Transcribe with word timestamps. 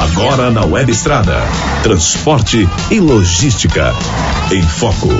Agora 0.00 0.50
na 0.50 0.64
Web 0.64 0.90
Estrada. 0.90 1.42
Transporte 1.82 2.66
e 2.90 2.98
logística. 2.98 3.92
Em 4.50 4.62
Foco. 4.62 5.10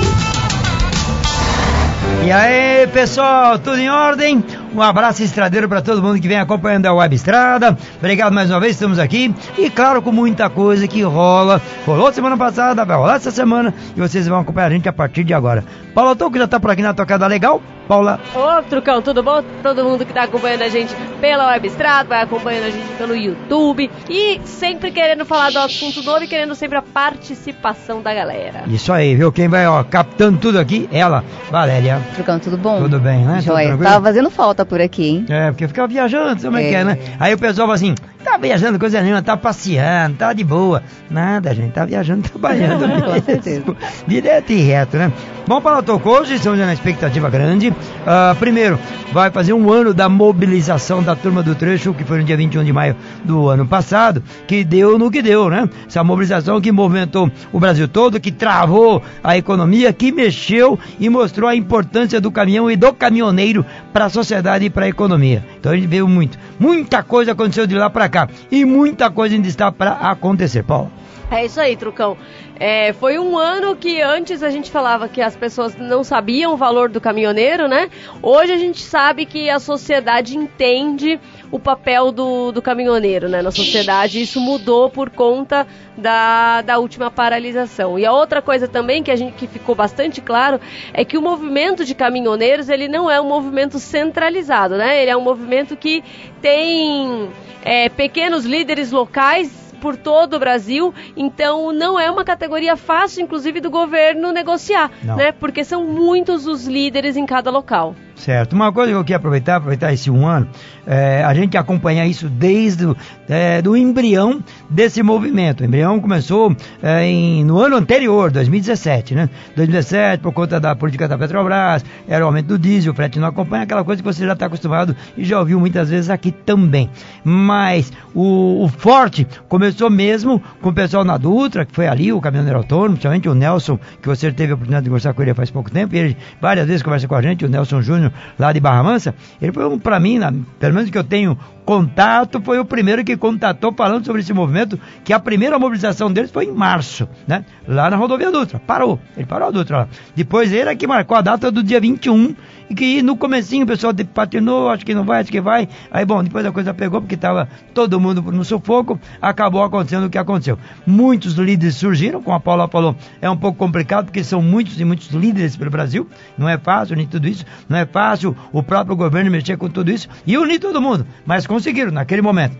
E 2.25 2.31
aí, 2.31 2.87
pessoal, 2.87 3.59
tudo 3.59 3.77
em 3.77 3.91
ordem? 3.91 4.43
Um 4.73 4.81
abraço 4.81 5.21
estradeiro 5.21 5.67
para 5.67 5.81
todo 5.81 6.01
mundo 6.01 6.19
que 6.21 6.27
vem 6.27 6.39
acompanhando 6.39 6.85
a 6.85 6.93
Web 6.93 7.13
Estrada. 7.13 7.77
Obrigado 7.97 8.31
mais 8.33 8.49
uma 8.49 8.59
vez, 8.59 8.73
estamos 8.73 8.99
aqui. 8.99 9.33
E 9.57 9.69
claro, 9.69 10.01
com 10.01 10.13
muita 10.13 10.49
coisa 10.49 10.87
que 10.87 11.01
rola. 11.01 11.61
Rolou 11.85 12.11
semana 12.13 12.37
passada, 12.37 12.85
vai 12.85 12.95
rolar 12.95 13.15
essa 13.15 13.31
semana. 13.31 13.73
E 13.95 13.99
vocês 13.99 14.27
vão 14.27 14.39
acompanhar 14.39 14.67
a 14.67 14.71
gente 14.71 14.87
a 14.87 14.93
partir 14.93 15.25
de 15.25 15.33
agora. 15.33 15.65
Paulo 15.93 16.15
Toco 16.15 16.37
já 16.37 16.47
tá 16.47 16.57
por 16.57 16.71
aqui 16.71 16.81
na 16.81 16.93
tocada 16.93 17.27
legal. 17.27 17.61
Paula. 17.87 18.21
Ô, 18.33 18.61
Trucão, 18.63 19.01
tudo 19.01 19.21
bom? 19.21 19.43
Todo 19.61 19.83
mundo 19.83 20.05
que 20.05 20.13
tá 20.13 20.23
acompanhando 20.23 20.61
a 20.61 20.69
gente 20.69 20.95
pela 21.19 21.47
Web 21.49 21.67
Estrada, 21.67 22.07
vai 22.07 22.21
acompanhando 22.21 22.67
a 22.67 22.69
gente 22.69 22.87
pelo 22.97 23.13
YouTube. 23.13 23.91
E 24.09 24.39
sempre 24.45 24.91
querendo 24.91 25.25
falar 25.25 25.51
do 25.51 25.59
assunto 25.59 26.01
novo 26.01 26.23
e 26.23 26.27
querendo 26.27 26.55
sempre 26.55 26.77
a 26.77 26.81
participação 26.81 28.01
da 28.01 28.13
galera. 28.13 28.63
Isso 28.67 28.93
aí, 28.93 29.13
viu? 29.15 29.29
Quem 29.29 29.49
vai, 29.49 29.67
ó, 29.67 29.83
captando 29.83 30.37
tudo 30.37 30.57
aqui, 30.57 30.87
ela, 30.89 31.21
Valéria. 31.49 32.01
Trucão, 32.15 32.39
tudo 32.39 32.57
bom? 32.57 32.81
Tudo 32.81 32.97
bem, 32.97 33.25
né? 33.25 33.39
Tudo 33.39 33.45
Joia. 33.47 33.67
tranquilo? 33.67 33.91
Tava 33.91 34.05
fazendo 34.05 34.29
falta 34.29 34.60
por 34.65 34.81
aqui, 34.81 35.05
hein? 35.07 35.25
É, 35.29 35.51
porque 35.51 35.67
ficava 35.67 35.87
viajando, 35.87 36.41
sabe 36.41 36.43
como 36.43 36.57
é 36.57 36.63
que 36.69 36.75
é, 36.75 36.79
É. 36.79 36.83
né? 36.83 36.97
Aí 37.19 37.33
o 37.33 37.37
pessoal 37.37 37.67
fala 37.67 37.75
assim, 37.75 37.95
tá 38.21 38.37
viajando 38.37 38.79
coisa 38.79 39.01
nenhuma, 39.01 39.21
tá 39.21 39.35
passeando, 39.35 40.17
tá 40.17 40.33
de 40.33 40.43
boa. 40.43 40.83
Nada, 41.09 41.53
gente, 41.53 41.71
tá 41.71 41.85
viajando, 41.85 42.21
trabalhando. 42.29 42.85
Certeza. 43.25 43.63
Direto 44.07 44.51
e 44.51 44.61
reto, 44.61 44.97
né? 44.97 45.11
Bom, 45.47 45.59
para 45.59 45.81
tocou 45.81 46.19
hoje, 46.19 46.35
estamos 46.35 46.59
na 46.59 46.71
expectativa 46.71 47.29
grande. 47.29 47.73
Ah, 48.05 48.35
primeiro, 48.39 48.79
vai 49.11 49.29
fazer 49.31 49.53
um 49.53 49.71
ano 49.71 49.93
da 49.93 50.07
mobilização 50.07 51.03
da 51.03 51.15
turma 51.15 51.43
do 51.43 51.55
trecho, 51.55 51.93
que 51.93 52.03
foi 52.03 52.19
no 52.19 52.23
dia 52.23 52.37
21 52.37 52.63
de 52.63 52.71
maio 52.71 52.95
do 53.25 53.49
ano 53.49 53.65
passado, 53.65 54.23
que 54.47 54.63
deu 54.63 54.97
no 54.97 55.11
que 55.11 55.21
deu, 55.21 55.49
né? 55.49 55.67
Essa 55.87 56.03
mobilização 56.03 56.61
que 56.61 56.71
movimentou 56.71 57.29
o 57.51 57.59
Brasil 57.59 57.87
todo, 57.87 58.19
que 58.19 58.31
travou 58.31 59.01
a 59.23 59.35
economia, 59.35 59.91
que 59.91 60.11
mexeu 60.11 60.79
e 60.99 61.09
mostrou 61.09 61.49
a 61.49 61.55
importância 61.55 62.21
do 62.21 62.31
caminhão 62.31 62.69
e 62.69 62.75
do 62.75 62.93
caminhoneiro 62.93 63.65
para 63.91 64.05
a 64.05 64.09
sociedade 64.09 64.65
e 64.65 64.69
para 64.69 64.85
a 64.85 64.89
economia. 64.89 65.43
Então 65.59 65.71
a 65.71 65.75
gente 65.75 65.87
viu 65.87 66.07
muito. 66.07 66.37
Muita 66.59 67.03
coisa 67.03 67.31
aconteceu 67.31 67.65
de 67.65 67.75
lá 67.75 67.89
para 67.89 68.07
E 68.51 68.65
muita 68.65 69.09
coisa 69.09 69.35
ainda 69.35 69.47
está 69.47 69.71
para 69.71 69.93
acontecer, 69.93 70.63
Paulo. 70.63 70.91
É 71.31 71.45
isso 71.45 71.61
aí, 71.61 71.77
Trucão. 71.77 72.17
É, 72.59 72.91
foi 72.91 73.17
um 73.17 73.37
ano 73.37 73.73
que 73.73 74.01
antes 74.01 74.43
a 74.43 74.49
gente 74.49 74.69
falava 74.69 75.07
que 75.07 75.21
as 75.21 75.33
pessoas 75.33 75.77
não 75.77 76.03
sabiam 76.03 76.53
o 76.53 76.57
valor 76.57 76.89
do 76.89 76.99
caminhoneiro, 76.99 77.69
né? 77.69 77.89
Hoje 78.21 78.51
a 78.51 78.57
gente 78.57 78.81
sabe 78.81 79.25
que 79.25 79.49
a 79.49 79.57
sociedade 79.57 80.37
entende 80.37 81.17
o 81.49 81.57
papel 81.57 82.11
do, 82.11 82.51
do 82.51 82.61
caminhoneiro 82.61 83.29
né, 83.29 83.41
na 83.41 83.49
sociedade. 83.49 84.21
Isso 84.21 84.41
mudou 84.41 84.89
por 84.89 85.09
conta 85.09 85.65
da, 85.97 86.61
da 86.63 86.77
última 86.79 87.09
paralisação. 87.09 87.97
E 87.97 88.05
a 88.05 88.11
outra 88.11 88.41
coisa 88.41 88.67
também 88.67 89.01
que 89.01 89.09
a 89.09 89.15
gente 89.15 89.31
que 89.35 89.47
ficou 89.47 89.73
bastante 89.73 90.19
claro 90.19 90.59
é 90.93 91.05
que 91.05 91.17
o 91.17 91.21
movimento 91.21 91.85
de 91.85 91.95
caminhoneiros 91.95 92.67
ele 92.67 92.89
não 92.89 93.09
é 93.09 93.21
um 93.21 93.27
movimento 93.29 93.79
centralizado, 93.79 94.75
né? 94.75 95.01
Ele 95.01 95.11
é 95.11 95.15
um 95.15 95.21
movimento 95.21 95.77
que 95.77 96.03
tem 96.41 97.29
é, 97.63 97.87
pequenos 97.87 98.43
líderes 98.43 98.91
locais 98.91 99.70
por 99.81 99.97
todo 99.97 100.35
o 100.35 100.39
Brasil, 100.39 100.93
então 101.17 101.73
não 101.73 101.99
é 101.99 102.09
uma 102.09 102.23
categoria 102.23 102.77
fácil, 102.77 103.23
inclusive, 103.23 103.59
do 103.59 103.69
governo 103.69 104.31
negociar, 104.31 104.91
Não. 105.03 105.17
né? 105.17 105.31
Porque 105.33 105.63
são 105.65 105.83
muitos 105.83 106.47
os 106.47 106.67
líderes 106.67 107.17
em 107.17 107.25
cada 107.25 107.49
local. 107.49 107.95
Certo. 108.15 108.53
Uma 108.53 108.71
coisa 108.71 108.91
que 108.91 108.97
eu 108.97 109.03
quero 109.03 109.17
aproveitar, 109.17 109.55
aproveitar 109.55 109.91
esse 109.93 110.11
um 110.11 110.27
ano, 110.27 110.47
é, 110.85 111.23
a 111.23 111.33
gente 111.33 111.57
acompanha 111.57 112.05
isso 112.05 112.29
desde 112.29 112.85
o 112.85 112.95
é, 113.27 113.61
do 113.61 113.75
embrião 113.75 114.43
desse 114.69 115.01
movimento. 115.01 115.61
O 115.61 115.65
embrião 115.65 115.99
começou 115.99 116.55
é, 116.83 117.03
em- 117.05 117.43
no 117.43 117.57
ano 117.59 117.77
anterior, 117.77 118.29
2017, 118.31 119.15
né? 119.15 119.29
2017, 119.55 120.21
por 120.21 120.31
conta 120.33 120.59
da 120.59 120.75
política 120.75 121.07
da 121.07 121.17
Petrobras, 121.17 121.83
era 122.07 122.23
o 122.23 122.27
aumento 122.27 122.47
do 122.47 122.59
diesel, 122.59 122.91
o 122.91 122.95
frete 122.95 123.17
não 123.19 123.27
acompanha, 123.27 123.63
aquela 123.63 123.83
coisa 123.83 124.01
que 124.01 124.07
você 124.07 124.25
já 124.25 124.33
está 124.33 124.45
acostumado 124.47 124.95
e 125.17 125.23
já 125.23 125.39
ouviu 125.39 125.59
muitas 125.59 125.89
vezes 125.89 126.09
aqui 126.09 126.31
também. 126.31 126.89
Mas 127.23 127.91
o, 128.13 128.63
o 128.63 128.67
forte 128.67 129.27
começou 129.47 129.89
mesmo 129.89 130.41
com 130.61 130.69
o 130.69 130.73
pessoal 130.73 131.03
na 131.03 131.17
Dutra, 131.17 131.65
que 131.65 131.73
foi 131.73 131.87
ali, 131.87 132.11
o 132.11 132.19
caminhoneiro 132.19 132.57
autônomo, 132.59 132.91
principalmente 132.91 133.29
o 133.29 133.33
Nelson, 133.35 133.79
que 134.01 134.07
você 134.07 134.31
teve 134.31 134.51
a 134.51 134.55
oportunidade 134.55 134.83
de 134.83 134.89
conversar 134.89 135.13
com 135.13 135.21
ele 135.21 135.33
faz 135.33 135.49
pouco 135.49 135.71
tempo, 135.71 135.95
ele 135.95 136.17
várias 136.41 136.67
vezes 136.67 136.81
conversa 136.83 137.07
com 137.07 137.15
a 137.15 137.21
gente, 137.21 137.45
o 137.45 137.49
Nelson 137.49 137.81
Júnior, 137.81 138.00
lá 138.39 138.51
de 138.53 138.59
Barra 138.59 138.83
Mansa, 138.83 139.13
ele 139.41 139.51
foi 139.51 139.77
para 139.79 139.99
mim, 139.99 140.17
na- 140.17 140.33
pelo 140.59 140.73
menos 140.73 140.89
que 140.89 140.97
eu 140.97 141.03
tenho 141.03 141.37
contato, 141.65 142.41
foi 142.41 142.59
o 142.59 142.65
primeiro 142.65 143.03
que 143.03 143.15
contatou 143.15 143.73
falando 143.73 144.05
sobre 144.05 144.21
esse 144.21 144.33
movimento, 144.33 144.79
que 145.03 145.13
a 145.13 145.19
primeira 145.19 145.57
mobilização 145.57 146.11
deles 146.11 146.31
foi 146.31 146.45
em 146.45 146.51
março, 146.51 147.07
né? 147.27 147.45
Lá 147.67 147.89
na 147.89 147.97
rodovia 147.97 148.31
Dutra. 148.31 148.59
Parou. 148.59 148.99
Ele 149.15 149.25
parou 149.25 149.47
a 149.47 149.51
Dutra 149.51 149.77
lá. 149.79 149.87
Depois 150.15 150.51
ele 150.51 150.69
é 150.69 150.75
que 150.75 150.87
marcou 150.87 151.17
a 151.17 151.21
data 151.21 151.51
do 151.51 151.63
dia 151.63 151.79
21, 151.79 152.35
e 152.71 152.73
que 152.73 153.01
no 153.01 153.17
comecinho 153.17 153.65
o 153.65 153.67
pessoal 153.67 153.93
patinou, 154.13 154.69
acho 154.69 154.85
que 154.85 154.95
não 154.95 155.03
vai, 155.03 155.19
acho 155.19 155.29
que 155.29 155.41
vai. 155.41 155.67
Aí, 155.91 156.05
bom, 156.05 156.23
depois 156.23 156.45
a 156.45 156.53
coisa 156.53 156.73
pegou, 156.73 157.01
porque 157.01 157.15
estava 157.15 157.49
todo 157.73 157.99
mundo 157.99 158.21
no 158.21 158.45
sufoco, 158.45 158.97
acabou 159.21 159.61
acontecendo 159.61 160.05
o 160.05 160.09
que 160.09 160.17
aconteceu. 160.17 160.57
Muitos 160.87 161.33
líderes 161.33 161.75
surgiram, 161.75 162.21
como 162.23 162.33
a 162.33 162.39
Paula 162.39 162.69
falou, 162.69 162.95
é 163.21 163.29
um 163.29 163.35
pouco 163.35 163.57
complicado, 163.57 164.05
porque 164.05 164.23
são 164.23 164.41
muitos 164.41 164.79
e 164.79 164.85
muitos 164.85 165.09
líderes 165.09 165.57
pelo 165.57 165.69
Brasil, 165.69 166.07
não 166.37 166.47
é 166.47 166.57
fácil 166.57 166.95
nem 166.95 167.05
tudo 167.05 167.27
isso, 167.27 167.45
não 167.67 167.77
é 167.77 167.85
fácil 167.85 168.33
o 168.53 168.63
próprio 168.63 168.95
governo 168.95 169.29
mexer 169.29 169.57
com 169.57 169.67
tudo 169.67 169.91
isso 169.91 170.07
e 170.25 170.37
unir 170.37 170.59
todo 170.59 170.81
mundo, 170.81 171.05
mas 171.25 171.45
conseguiram 171.61 171.91
naquele 171.91 172.23
momento. 172.23 172.57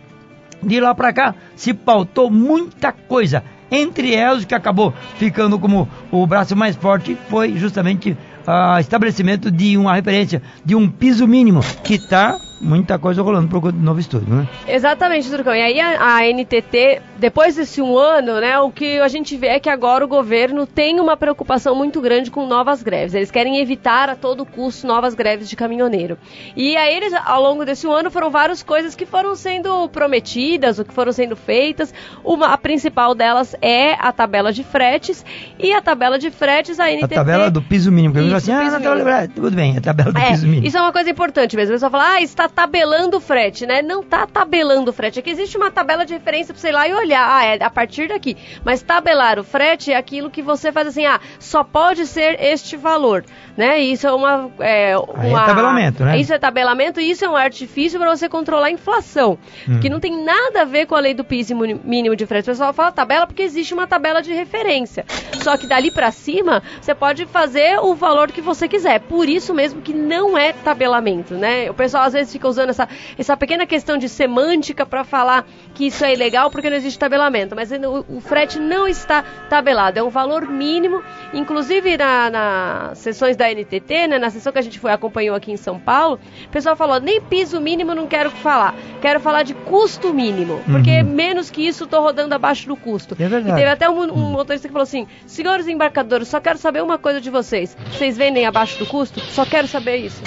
De 0.62 0.80
lá 0.80 0.94
para 0.94 1.12
cá 1.12 1.36
se 1.56 1.74
pautou 1.74 2.30
muita 2.30 2.92
coisa. 2.92 3.44
Entre 3.72 4.14
elas, 4.14 4.44
o 4.44 4.48
que 4.48 4.54
acabou 4.54 4.94
ficando 5.18 5.58
como 5.58 5.90
o 6.12 6.28
braço 6.28 6.56
mais 6.56 6.76
forte 6.76 7.18
foi 7.30 7.58
justamente 7.58 8.16
o 8.46 8.80
estabelecimento 8.80 9.50
de 9.50 9.76
uma 9.76 9.96
referência, 9.96 10.42
de 10.64 10.76
um 10.76 10.88
piso 10.88 11.28
mínimo, 11.28 11.62
que 11.84 11.96
está 11.96 12.38
muita 12.62 12.98
coisa 13.00 13.22
rolando 13.22 13.48
por 13.48 13.60
conta 13.62 13.74
do 13.78 13.84
novo 13.84 14.00
estudo, 14.00 14.34
né? 14.34 14.48
Exatamente, 14.68 15.30
Turcão. 15.30 15.54
E 15.56 15.62
aí 15.62 15.80
a, 15.80 16.18
a 16.18 16.22
NTT, 16.32 17.02
depois 17.18 17.56
desse 17.56 17.82
um 17.82 17.98
ano, 17.98 18.40
né, 18.40 18.60
o 18.60 18.72
que 18.72 19.00
a 19.00 19.08
gente 19.08 19.36
vê 19.36 19.48
é 19.48 19.60
que 19.60 19.70
agora 19.70 20.06
o 20.06 20.08
governo 20.08 20.66
tem 20.68 21.00
uma 21.00 21.18
preocupação 21.18 21.76
muito 21.76 22.00
grande 22.02 22.30
com 22.32 22.46
novas 22.46 22.82
greves. 22.84 23.14
Eles 23.14 23.32
querem 23.32 23.60
evitar 23.60 24.10
a 24.10 24.16
todo 24.16 24.46
custo 24.46 24.86
novas 24.88 25.14
greves 25.14 25.50
de 25.50 25.56
caminhoneiro. 25.56 26.18
E 26.56 26.76
aí 26.78 26.96
eles, 26.96 27.14
ao 27.26 27.42
longo 27.42 27.66
desse 27.66 27.86
um 27.88 27.92
ano, 27.92 28.12
foram 28.12 28.30
várias 28.30 28.62
coisas 28.64 28.96
que 28.96 29.06
foram 29.06 29.36
sendo 29.36 29.90
prometidas, 29.90 30.80
ou 30.80 30.86
que 30.86 30.94
foram 30.94 31.12
sendo 31.12 31.36
feitas. 31.36 31.94
Uma, 32.24 32.48
a 32.54 32.58
principal 32.58 33.16
delas 33.16 33.56
é 33.62 33.94
a 33.94 34.12
tabela 34.12 34.52
de 34.54 34.64
fretes. 34.64 35.26
E 35.60 35.74
a 35.74 35.82
tabela 35.82 36.20
de 36.20 36.30
fretes, 36.30 36.80
a 36.80 36.86
A 36.86 36.92
NTT... 36.92 37.16
tabela 37.16 37.50
do 37.50 37.62
piso 37.62 37.92
mínimo, 37.92 38.14
que 38.14 38.20
eu 38.20 38.24
digo 38.26 38.38
Isso, 38.38 38.52
assim, 38.52 38.68
ah, 38.68 38.72
na 38.72 38.80
tabela, 38.80 39.16
mínimo. 39.22 39.34
tudo 39.36 39.52
bem, 39.52 39.78
a 39.78 39.82
tabela 39.82 40.12
do 40.12 40.18
É, 40.20 40.32
piso 40.32 40.46
mínimo. 40.48 40.68
isso 40.68 40.78
é 40.78 40.82
uma 40.82 40.92
coisa 40.92 41.10
importante 41.10 41.56
mesmo. 41.56 41.72
O 41.72 41.76
pessoal 41.76 41.92
fala, 41.92 42.14
ah, 42.16 42.22
está 42.22 42.48
tabelando 42.52 43.18
o 43.18 43.22
frete, 43.22 43.66
né? 43.66 43.82
Não 43.82 44.02
está 44.02 44.28
tabelando 44.28 44.92
o 44.92 44.94
frete. 44.94 45.22
Que 45.22 45.30
existe 45.30 45.58
uma 45.58 45.72
tabela 45.72 46.06
de 46.06 46.14
referência 46.14 46.54
para 46.54 46.62
você 46.62 46.70
ir 46.70 46.74
lá 46.74 46.88
e 46.88 46.94
olhar. 46.94 47.28
Ah, 47.28 47.46
é 47.46 47.64
a 47.64 47.70
partir 47.70 48.10
daqui. 48.10 48.38
Mas 48.64 48.82
tabelar 48.82 49.40
o 49.40 49.44
frete 49.44 49.92
é 49.92 49.96
aquilo 49.96 50.30
que 50.30 50.42
você 50.42 50.72
faz 50.72 50.88
assim, 50.88 51.06
ah, 51.06 51.20
só 51.40 51.64
pode 51.64 52.06
ser 52.06 52.42
este 52.42 52.78
valor, 52.78 53.26
né? 53.58 53.80
Isso 53.80 54.08
é 54.08 54.14
uma... 54.14 54.50
É, 54.60 54.92
é 54.92 54.98
uma- 54.98 55.46
tabelamento, 55.46 56.04
né? 56.04 56.18
Isso 56.18 56.34
é 56.34 56.40
tabelamento 56.40 57.00
e 57.00 57.10
isso 57.10 57.26
é 57.26 57.30
um 57.30 57.36
artifício 57.36 58.00
para 58.00 58.16
você 58.16 58.28
controlar 58.30 58.68
a 58.68 58.72
inflação. 58.72 59.38
Hum. 59.68 59.80
Que 59.80 59.90
não 59.90 60.00
tem 60.00 60.24
nada 60.24 60.62
a 60.62 60.66
ver 60.66 60.86
com 60.86 60.96
a 60.96 61.00
lei 61.00 61.14
do 61.14 61.24
piso 61.24 61.56
muni- 61.56 61.80
mínimo 61.84 62.16
de 62.16 62.26
frete. 62.26 62.50
O 62.50 62.52
pessoal 62.52 62.74
fala 62.74 62.92
tabela 62.92 63.26
porque 63.28 63.42
existe 63.44 63.74
uma 63.74 63.88
tabela 63.88 64.22
de 64.22 64.34
referência. 64.34 65.06
Só 65.42 65.58
que 65.58 65.68
dali 65.68 65.92
para 65.92 66.12
cima, 66.12 66.62
você 66.80 66.94
pode 66.94 67.26
fazer 67.26 67.80
o 67.80 67.94
valor 67.96 68.32
que 68.32 68.42
você 68.42 68.68
quiser. 68.68 69.00
Por 69.02 69.28
isso 69.28 69.54
mesmo 69.54 69.82
que 69.82 69.94
não 69.94 70.38
é 70.38 70.54
tabelamento, 70.54 71.34
né? 71.36 71.70
O 71.70 71.74
pessoal 71.74 72.04
às 72.04 72.14
vezes 72.14 72.32
fica 72.32 72.48
usando 72.48 72.70
essa, 72.70 72.88
essa 73.18 73.36
pequena 73.38 73.66
questão 73.66 73.98
de 73.98 74.08
semântica 74.10 74.86
para 74.86 75.04
falar 75.04 75.46
que 75.74 75.88
isso 75.88 76.04
é 76.06 76.14
ilegal 76.14 76.50
porque 76.52 76.70
não 76.70 76.78
existe 76.78 76.98
tabelamento. 77.00 77.56
Mas 77.56 77.72
o, 77.72 78.06
o 78.18 78.22
frete 78.22 78.60
não 78.60 78.88
está 78.88 79.24
tabelado. 79.50 79.98
É 80.00 80.04
um 80.04 80.10
valor 80.10 80.48
mínimo. 80.48 81.02
Inclusive 81.34 81.98
na, 81.98 82.30
nas 82.30 82.98
sessões 83.00 83.36
da 83.42 83.50
NTT, 83.52 84.08
né, 84.08 84.20
na 84.20 84.30
sessão 84.30 84.54
que 84.54 84.60
a 84.60 84.62
gente 84.62 84.78
foi 84.80 84.92
acompanhou 84.92 85.36
aqui 85.36 85.52
em 85.52 85.58
São 85.58 85.80
Paulo, 85.80 86.20
o 86.46 86.50
pessoal 86.50 86.76
falou: 86.76 87.00
nem 87.00 87.20
piso 87.20 87.60
mínimo 87.60 87.96
não 87.96 88.06
quero 88.06 88.30
falar. 88.30 88.76
Quero 89.02 89.20
falar 89.20 89.42
de 89.42 89.54
custo 89.56 90.14
mínimo. 90.14 90.62
Porque 90.72 91.02
Uhum. 91.02 91.06
menos 91.16 91.50
que 91.50 91.66
isso 91.68 91.86
estou 91.86 92.02
rodando 92.02 92.36
abaixo 92.36 92.68
do 92.68 92.76
custo. 92.76 93.16
É 93.20 93.28
verdade. 93.28 93.50
E 93.52 93.56
teve 93.56 93.68
até 93.70 93.90
um, 93.90 94.04
um 94.14 94.32
motorista 94.32 94.68
que 94.68 94.72
falou 94.72 94.84
assim: 94.84 95.08
senhores 95.26 95.68
embarcadores, 95.68 96.28
só 96.28 96.40
quero 96.40 96.60
saber 96.60 96.84
uma 96.84 96.98
coisa 97.00 97.20
de 97.20 97.30
vocês. 97.32 97.76
Vocês 97.92 98.16
vendem 98.16 98.46
abaixo 98.46 98.78
do 98.78 98.86
custo? 98.86 99.20
Só 99.20 99.44
quero 99.46 99.68
saber 99.68 99.98
isso. 99.98 100.22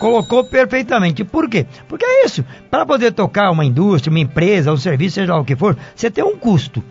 Colocou 0.00 0.44
perfeitamente. 0.44 1.24
Por 1.24 1.48
quê? 1.48 1.66
Porque 1.88 2.04
é 2.04 2.24
isso. 2.26 2.44
Para 2.70 2.84
poder 2.84 3.12
tocar 3.12 3.50
uma 3.50 3.64
indústria, 3.64 4.10
uma 4.10 4.18
empresa, 4.20 4.72
um 4.72 4.76
serviço, 4.76 5.14
seja 5.14 5.32
lá 5.32 5.40
o 5.40 5.44
que 5.44 5.54
for, 5.56 5.76
você 5.94 6.10
tem 6.10 6.24
um 6.24 6.36
custo. 6.36 6.82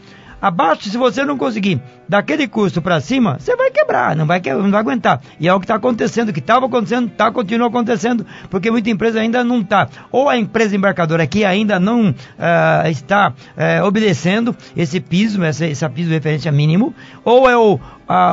Abaixo, 0.42 0.90
se 0.90 0.98
você 0.98 1.24
não 1.24 1.38
conseguir 1.38 1.82
daquele 2.08 2.48
custo 2.48 2.82
para 2.82 3.00
cima, 3.02 3.38
você 3.40 3.56
vai 3.56 3.72
quebrar, 3.72 4.16
não 4.16 4.26
vai, 4.26 4.42
não 4.46 4.72
vai 4.72 4.80
aguentar. 4.80 5.22
E 5.40 5.48
é 5.48 5.54
o 5.54 5.60
que 5.60 5.66
está 5.66 5.76
acontecendo, 5.76 6.32
que 6.32 6.40
estava 6.40 6.66
acontecendo, 6.66 7.10
tá, 7.10 7.32
continua 7.32 7.68
acontecendo, 7.68 8.26
porque 8.50 8.70
muita 8.72 8.90
empresa 8.90 9.20
ainda 9.20 9.44
não 9.44 9.62
está. 9.62 9.88
Ou 10.12 10.30
a 10.30 10.38
empresa 10.38 10.76
embarcadora 10.76 11.26
que 11.28 11.44
ainda 11.44 11.80
não 11.80 12.14
ah, 12.38 12.84
está 12.90 13.34
eh, 13.58 13.82
obedecendo 13.84 14.56
esse 14.76 15.00
piso, 15.00 15.44
esse, 15.44 15.66
esse 15.66 15.90
piso 15.90 16.10
de 16.10 16.16
referência 16.16 16.52
mínimo, 16.52 16.94
ou 17.24 17.50
é 17.50 17.58
o, 17.58 17.80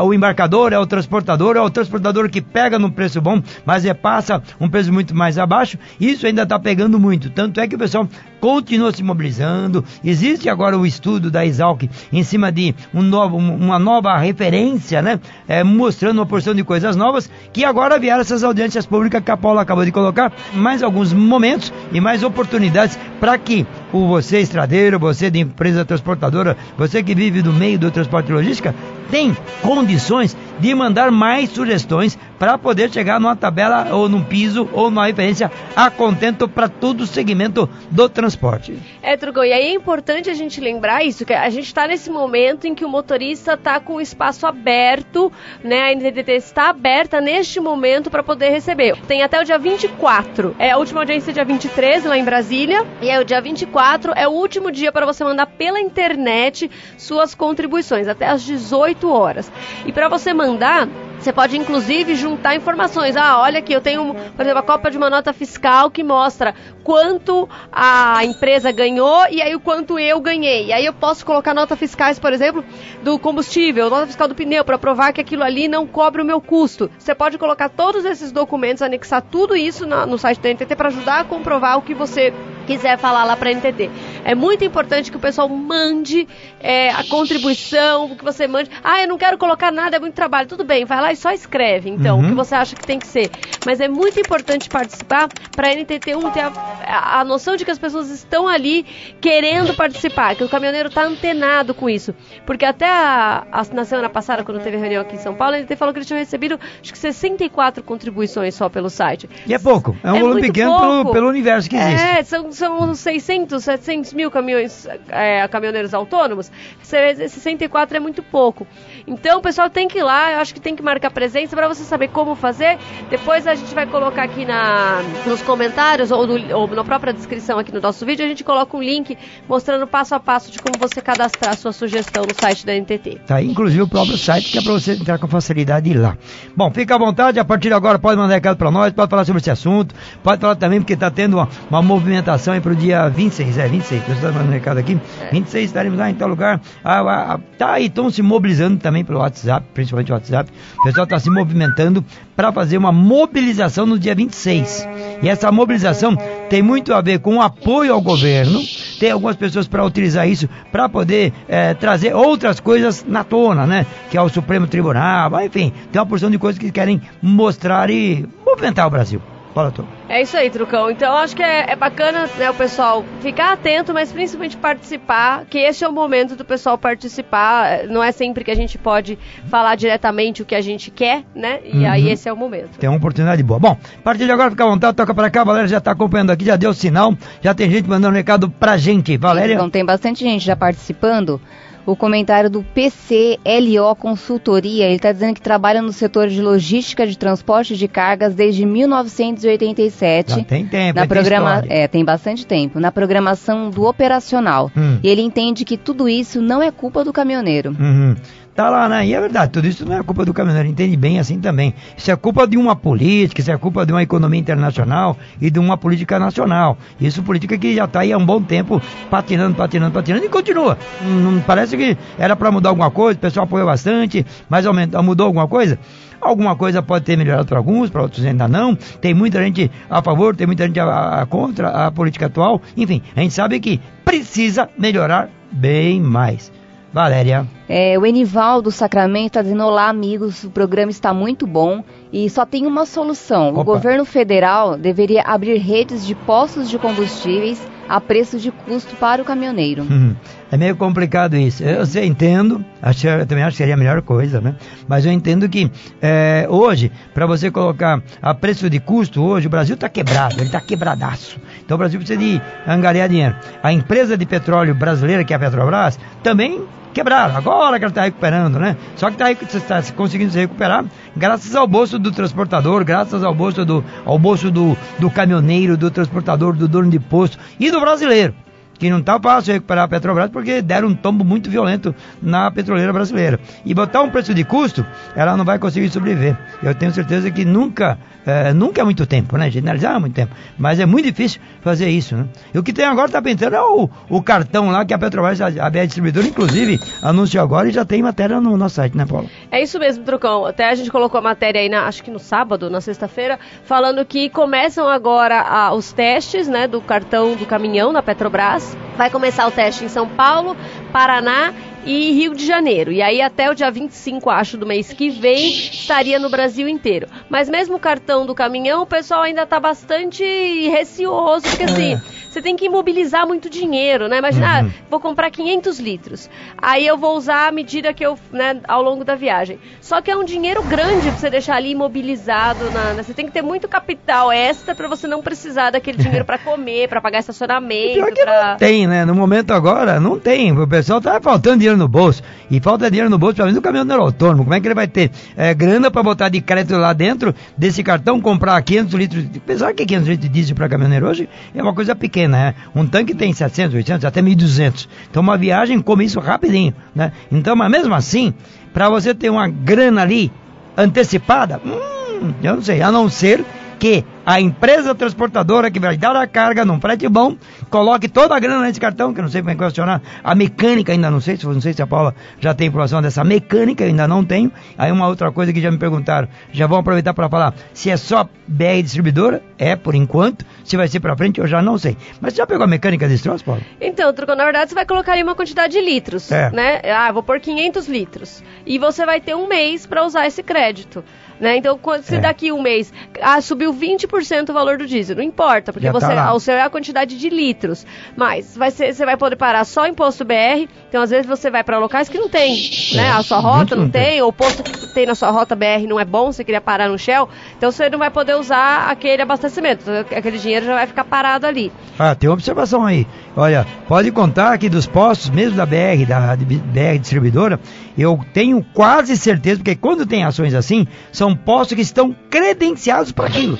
o 0.04 0.14
embarcador, 0.14 0.72
é 0.72 0.78
o 0.78 0.86
transportador, 0.86 1.56
é 1.56 1.60
o 1.60 1.70
transportador 1.70 2.28
que 2.28 2.40
pega 2.40 2.78
no 2.78 2.90
preço 2.90 3.20
bom, 3.20 3.42
mas 3.64 3.84
repassa 3.84 4.42
um 4.60 4.69
preço 4.69 4.92
muito 4.92 5.14
mais 5.14 5.38
abaixo. 5.38 5.78
Isso 6.00 6.26
ainda 6.26 6.42
está 6.42 6.58
pegando 6.58 6.98
muito. 6.98 7.30
Tanto 7.30 7.60
é 7.60 7.66
que 7.66 7.74
o 7.74 7.78
pessoal 7.78 8.08
continua 8.40 8.92
se 8.92 9.02
mobilizando. 9.02 9.84
Existe 10.04 10.48
agora 10.48 10.76
o 10.76 10.84
estudo 10.84 11.30
da 11.30 11.46
Exalc 11.46 11.88
em 12.12 12.22
cima 12.22 12.50
de 12.50 12.74
um 12.92 13.00
novo, 13.00 13.36
um- 13.38 13.62
uma 13.62 13.79
nova 13.79 14.17
referência, 14.19 15.00
né? 15.00 15.20
É, 15.47 15.62
mostrando 15.62 16.19
uma 16.19 16.26
porção 16.26 16.53
de 16.55 16.64
coisas 16.64 16.97
novas 16.97 17.31
que 17.53 17.64
agora 17.64 17.99
vieram 17.99 18.20
essas 18.20 18.43
audiências 18.43 18.85
públicas 18.85 19.23
que 19.23 19.31
a 19.31 19.37
Paula 19.37 19.62
acabou 19.62 19.85
de 19.85 19.93
colocar. 19.93 20.32
Mais 20.53 20.82
alguns 20.82 21.12
momentos 21.12 21.73
e 21.93 22.00
mais 22.00 22.25
oportunidades 22.25 22.99
para 23.20 23.38
que 23.38 23.64
o 23.93 24.06
você 24.06 24.39
estradeiro, 24.39 24.99
você 24.99 25.31
de 25.31 25.39
empresa 25.39 25.85
transportadora, 25.85 26.56
você 26.77 27.03
que 27.03 27.15
vive 27.15 27.43
do 27.43 27.53
meio 27.53 27.79
do 27.79 27.91
transporte 27.91 28.31
e 28.31 28.35
logística, 28.35 28.75
tem 29.11 29.37
condições 29.61 30.37
de 30.59 30.75
mandar 30.75 31.11
mais 31.11 31.50
sugestões 31.50 32.19
para 32.39 32.56
poder 32.56 32.91
chegar 32.91 33.21
numa 33.21 33.37
tabela 33.37 33.94
ou 33.94 34.09
num 34.09 34.23
piso 34.23 34.69
ou 34.73 34.91
numa 34.91 35.06
referência 35.06 35.50
a 35.77 35.91
contento 35.91 36.49
para 36.49 36.69
todo 36.69 37.03
o 37.03 37.06
segmento 37.06 37.69
do 37.91 38.09
transporte. 38.09 38.77
É, 39.03 39.17
Trucão, 39.17 39.44
e 39.44 39.53
aí 39.53 39.67
é 39.67 39.75
importante 39.75 40.31
a 40.31 40.35
gente 40.35 40.61
lembrar 40.61 41.05
isso, 41.05 41.27
que 41.27 41.33
a 41.33 41.50
gente 41.50 41.67
está 41.67 41.87
nesse 41.87 42.11
momento 42.11 42.67
em 42.67 42.75
que 42.75 42.85
o 42.85 42.89
motorista 42.89 43.53
está 43.55 43.79
com 43.81 43.94
o 43.94 44.00
espaço 44.00 44.47
aberto, 44.47 45.31
né? 45.62 45.91
A 45.91 45.94
NTT 45.94 46.33
está 46.33 46.71
aberta 46.71 47.21
neste 47.21 47.61
momento 47.61 48.11
para 48.11 48.23
poder 48.23 48.50
receber. 48.50 48.97
Tem 49.06 49.23
até 49.23 49.41
o 49.41 49.44
dia 49.44 49.59
24. 49.59 50.56
É 50.59 50.71
a 50.71 50.79
última 50.79 51.00
audiência 51.00 51.31
é 51.31 51.35
dia 51.35 51.44
23 51.44 52.05
lá 52.05 52.17
em 52.17 52.25
Brasília. 52.25 52.87
E 53.00 53.11
aí 53.11 53.21
o 53.21 53.25
dia 53.25 53.41
24 53.41 53.81
é 54.14 54.29
o 54.29 54.32
último 54.32 54.70
dia 54.70 54.93
para 54.93 55.05
você 55.05 55.25
mandar 55.25 55.46
pela 55.46 55.81
internet 55.81 56.70
suas 56.96 57.34
contribuições, 57.34 58.08
até 58.08 58.26
às 58.26 58.43
18 58.43 59.11
horas. 59.11 59.50
E 59.84 59.93
para 59.93 60.08
você 60.08 60.32
mandar, 60.32 60.88
você 61.22 61.32
pode 61.32 61.56
inclusive 61.56 62.14
juntar 62.16 62.56
informações. 62.56 63.16
Ah, 63.16 63.38
olha 63.40 63.60
aqui, 63.60 63.72
eu 63.72 63.80
tenho, 63.80 64.14
por 64.14 64.42
exemplo, 64.42 64.58
a 64.58 64.62
cópia 64.62 64.90
de 64.90 64.96
uma 64.98 65.08
nota 65.08 65.32
fiscal 65.32 65.90
que 65.90 66.02
mostra 66.02 66.54
quanto 66.82 67.48
a 67.70 68.24
empresa 68.24 68.72
ganhou 68.72 69.26
e 69.30 69.40
aí 69.40 69.54
o 69.54 69.60
quanto 69.60 69.98
eu 69.98 70.20
ganhei. 70.20 70.66
E 70.66 70.72
aí 70.72 70.84
eu 70.84 70.92
posso 70.92 71.24
colocar 71.24 71.54
notas 71.54 71.78
fiscais, 71.78 72.19
por 72.19 72.32
exemplo, 72.32 72.64
do 73.02 73.19
combustível, 73.19 73.88
nota 73.88 74.06
fiscal 74.06 74.26
do 74.26 74.34
pneu, 74.34 74.64
para 74.64 74.78
provar 74.78 75.12
que 75.12 75.20
aquilo 75.20 75.44
ali 75.44 75.69
não 75.69 75.86
cobre 75.86 76.20
o 76.20 76.24
meu 76.24 76.40
custo. 76.40 76.90
Você 76.98 77.14
pode 77.14 77.38
colocar 77.38 77.69
todos 77.69 78.04
esses 78.04 78.32
documentos, 78.32 78.82
anexar 78.82 79.22
tudo 79.22 79.54
isso 79.54 79.86
na- 79.86 80.04
no 80.04 80.19
site 80.19 80.40
da 80.40 80.48
NTT 80.50 80.74
para 80.74 80.88
ajudar 80.88 81.20
a 81.20 81.24
comprovar 81.24 81.78
o 81.78 81.82
que 81.82 81.94
você 81.94 82.32
quiser 82.66 82.96
falar 82.98 83.24
lá 83.24 83.36
para 83.36 83.48
a 83.48 83.52
NTT. 83.52 83.90
É 84.24 84.34
muito 84.34 84.64
importante 84.64 85.10
que 85.10 85.16
o 85.16 85.20
pessoal 85.20 85.48
mande 85.48 86.28
é, 86.62 86.91
a 86.91 87.03
contribuição, 87.05 88.14
que 88.17 88.25
você 88.25 88.47
mande. 88.47 88.70
Ah, 88.82 89.03
eu 89.03 89.09
não 89.09 89.19
quero 89.19 89.37
colocar 89.37 89.70
nada, 89.73 89.97
é 89.97 90.00
muito 90.00 90.14
trabalho. 90.14 90.49
Tudo 90.49 90.64
bem, 90.64 90.85
vai 90.85 91.00
lá 91.00 91.12
e 91.12 91.17
só 91.17 91.31
escreve, 91.32 91.91
então, 91.91 92.19
Uhum. 92.19 92.26
o 92.26 92.29
que 92.31 92.35
você 92.35 92.55
acha 92.55 92.76
que 92.76 92.85
tem 92.85 92.99
que 92.99 93.06
ser. 93.06 93.31
Mas 93.64 93.81
é 93.81 93.88
muito 93.88 94.19
importante 94.20 94.69
participar 94.70 95.29
para 95.55 95.69
a 95.69 95.73
NTT 95.73 96.14
1 96.14 96.31
ter 96.31 96.41
a, 96.41 96.53
a- 96.87 97.20
a 97.20 97.25
noção 97.25 97.56
de 97.56 97.64
que 97.64 97.70
as 97.70 97.79
pessoas 97.79 98.11
estão 98.11 98.47
ali 98.47 98.85
querendo 99.20 99.75
participar, 99.75 100.35
que 100.37 100.44
o 100.44 100.49
caminhoneiro 100.49 100.88
está 100.88 101.03
antenado 101.05 101.75
com 101.75 101.88
isso. 101.91 102.14
Porque 102.47 102.65
até 102.65 102.88
a, 102.88 103.44
a- 103.50 103.62
na 103.73 103.85
semana 103.85 104.08
passada, 104.08 104.44
quando 104.44 104.62
teve 104.62 104.76
reunião 104.76 105.03
aqui 105.03 105.17
em 105.17 105.19
São 105.19 105.35
Paulo, 105.35 105.55
a 105.55 105.58
NTT 105.58 105.76
falou 105.76 105.93
que 105.93 105.99
eles 105.99 106.06
tinham 106.06 106.19
recebido 106.20 106.58
acho 106.81 106.93
que 106.93 106.99
64 106.99 107.82
contribuições 107.82 108.55
só 108.55 108.69
pelo 108.69 108.88
site. 108.91 109.29
E 109.47 109.55
é 109.55 109.58
pouco, 109.58 109.97
é 110.05 110.12
um 110.12 110.17
É 110.17 110.20
volume 110.20 110.41
pequeno 110.43 110.79
pelo, 110.79 111.12
pelo 111.12 111.29
universo 111.29 111.69
que 111.69 111.76
existe. 111.76 112.00
É, 112.03 112.23
são, 112.23 112.53
são 112.53 112.94
600, 112.94 113.62
700 113.65 114.12
mil 114.12 114.31
caminhões, 114.31 114.87
é, 115.08 115.47
caminhoneiros 115.49 115.94
autônomos. 115.94 116.51
Se- 116.82 117.28
64 117.28 117.96
é 117.96 118.00
muito 118.00 118.22
pouco. 118.22 118.66
Então 119.06 119.38
o 119.38 119.43
pessoal 119.43 119.69
tem 119.70 119.88
que 119.88 119.99
ir 119.99 120.02
lá, 120.02 120.32
eu 120.32 120.38
acho 120.38 120.54
que 120.54 120.60
tem 120.60 120.76
que 120.76 120.82
marcar 120.82 121.10
presença 121.10 121.54
para 121.56 121.69
você 121.69 121.82
saber 121.84 122.08
como 122.08 122.34
fazer. 122.34 122.78
Depois 123.10 123.46
a 123.46 123.54
gente 123.54 123.75
vai 123.75 123.87
colocar 123.87 124.22
aqui 124.25 124.44
na, 124.44 125.00
nos 125.26 125.43
comentários 125.43 126.10
ou, 126.10 126.26
no- 126.26 126.56
ou 126.56 126.69
na 126.69 126.84
própria 126.84 127.12
descrição 127.12 127.58
aqui 127.58 127.72
no 127.72 127.81
nosso 127.81 128.04
vídeo, 128.06 128.25
a 128.25 128.28
gente 128.28 128.44
coloca 128.44 128.76
um 128.76 128.82
link 128.82 129.16
mostrando 129.49 129.87
passo 129.87 130.14
a 130.14 130.20
passo 130.20 130.50
de 130.50 130.58
como 130.58 130.78
você 130.78 131.00
cadastrar 131.00 131.52
a 131.52 131.56
sua 131.56 131.72
sugestão 131.72 132.25
no 132.25 132.34
site 132.40 132.64
da 132.66 132.75
NTT. 132.75 133.20
Tá 133.26 133.37
aí, 133.37 133.46
inclusive 133.50 133.82
o 133.82 133.88
próprio 133.88 134.16
site 134.16 134.50
que 134.52 134.58
é 134.58 134.62
para 134.62 134.72
você 134.72 134.93
entrar 134.93 135.19
com 135.19 135.26
facilidade 135.28 135.93
lá. 135.94 136.16
Bom, 136.56 136.70
fica 136.70 136.94
à 136.94 136.98
vontade, 136.98 137.38
a 137.40 137.44
partir 137.44 137.69
de 137.69 137.75
agora 137.75 137.98
pode 137.98 138.16
mandar 138.19 138.34
recado 138.34 138.56
para 138.56 138.70
nós, 138.70 138.93
pode 138.93 139.10
falar 139.10 139.25
sobre 139.25 139.40
esse 139.40 139.50
assunto, 139.50 139.94
pode 140.22 140.40
falar 140.40 140.56
também 140.56 140.81
porque 140.81 140.93
está 140.94 141.10
tendo 141.10 141.34
uma, 141.37 141.48
uma 141.70 141.82
movimentação 141.82 142.55
aí 142.55 142.60
para 142.60 142.72
o 142.72 142.76
dia 142.76 143.08
26, 143.08 143.58
é 143.58 143.69
26, 143.69 144.02
eu 144.08 144.14
estou 144.14 144.32
mandando 144.32 144.50
um 144.50 144.52
recado 144.55 144.78
aqui, 144.78 144.98
26 145.31 145.64
estaremos 145.66 145.98
lá 145.98 146.10
em 146.10 146.14
tal 146.14 146.28
lugar, 146.28 146.42
ah, 146.43 146.61
ah, 146.85 147.35
ah, 147.35 147.41
tá 147.59 147.73
aí, 147.73 147.87
estão 147.87 148.11
se 148.11 148.23
mobilizando 148.23 148.79
também 148.79 149.05
pelo 149.05 149.19
WhatsApp, 149.21 149.67
principalmente 149.73 150.11
o 150.11 150.15
WhatsApp, 150.15 150.50
o 150.79 150.83
pessoal 150.85 151.05
está 151.05 151.19
se 151.19 151.31
movimentando 151.31 152.05
para 152.35 152.53
fazer 152.53 152.79
uma 152.79 152.93
mobilização 152.93 153.87
no 153.87 153.99
dia 153.99 154.15
26. 154.15 154.89
E 155.23 155.29
essa 155.29 155.50
mobilização 155.53 156.17
tem 156.49 156.62
muito 156.62 156.93
a 156.93 157.00
ver 157.00 157.21
com 157.21 157.37
o 157.37 157.43
apoio 157.43 157.94
ao 157.94 158.00
governo, 158.00 158.61
tem 158.99 159.11
algumas 159.11 159.37
pessoas 159.37 159.69
para 159.69 159.85
utilizar 159.85 160.29
isso 160.29 160.49
para 160.71 160.89
poder 160.89 161.33
eh, 161.49 161.75
trazer 161.75 162.15
outras 162.15 162.61
coisas 162.61 163.05
na 163.06 163.25
tona, 163.25 163.67
né? 163.67 163.87
Que 164.11 164.17
é 164.17 164.23
o 164.23 164.29
Supremo 164.29 164.67
Tribunal, 164.67 165.31
enfim, 165.44 165.73
tem 165.91 166.00
uma 166.00 166.06
porção 166.06 166.31
de 166.31 166.39
coisas 166.39 166.59
que 166.59 166.71
querem 166.71 167.00
mostrar 167.21 167.91
e 167.91 168.27
movimentar 168.44 168.87
o 168.87 168.91
Brasil. 168.91 169.21
Fala, 169.54 169.70
Tom. 169.70 169.84
É 170.08 170.22
isso 170.22 170.34
aí, 170.37 170.49
Trucão. 170.49 170.90
Então 170.90 171.14
acho 171.16 171.37
que 171.37 171.43
é, 171.43 171.72
é 171.72 171.76
bacana 171.76 172.26
né, 172.38 172.50
o 172.50 172.54
pessoal 172.54 173.04
ficar 173.20 173.52
atento, 173.52 173.93
mas 173.93 174.10
principalmente 174.10 174.56
participar, 174.56 175.44
que 175.44 175.58
esse 175.58 175.84
é 175.84 175.88
o 175.88 175.93
momento 175.93 176.34
do 176.34 176.44
pessoal 176.44 176.78
participar. 176.78 177.87
Não 177.87 178.02
é 178.02 178.12
sempre 178.12 178.44
que 178.44 178.50
a 178.50 178.54
gente 178.56 178.78
pode 178.78 179.19
falar 179.50 179.75
diretamente 179.75 180.40
o 180.43 180.44
que 180.46 180.54
a 180.54 180.60
gente 180.60 180.90
quer, 180.90 181.25
né? 181.34 181.60
E 181.64 181.78
Uhum. 181.84 181.90
aí 181.90 182.08
esse 182.10 182.28
é 182.28 182.32
o 182.32 182.37
momento. 182.37 182.78
Tem 182.78 182.88
uma 182.88 182.96
oportunidade 182.96 183.43
boa. 183.43 183.60
Bom, 183.60 183.76
a 183.99 184.02
partir 184.02 184.25
de 184.25 184.32
agora 184.32 184.50
fica 184.50 184.64
à 184.64 184.69
vontade, 184.69 184.96
toca 184.96 185.14
para 185.14 185.28
cá, 185.31 185.43
a 185.43 185.44
Valéria 185.44 185.69
já 185.69 185.78
está 185.78 185.90
acompanhando 185.90 186.31
aqui, 186.31 186.44
já 186.46 186.56
deu 186.56 186.72
sinal, 186.72 187.14
já 187.43 187.52
tem 187.55 187.70
gente 187.70 187.88
mandando 187.88 188.14
recado 188.16 188.48
pra 188.50 188.76
gente. 188.78 189.16
Valéria. 189.19 189.55
Então 189.55 189.69
tem 189.69 189.84
bastante 189.84 190.20
gente 190.25 190.44
já 190.44 190.56
participando. 190.56 191.40
O 191.84 191.96
comentário 191.96 192.49
do 192.49 192.62
PCLO 192.62 193.96
Consultoria, 193.99 194.84
ele 194.87 194.96
está 194.96 195.11
dizendo 195.11 195.34
que 195.34 195.43
trabalha 195.43 195.82
no 195.82 195.93
setor 195.93 196.29
de 196.29 196.40
logística 196.40 197.06
de 197.06 197.19
transporte 197.19 197.76
de 197.76 197.88
cargas 197.88 198.34
desde 198.34 198.64
1987. 198.64 200.31
Já 200.31 200.44
tem 200.44 200.67
tempo, 200.67 200.94
na 200.94 201.02
tem 201.02 201.08
programa 201.08 201.55
história. 201.55 201.75
é, 201.75 201.88
tem 201.88 202.05
bastante 202.05 202.46
tempo. 202.46 202.79
Na 202.79 202.93
programação 202.93 203.69
do 203.69 203.84
operacional. 203.84 204.70
Hum. 204.76 204.99
E 205.02 205.08
ele 205.08 205.23
entende 205.23 205.64
que 205.64 205.76
tudo 205.76 206.08
isso 206.08 206.41
não 206.41 206.62
é 206.62 206.70
culpa 206.70 207.05
do 207.05 207.12
caminhoneiro. 207.12 207.70
Uhum. 207.79 208.15
Tá 208.55 208.69
lá, 208.69 208.87
né? 208.87 209.06
E 209.06 209.15
é 209.15 209.21
verdade, 209.21 209.51
tudo 209.51 209.67
isso 209.67 209.87
não 209.87 209.97
é 209.97 210.03
culpa 210.03 210.27
do 210.27 210.35
caminhoneiro, 210.35 210.69
entende 210.69 210.94
bem 210.94 211.19
assim 211.19 211.41
também. 211.41 211.73
Isso 211.97 212.11
é 212.11 212.17
culpa 212.17 212.47
de 212.47 212.59
uma 212.59 212.77
política, 212.77 213.41
isso 213.41 213.51
é 213.51 213.56
culpa 213.56 213.87
de 213.87 213.93
uma 213.93 214.03
economia 214.03 214.39
internacional 214.39 215.17
e 215.41 215.51
de 215.51 215.59
uma 215.59 215.79
política 215.79 216.19
nacional. 216.19 216.77
Isso 217.01 217.23
política 217.23 217.56
que 217.56 217.75
já 217.75 217.87
está 217.87 218.01
aí 218.01 218.13
há 218.13 218.19
um 218.19 218.27
bom 218.27 218.43
tempo 218.43 218.81
patinando, 219.11 219.55
patinando, 219.55 219.93
patinando 219.93 220.27
e 220.27 220.29
continua. 220.29 220.77
Não 221.03 221.41
parece 221.41 221.79
que 221.79 221.97
era 222.19 222.37
para 222.37 222.51
mudar 222.53 222.69
alguma 222.69 222.91
coisa, 222.91 223.17
o 223.19 223.23
pessoal 223.23 223.44
apoiou 223.44 223.67
bastante, 223.67 224.27
mas 224.51 224.67
aumentou, 224.67 225.03
mudou 225.03 225.27
alguma 225.29 225.49
coisa? 225.49 225.79
Alguma 226.21 226.55
coisa 226.55 226.82
pode 226.82 227.06
ter 227.06 227.17
melhorado 227.17 227.47
para 227.47 227.56
alguns, 227.56 227.89
para 227.89 228.03
outros 228.03 228.23
ainda 228.23 228.47
não. 228.47 228.77
Tem 228.77 229.15
muita 229.15 229.43
gente 229.43 229.71
a 229.89 230.03
favor, 230.03 230.37
tem 230.37 230.47
muita 230.47 230.67
gente 230.67 230.79
a, 230.79 231.23
a 231.23 231.27
contra 231.27 231.87
a 231.87 231.91
política 231.91 232.27
atual. 232.27 232.61
Enfim, 232.77 233.01
a 233.17 233.21
gente 233.21 233.32
sabe 233.32 233.59
que 233.59 233.81
precisa 234.05 234.69
melhorar 234.79 235.31
bem 235.51 236.03
mais. 236.03 236.53
Valéria. 236.93 237.46
É, 237.69 237.99
o 237.99 238.05
Enivaldo 238.05 238.70
Sacramento 238.70 239.29
está 239.29 239.43
dizendo: 239.43 239.65
Olá, 239.65 239.89
amigos, 239.89 240.44
o 240.44 240.51
programa 240.51 240.91
está 240.91 241.15
muito 241.15 241.46
bom 241.46 241.82
e 242.13 242.29
só 242.29 242.44
tem 242.44 242.67
uma 242.67 242.84
solução. 242.84 243.51
Opa. 243.51 243.61
O 243.61 243.65
governo 243.65 244.05
federal 244.05 244.77
deveria 244.77 245.22
abrir 245.22 245.56
redes 245.56 246.06
de 246.06 246.15
postos 246.15 246.69
de 246.69 246.79
combustíveis 246.79 247.67
a 247.89 248.01
preço 248.01 248.39
de 248.39 248.51
custo 248.51 248.94
para 248.96 249.22
o 249.22 249.25
caminhoneiro. 249.25 249.82
Uhum. 249.82 250.15
É 250.53 250.56
meio 250.59 250.77
complicado 250.77 251.35
isso. 251.35 251.65
Eu, 251.65 251.82
eu 251.82 252.05
entendo, 252.05 252.63
acho, 252.82 253.09
eu 253.09 253.25
também 253.25 253.43
acho 253.43 253.53
que 253.53 253.56
seria 253.56 253.73
a 253.73 253.77
melhor 253.77 254.03
coisa, 254.03 254.39
né? 254.39 254.55
Mas 254.87 255.06
eu 255.06 255.11
entendo 255.11 255.49
que 255.49 255.73
é, 256.03 256.47
hoje, 256.47 256.93
para 257.15 257.25
você 257.25 257.51
colocar 257.51 258.03
a 258.21 258.35
preço 258.35 258.69
de 258.69 258.79
custo, 258.79 259.23
hoje 259.23 259.47
o 259.47 259.51
Brasil 259.51 259.77
está 259.77 259.89
quebrado, 259.89 260.35
ele 260.35 260.44
está 260.44 260.61
quebradaço. 260.61 261.41
Então 261.65 261.77
o 261.77 261.79
Brasil 261.79 261.99
precisa 261.99 262.21
de 262.21 262.39
angariar 262.69 263.09
dinheiro. 263.09 263.35
A 263.63 263.73
empresa 263.73 264.15
de 264.15 264.27
petróleo 264.27 264.75
brasileira, 264.75 265.25
que 265.25 265.32
é 265.32 265.37
a 265.37 265.39
Petrobras, 265.39 265.99
também 266.23 266.63
quebraram. 266.93 267.35
Agora 267.35 267.79
que 267.79 267.87
ela 267.87 267.91
está 267.91 268.03
recuperando, 268.03 268.59
né? 268.59 268.77
Só 268.94 269.11
que 269.11 269.23
está 269.23 269.81
tá 269.81 269.93
conseguindo 269.93 270.32
se 270.32 270.39
recuperar 270.39 270.85
graças 271.17 271.56
ao 271.56 271.67
bolso 271.67 271.99
do 271.99 272.13
transportador, 272.13 272.85
graças 272.85 273.25
ao 273.25 273.35
bolso 273.35 273.65
do, 273.65 273.82
ao 274.05 274.19
bolso 274.19 274.51
do, 274.51 274.77
do 274.99 275.11
caminhoneiro, 275.11 275.79
do 275.79 275.91
transportador, 275.91 276.55
do 276.55 276.69
dono 276.69 276.91
de 276.91 277.01
posto 277.01 277.39
e 277.59 277.71
do 277.71 277.81
brasileiro 277.81 278.35
que 278.82 278.91
não 278.91 278.98
está 278.98 279.17
fácil 279.20 279.55
recuperar 279.55 279.84
a 279.84 279.89
Petrobras 279.89 280.29
porque 280.29 280.60
deram 280.60 280.89
um 280.89 280.94
tombo 280.94 281.24
muito 281.24 281.48
violento 281.48 281.94
na 282.20 282.51
petroleira 282.51 282.93
brasileira. 282.93 283.39
E 283.65 283.72
botar 283.72 284.03
um 284.03 284.10
preço 284.10 284.34
de 284.34 284.43
custo, 284.43 284.84
ela 285.15 285.36
não 285.36 285.44
vai 285.44 285.56
conseguir 285.56 285.89
sobreviver. 285.89 286.36
Eu 286.60 286.74
tenho 286.74 286.91
certeza 286.91 287.31
que 287.31 287.44
nunca, 287.44 287.96
é, 288.27 288.53
nunca 288.53 288.81
é 288.81 288.84
muito 288.84 289.06
tempo, 289.06 289.36
né? 289.36 289.48
Generalizar 289.53 289.94
é 289.94 289.98
muito 290.01 290.15
tempo. 290.15 290.34
Mas 290.58 290.81
é 290.81 290.86
muito 290.86 291.05
difícil 291.05 291.41
fazer 291.60 291.89
isso, 291.91 292.17
né? 292.17 292.27
E 292.53 292.58
o 292.58 292.62
que 292.65 292.72
tem 292.72 292.84
agora 292.84 293.06
está 293.06 293.22
pensando 293.22 293.55
é 293.55 293.62
o, 293.62 293.89
o, 294.08 294.20
cartão 294.20 294.69
lá 294.69 294.84
que 294.84 294.93
a 294.93 294.98
Petrobras, 294.98 295.41
a, 295.41 295.46
a 295.46 295.70
BR 295.70 295.84
Distribuidora, 295.84 296.27
inclusive, 296.27 296.81
anunciou 297.01 297.44
agora 297.44 297.69
e 297.69 297.70
já 297.70 297.84
tem 297.84 298.03
matéria 298.03 298.41
no 298.41 298.56
nosso 298.56 298.74
site, 298.74 298.96
né, 298.96 299.06
Paulo? 299.06 299.31
É 299.48 299.62
isso 299.62 299.79
mesmo, 299.79 300.03
Trucão. 300.03 300.44
Até 300.44 300.69
a 300.69 300.74
gente 300.74 300.91
colocou 300.91 301.20
a 301.20 301.22
matéria 301.22 301.60
aí, 301.60 301.69
na, 301.69 301.86
acho 301.86 302.03
que 302.03 302.10
no 302.10 302.19
sábado, 302.19 302.69
na 302.69 302.81
sexta-feira, 302.81 303.39
falando 303.65 304.05
que 304.05 304.29
começam 304.29 304.89
agora 304.89 305.41
a, 305.41 305.72
os 305.72 305.93
testes, 305.93 306.48
né, 306.48 306.67
do 306.67 306.81
cartão 306.81 307.36
do 307.36 307.46
caminhão 307.46 307.93
na 307.93 308.03
Petrobras. 308.03 308.71
Vai 308.96 309.10
começar 309.10 309.46
o 309.46 309.50
teste 309.50 309.84
em 309.84 309.88
São 309.88 310.08
Paulo, 310.08 310.56
Paraná 310.93 311.52
e 311.84 312.12
Rio 312.12 312.34
de 312.34 312.46
Janeiro. 312.46 312.93
E 312.93 313.03
aí 313.03 313.20
até 313.20 313.51
o 313.51 313.55
dia 313.55 313.70
25, 313.70 314.31
acho, 314.31 314.56
do 314.56 314.67
mês 314.67 314.93
que 314.93 315.10
vem, 315.10 315.53
estaria 315.53 316.19
no 316.19 316.31
Brasil 316.31 316.69
inteiro. 316.69 317.06
Mas 317.29 317.48
mesmo 317.48 317.77
o 317.77 317.81
cartão 317.81 318.24
do 318.27 318.34
caminhão, 318.34 318.82
o 318.82 318.86
pessoal 318.86 319.22
ainda 319.22 319.43
está 319.43 319.58
bastante 319.58 320.24
receoso, 320.69 321.48
porque 321.48 321.65
assim, 321.65 321.94
é 321.94 322.22
você 322.32 322.41
tem 322.41 322.56
que 322.56 322.65
imobilizar 322.65 323.27
muito 323.27 323.51
dinheiro, 323.51 324.08
né? 324.08 324.17
Imagina, 324.17 324.62
uhum. 324.62 324.69
ah, 324.69 324.84
vou 324.89 324.98
comprar 324.98 325.31
500 325.31 325.79
litros. 325.79 326.31
Aí 326.56 326.86
eu 326.86 326.96
vou 326.96 327.15
usar 327.15 327.48
a 327.48 327.53
medida 327.53 327.93
que 327.93 328.05
eu, 328.05 328.19
né, 328.32 328.58
ao 328.67 328.82
longo 328.82 329.05
da 329.05 329.15
viagem. 329.15 329.58
Só 329.82 330.01
que 330.01 330.10
é 330.10 330.17
um 330.17 330.24
dinheiro 330.24 330.62
grande 330.62 331.10
pra 331.10 331.19
você 331.19 331.29
deixar 331.29 331.56
ali 331.56 331.72
imobilizado. 331.72 332.70
Na, 332.70 332.94
né? 332.94 333.03
Você 333.03 333.12
tem 333.12 333.27
que 333.27 333.32
ter 333.32 333.43
muito 333.43 333.69
capital 333.69 334.32
extra 334.32 334.74
para 334.74 334.89
você 334.89 335.06
não 335.06 335.20
precisar 335.20 335.72
daquele 335.72 335.98
dinheiro 335.98 336.24
para 336.24 336.39
comer, 336.39 336.89
para 336.89 337.03
pagar 337.03 337.19
estacionamento. 337.19 337.94
Pior 337.94 338.12
que 338.12 338.22
pra... 338.22 338.53
não 338.53 338.56
tem, 338.56 338.86
né? 338.86 339.05
No 339.05 339.15
momento 339.15 339.53
agora, 339.53 340.01
não 340.01 340.19
tem. 340.19 340.58
O 340.58 340.67
pessoal 340.67 341.03
tá 341.03 341.20
faltando 341.20 341.58
dinheiro 341.58 341.71
no 341.76 341.86
bolso. 341.86 342.22
E 342.50 342.60
falta 342.60 342.91
dinheiro 342.91 343.10
no 343.10 343.19
bolso, 343.19 343.36
pelo 343.36 343.46
menos 343.46 343.58
o 343.58 343.62
caminhoneiro 343.62 344.02
autônomo. 344.02 344.44
Como 344.44 344.55
é 344.55 344.60
que 344.60 344.67
ele 344.67 344.74
vai 344.74 344.88
ter 344.88 345.10
é, 345.36 345.55
grana 345.55 345.91
para 345.91 346.02
botar 346.02 346.29
de 346.29 346.41
crédito 346.41 346.76
lá 346.76 346.93
dentro 346.93 347.34
desse 347.56 347.82
cartão, 347.82 348.20
comprar 348.20 348.60
500 348.62 348.94
litros? 348.94 349.24
Apesar 349.36 349.72
que 349.74 349.86
500 349.86 350.08
litros 350.08 350.29
de 350.29 350.34
diesel 350.34 350.56
para 350.56 350.69
caminhoneiro 350.69 351.08
hoje 351.08 351.29
é 351.55 351.62
uma 351.62 351.74
coisa 351.74 351.94
pequena 351.94 352.22
né? 352.29 352.55
Um 352.74 352.86
tanque 352.86 353.14
tem 353.14 353.32
700, 353.32 353.74
800, 353.74 354.05
até 354.05 354.20
1.200. 354.22 354.88
Então 355.10 355.22
uma 355.22 355.36
viagem 355.36 355.81
come 355.81 356.05
isso 356.05 356.20
rapidinho, 356.20 356.74
né? 356.94 357.12
Então, 357.31 357.55
mas 357.56 357.70
mesmo 357.70 357.94
assim, 357.94 358.34
para 358.72 358.88
você 358.88 359.14
ter 359.14 359.31
uma 359.31 359.48
grana 359.48 360.02
ali 360.02 360.32
antecipada, 360.76 361.60
hum, 361.64 362.32
eu 362.43 362.56
não 362.56 362.62
sei, 362.62 362.82
a 362.82 362.91
não 362.91 363.08
ser 363.08 363.44
que 363.82 364.05
a 364.24 364.41
empresa 364.41 364.94
transportadora 364.94 365.69
que 365.69 365.81
vai 365.81 365.96
dar 365.96 366.15
a 366.15 366.24
carga 366.24 366.65
num 366.65 366.81
frete 366.81 367.08
bom, 367.08 367.36
coloque 367.69 368.08
toda 368.08 368.36
a 368.36 368.39
grana 368.39 368.62
nesse 368.62 368.79
cartão, 368.79 369.12
que 369.12 369.19
eu 369.19 369.24
não 369.24 369.29
sei 369.29 369.41
como 369.41 369.51
é 369.51 369.55
que 369.55 369.58
vai 369.58 369.70
funcionar. 369.70 370.01
A 370.22 370.36
mecânica 370.36 370.93
ainda 370.93 371.10
não 371.10 371.20
sei, 371.20 371.36
não 371.43 371.60
sei 371.60 371.72
se 371.72 371.82
a 371.82 371.86
Paula 371.89 372.15
já 372.39 372.55
tem 372.55 372.69
informação 372.69 373.03
dessa 373.03 373.24
mecânica, 373.24 373.82
eu 373.82 373.89
ainda 373.89 374.06
não 374.06 374.24
tenho. 374.24 374.53
Aí 374.79 374.93
uma 374.93 375.08
outra 375.08 375.32
coisa 375.32 375.53
que 375.53 375.60
já 375.60 375.69
me 375.69 375.79
perguntaram, 375.79 376.29
já 376.53 376.69
vou 376.69 376.79
aproveitar 376.79 377.12
para 377.12 377.29
falar, 377.29 377.55
se 377.74 377.91
é 377.91 377.96
só 377.96 378.29
BR 378.46 378.82
distribuidora, 378.84 379.43
é 379.58 379.74
por 379.74 379.96
enquanto, 379.96 380.46
se 380.62 380.77
vai 380.77 380.86
ser 380.86 381.01
para 381.01 381.17
frente 381.17 381.41
eu 381.41 381.48
já 381.48 381.60
não 381.60 381.77
sei. 381.77 381.96
Mas 382.20 382.34
você 382.34 382.36
já 382.36 382.46
pegou 382.46 382.62
a 382.62 382.69
mecânica 382.69 383.08
desse 383.08 383.24
troço, 383.24 383.44
Paula? 383.44 383.62
Então, 383.81 384.12
Truco, 384.12 384.36
na 384.36 384.44
verdade 384.44 384.70
você 384.70 384.77
vai 384.77 384.86
colocar 384.86 385.15
ali 385.15 385.24
uma 385.24 385.34
quantidade 385.34 385.72
de 385.72 385.81
litros, 385.81 386.31
é. 386.31 386.53
né? 386.53 386.82
Ah, 386.89 387.10
vou 387.10 387.24
pôr 387.24 387.41
500 387.41 387.89
litros. 387.89 388.44
E 388.65 388.79
você 388.79 389.05
vai 389.05 389.20
ter 389.20 389.34
um 389.34 389.48
mês 389.48 389.86
para 389.86 390.06
usar 390.06 390.24
esse 390.24 390.41
crédito. 390.41 391.03
Né? 391.43 391.56
Então, 391.56 391.77
se 392.05 392.15
é. 392.15 392.20
daqui 392.20 392.53
um 392.53 392.63
mês 392.63 392.93
ah, 393.20 393.41
subiu 393.41 393.75
20% 393.75 394.51
o 394.51 394.53
valor 394.53 394.79
do 394.79 394.87
diesel, 394.87 395.17
não 395.17 395.25
importa, 395.25 395.72
porque 395.72 395.89
Já 395.89 395.93
você, 395.93 396.15
tá 396.15 396.32
o 396.32 396.39
seu 396.39 396.55
é 396.55 396.63
a 396.63 396.70
quantidade 396.70 397.19
de 397.19 397.29
litros. 397.29 397.84
Mas 398.17 398.56
vai 398.56 398.70
ser, 398.70 398.94
você 398.94 399.05
vai 399.05 399.17
poder 399.17 399.34
parar 399.34 399.65
só 399.65 399.89
imposto 399.89 400.25
BR. 400.25 400.69
Então, 400.89 401.03
às 401.03 401.11
vezes, 401.11 401.27
você 401.27 401.51
vai 401.51 401.65
para 401.65 401.79
locais 401.79 402.08
que 402.08 402.17
não 402.17 402.29
tem. 402.29 402.70
É. 402.93 402.96
Né? 402.96 403.11
A 403.11 403.25
sua 403.25 403.41
rota 403.41 403.75
não, 403.75 403.91
tem, 403.91 404.22
ou 404.22 404.29
o 404.29 404.32
posto 404.32 404.63
que 404.63 404.94
tem 404.94 405.05
na 405.05 405.17
sua 405.17 405.31
rota 405.31 405.56
BR 405.56 405.84
não 405.89 405.99
é 405.99 406.05
bom, 406.05 406.31
você 406.31 406.44
queria 406.44 406.61
parar 406.61 406.89
no 406.89 406.96
Shell. 406.96 407.29
Então, 407.58 407.72
você 407.72 407.91
não 407.91 407.99
vai 407.99 408.11
poder 408.11 408.37
usar 408.37 408.89
aquele 408.89 409.22
abastecimento. 409.22 409.91
Aquele 410.17 410.39
dinheiro 410.39 410.65
já 410.65 410.75
vai 410.75 410.87
ficar 410.87 411.03
parado 411.03 411.44
ali. 411.44 411.72
Ah, 411.99 412.15
tem 412.15 412.31
uma 412.31 412.34
observação 412.34 412.87
aí. 412.87 413.05
Olha, 413.37 413.67
pode 413.89 414.13
contar 414.13 414.56
que 414.58 414.69
dos 414.69 414.87
postos, 414.87 415.29
mesmo 415.29 415.56
da 415.56 415.67
BR, 415.67 416.06
da 416.06 416.37
BR 416.37 416.99
distribuidora, 417.01 417.58
eu 417.99 418.20
tenho 418.32 418.65
quase 418.72 419.17
certeza, 419.17 419.56
porque 419.56 419.75
quando 419.75 420.06
tem 420.06 420.25
ações 420.25 420.55
assim, 420.55 420.87
são 421.11 421.31
postos 421.34 421.74
que 421.74 421.82
estão 421.82 422.15
credenciados 422.31 423.12
para 423.12 423.27
aquilo. 423.27 423.58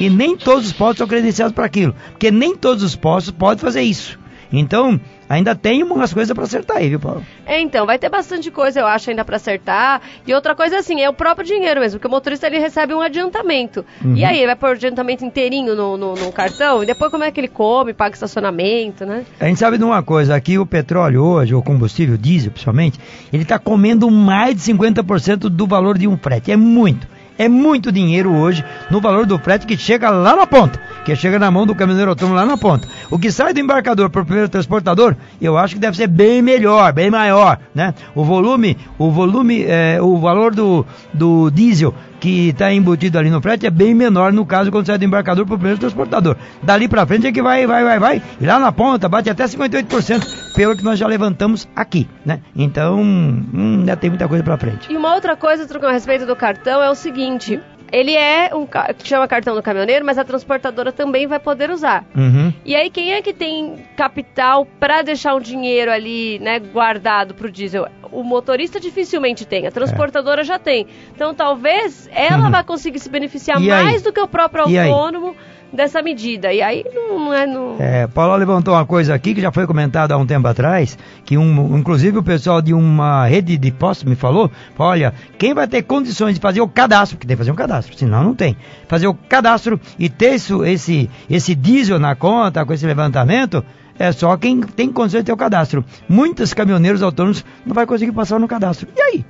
E 0.00 0.10
nem 0.10 0.36
todos 0.36 0.66
os 0.66 0.72
postos 0.72 0.98
são 0.98 1.06
credenciados 1.06 1.54
para 1.54 1.66
aquilo. 1.66 1.94
Porque 2.10 2.30
nem 2.30 2.56
todos 2.56 2.82
os 2.82 2.96
postos 2.96 3.34
podem 3.36 3.58
fazer 3.58 3.82
isso. 3.82 4.18
Então, 4.52 5.00
ainda 5.28 5.54
tem 5.54 5.82
umas 5.82 6.12
coisas 6.12 6.34
para 6.34 6.44
acertar 6.44 6.78
aí, 6.78 6.88
viu, 6.88 7.00
Paulo? 7.00 7.24
É, 7.46 7.60
então, 7.60 7.86
vai 7.86 7.98
ter 7.98 8.08
bastante 8.08 8.50
coisa, 8.50 8.80
eu 8.80 8.86
acho, 8.86 9.10
ainda 9.10 9.24
para 9.24 9.36
acertar. 9.36 10.00
E 10.26 10.34
outra 10.34 10.54
coisa, 10.54 10.78
assim, 10.78 11.00
é 11.00 11.08
o 11.08 11.12
próprio 11.12 11.46
dinheiro 11.46 11.80
mesmo, 11.80 11.98
porque 11.98 12.08
o 12.08 12.10
motorista 12.10 12.46
ele 12.46 12.58
recebe 12.58 12.94
um 12.94 13.00
adiantamento. 13.00 13.84
Uhum. 14.04 14.16
E 14.16 14.24
aí, 14.24 14.38
ele 14.38 14.46
vai 14.46 14.56
pôr 14.56 14.70
o 14.70 14.72
adiantamento 14.72 15.24
inteirinho 15.24 15.74
no, 15.74 15.96
no, 15.96 16.14
no, 16.14 16.32
cartão, 16.32 16.82
e 16.82 16.86
depois 16.86 17.10
como 17.10 17.24
é 17.24 17.30
que 17.30 17.40
ele 17.40 17.48
come, 17.48 17.92
paga 17.92 18.14
estacionamento, 18.14 19.04
né? 19.04 19.24
A 19.40 19.46
gente 19.46 19.58
sabe 19.58 19.78
de 19.78 19.84
uma 19.84 20.02
coisa, 20.02 20.34
aqui 20.34 20.58
o 20.58 20.66
petróleo 20.66 21.22
hoje, 21.22 21.54
o 21.54 21.62
combustível, 21.62 22.16
diesel 22.16 22.50
principalmente, 22.50 22.98
ele 23.32 23.42
está 23.42 23.58
comendo 23.58 24.10
mais 24.10 24.54
de 24.54 24.72
50% 24.72 25.48
do 25.48 25.66
valor 25.66 25.98
de 25.98 26.06
um 26.06 26.16
frete. 26.16 26.50
É 26.50 26.56
muito. 26.56 27.06
É 27.36 27.48
muito 27.48 27.90
dinheiro 27.90 28.32
hoje 28.32 28.64
no 28.90 29.00
valor 29.00 29.26
do 29.26 29.38
frete 29.38 29.66
que 29.66 29.76
chega 29.76 30.08
lá 30.10 30.36
na 30.36 30.46
ponta, 30.46 30.80
que 31.04 31.16
chega 31.16 31.38
na 31.38 31.50
mão 31.50 31.66
do 31.66 31.74
caminhoneiro 31.74 32.10
autônomo 32.10 32.36
lá 32.36 32.46
na 32.46 32.56
ponta. 32.56 32.86
O 33.10 33.18
que 33.18 33.32
sai 33.32 33.52
do 33.52 33.60
embarcador 33.60 34.08
para 34.08 34.22
o 34.22 34.24
primeiro 34.24 34.48
transportador, 34.48 35.16
eu 35.40 35.58
acho 35.58 35.74
que 35.74 35.80
deve 35.80 35.96
ser 35.96 36.06
bem 36.06 36.40
melhor, 36.40 36.92
bem 36.92 37.10
maior, 37.10 37.58
né? 37.74 37.92
O 38.14 38.24
volume, 38.24 38.76
o 38.98 39.10
volume, 39.10 39.64
é, 39.64 39.98
o 40.00 40.16
valor 40.18 40.54
do, 40.54 40.86
do 41.12 41.50
diesel 41.50 41.92
que 42.24 42.48
está 42.48 42.72
embutido 42.72 43.18
ali 43.18 43.28
no 43.28 43.38
frete 43.42 43.66
é 43.66 43.70
bem 43.70 43.94
menor 43.94 44.32
no 44.32 44.46
caso 44.46 44.70
quando 44.70 44.86
sai 44.86 44.96
do 44.96 45.04
embarcador 45.04 45.44
para 45.44 45.56
o 45.56 45.58
primeiro 45.58 45.78
transportador. 45.78 46.38
Dali 46.62 46.88
para 46.88 47.04
frente 47.04 47.26
é 47.26 47.32
que 47.32 47.42
vai, 47.42 47.66
vai, 47.66 47.84
vai, 47.84 47.98
vai, 47.98 48.22
e 48.40 48.46
lá 48.46 48.58
na 48.58 48.72
ponta 48.72 49.10
bate 49.10 49.28
até 49.28 49.44
58%, 49.44 50.54
pelo 50.54 50.74
que 50.74 50.82
nós 50.82 50.98
já 50.98 51.06
levantamos 51.06 51.68
aqui, 51.76 52.08
né? 52.24 52.40
Então, 52.56 52.98
hum, 52.98 53.76
ainda 53.80 53.94
tem 53.94 54.08
muita 54.08 54.26
coisa 54.26 54.42
para 54.42 54.56
frente. 54.56 54.90
E 54.90 54.96
uma 54.96 55.14
outra 55.14 55.36
coisa, 55.36 55.66
a 55.86 55.92
respeito 55.92 56.24
do 56.24 56.34
cartão, 56.34 56.82
é 56.82 56.88
o 56.88 56.94
seguinte, 56.94 57.60
ele 57.94 58.12
é 58.12 58.50
um 58.52 58.66
que 58.66 59.06
chama 59.06 59.28
cartão 59.28 59.54
do 59.54 59.62
caminhoneiro, 59.62 60.04
mas 60.04 60.18
a 60.18 60.24
transportadora 60.24 60.90
também 60.90 61.28
vai 61.28 61.38
poder 61.38 61.70
usar. 61.70 62.04
Uhum. 62.16 62.52
E 62.64 62.74
aí 62.74 62.90
quem 62.90 63.12
é 63.12 63.22
que 63.22 63.32
tem 63.32 63.76
capital 63.96 64.66
para 64.80 65.02
deixar 65.02 65.36
um 65.36 65.40
dinheiro 65.40 65.92
ali, 65.92 66.40
né, 66.40 66.58
guardado 66.58 67.34
para 67.34 67.46
o 67.46 67.50
diesel? 67.50 67.86
O 68.10 68.24
motorista 68.24 68.80
dificilmente 68.80 69.46
tem, 69.46 69.68
a 69.68 69.70
transportadora 69.70 70.40
é. 70.40 70.44
já 70.44 70.58
tem. 70.58 70.88
Então 71.14 71.32
talvez 71.32 72.10
ela 72.12 72.46
uhum. 72.46 72.50
vá 72.50 72.64
conseguir 72.64 72.98
se 72.98 73.08
beneficiar 73.08 73.62
e 73.62 73.68
mais 73.68 73.98
aí? 73.98 74.02
do 74.02 74.12
que 74.12 74.20
o 74.20 74.26
próprio 74.26 74.64
autônomo 74.64 75.36
dessa 75.72 76.02
medida. 76.02 76.52
E 76.52 76.62
aí 76.62 76.84
não, 76.92 77.32
é. 77.32 77.46
Não... 77.46 77.76
É, 77.78 78.06
Paulo 78.06 78.36
levantou 78.36 78.74
uma 78.74 78.86
coisa 78.86 79.14
aqui 79.14 79.34
que 79.34 79.40
já 79.40 79.50
foi 79.50 79.66
comentado 79.66 80.12
há 80.12 80.16
um 80.16 80.26
tempo 80.26 80.46
atrás, 80.46 80.96
que 81.24 81.36
um, 81.36 81.76
inclusive 81.76 82.18
o 82.18 82.22
pessoal 82.22 82.62
de 82.62 82.72
uma 82.72 83.26
rede 83.26 83.56
de 83.56 83.70
postos 83.70 84.08
me 84.08 84.16
falou: 84.16 84.50
olha, 84.78 85.12
quem 85.38 85.54
vai 85.54 85.66
ter 85.66 85.82
condições 85.82 86.34
de 86.34 86.40
fazer 86.40 86.60
o 86.60 86.68
cadastro, 86.68 87.16
porque 87.16 87.26
tem 87.26 87.36
que 87.36 87.40
fazer 87.40 87.52
um 87.52 87.56
cadastro, 87.56 87.96
senão 87.96 88.22
não 88.22 88.34
tem. 88.34 88.56
Fazer 88.88 89.06
o 89.06 89.14
cadastro 89.14 89.80
e 89.98 90.08
ter 90.08 90.34
isso, 90.34 90.64
esse, 90.64 91.10
esse 91.28 91.54
diesel 91.54 91.98
na 91.98 92.14
conta 92.14 92.64
com 92.64 92.72
esse 92.72 92.86
levantamento. 92.86 93.64
É 93.96 94.10
só 94.10 94.36
quem 94.36 94.60
tem 94.60 94.90
condições 94.90 95.20
de 95.20 95.26
ter 95.26 95.32
o 95.32 95.36
cadastro. 95.36 95.84
Muitos 96.08 96.52
caminhoneiros 96.52 97.00
autônomos 97.00 97.44
não 97.64 97.72
vai 97.72 97.86
conseguir 97.86 98.10
passar 98.10 98.40
no 98.40 98.48
cadastro. 98.48 98.88
E 98.96 99.00
aí? 99.00 99.24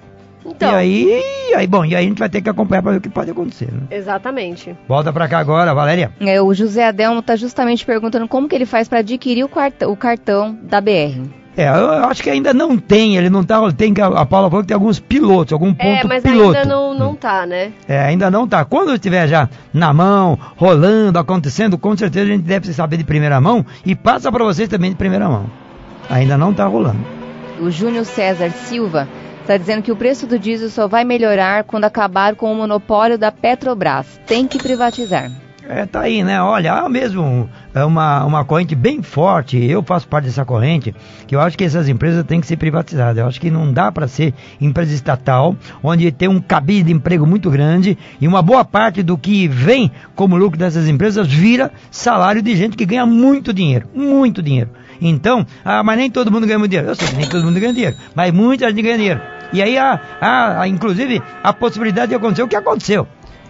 Então. 0.45 0.71
E 0.71 0.75
aí, 0.75 1.55
aí, 1.55 1.67
bom, 1.67 1.85
e 1.85 1.95
aí 1.95 2.05
a 2.05 2.09
gente 2.09 2.19
vai 2.19 2.29
ter 2.29 2.43
que 2.43 2.51
acompanhar 2.51 2.83
para 2.83 2.93
ver 2.93 2.99
o 2.99 3.01
que 3.01 3.09
pode 3.09 3.31
acontecer. 3.31 3.73
Né? 3.73 3.83
Exatamente. 3.91 4.77
Volta 4.87 5.13
para 5.13 5.29
cá 5.29 5.39
agora, 5.39 5.75
Valéria. 5.75 6.13
É, 6.21 6.41
o 6.41 6.53
José 6.53 6.87
Adelmo 6.87 7.21
está 7.21 7.37
justamente 7.37 7.85
perguntando 7.85 8.29
como 8.29 8.49
que 8.49 8.55
ele 8.55 8.67
faz 8.67 8.89
para 8.89 8.99
adquirir 8.99 9.45
o 9.45 9.49
cartão, 9.49 9.91
o 9.91 9.97
cartão 9.97 10.59
da 10.63 10.81
BR. 10.81 11.45
É, 11.57 11.69
eu 11.69 12.05
acho 12.07 12.21
que 12.21 12.31
ainda 12.31 12.53
não 12.53 12.77
tem, 12.77 13.17
ele 13.17 13.31
não 13.31 13.45
tá, 13.45 13.61
tem 13.71 13.95
a 14.01 14.27
Paula 14.27 14.51
falou 14.51 14.63
que 14.63 14.67
tem 14.67 14.75
alguns 14.75 14.99
pilotos, 14.99 15.53
algum 15.53 15.69
é, 15.69 15.73
ponto 15.73 15.79
piloto. 15.79 16.07
É, 16.07 16.09
mas 16.09 16.23
piloto. 16.23 16.59
ainda 16.59 16.69
não, 16.69 16.95
não 16.95 17.15
tá, 17.15 17.47
né? 17.47 17.73
É, 17.87 18.01
ainda 18.01 18.29
não 18.29 18.47
tá. 18.49 18.65
Quando 18.65 18.93
estiver 18.93 19.29
já 19.29 19.49
na 19.73 19.95
mão, 19.95 20.37
rolando, 20.57 21.17
acontecendo, 21.17 21.79
com 21.79 21.97
certeza 21.97 22.25
a 22.25 22.35
gente 22.35 22.43
deve 22.43 22.73
saber 22.73 22.97
de 22.97 23.05
primeira 23.05 23.41
mão 23.41 23.65
e 23.87 23.95
passa 23.95 24.33
para 24.33 24.43
vocês 24.43 24.69
também 24.69 24.91
de 24.91 24.97
primeira 24.97 25.29
mão. 25.29 25.47
Ainda 26.11 26.37
não 26.37 26.53
tá 26.53 26.67
rolando. 26.67 26.99
O 27.61 27.71
Júnior 27.71 28.05
César 28.05 28.51
Silva 28.51 29.09
Está 29.45 29.59
dizendo 29.59 29.83
que 29.83 29.93
o 29.93 29.97
preço 29.97 30.27
do 30.27 30.39
diesel 30.39 30.71
só 30.71 30.89
vai 30.89 31.05
melhorar 31.05 31.65
quando 31.65 31.85
acabar 31.85 32.35
com 32.35 32.51
o 32.51 32.55
monopólio 32.57 33.19
da 33.19 33.31
Petrobras. 33.31 34.19
Tem 34.27 34.49
que 34.49 34.57
privatizar. 34.57 35.31
É, 35.69 35.85
tá 35.85 36.01
aí, 36.01 36.25
né? 36.25 36.41
Olha, 36.41 36.73
há 36.73 36.89
mesmo 36.89 37.47
é 37.75 37.85
uma, 37.85 38.25
uma 38.25 38.43
corrente 38.43 38.75
bem 38.75 39.03
forte, 39.03 39.63
eu 39.63 39.83
faço 39.83 40.09
parte 40.09 40.25
dessa 40.25 40.47
corrente, 40.47 40.95
que 41.27 41.37
eu 41.37 41.41
acho 41.41 41.59
que 41.59 41.65
essas 41.65 41.91
empresas 41.91 42.25
têm 42.25 42.41
que 42.41 42.47
ser 42.47 42.57
privatizadas. 42.57 43.19
Eu 43.19 43.27
acho 43.27 43.39
que 43.39 43.51
não 43.51 43.71
dá 43.71 43.93
para 43.93 44.09
ser 44.09 44.33
empresa 44.59 44.95
estatal, 44.95 45.55
onde 45.83 46.11
tem 46.11 46.27
um 46.27 46.41
cabide 46.41 46.85
de 46.85 46.93
emprego 46.93 47.27
muito 47.27 47.51
grande 47.51 47.99
e 48.19 48.27
uma 48.27 48.41
boa 48.41 48.65
parte 48.65 49.03
do 49.03 49.19
que 49.19 49.47
vem 49.47 49.93
como 50.15 50.39
lucro 50.39 50.59
dessas 50.59 50.89
empresas 50.89 51.29
vira 51.29 51.71
salário 51.91 52.41
de 52.41 52.57
gente 52.57 52.79
que 52.79 52.87
ganha 52.87 53.05
muito 53.05 53.53
dinheiro, 53.53 53.89
muito 53.95 54.43
dinheiro. 54.43 54.71
Então, 55.01 55.47
ah, 55.65 55.83
mas 55.83 55.99
nem 55.99 56.11
todo 56.11 56.31
mundo 56.31 56.47
ganha 56.47 56.59
muito 56.59 56.71
dinheiro. 56.71 56.91
Eu 56.91 56.95
sei 56.95 57.09
que 57.09 57.17
nem 57.17 57.29
todo 57.29 57.45
mundo 57.45 57.59
ganha 57.61 57.73
dinheiro, 57.73 57.97
mas 58.15 58.33
muita 58.33 58.69
gente 58.69 58.83
ganha 58.83 58.97
dinheiro. 58.97 59.21
E 59.53 59.63
aí 59.63 59.79
há, 59.79 60.01
há, 60.21 60.61
há 60.63 60.69
inclusive, 60.69 61.23
a 61.43 61.53
possibilidade 61.53 62.09
de 62.09 62.15
acontecer 62.15 62.43
o 62.43 62.49
que 62.49 62.57
aconteceu 62.57 63.07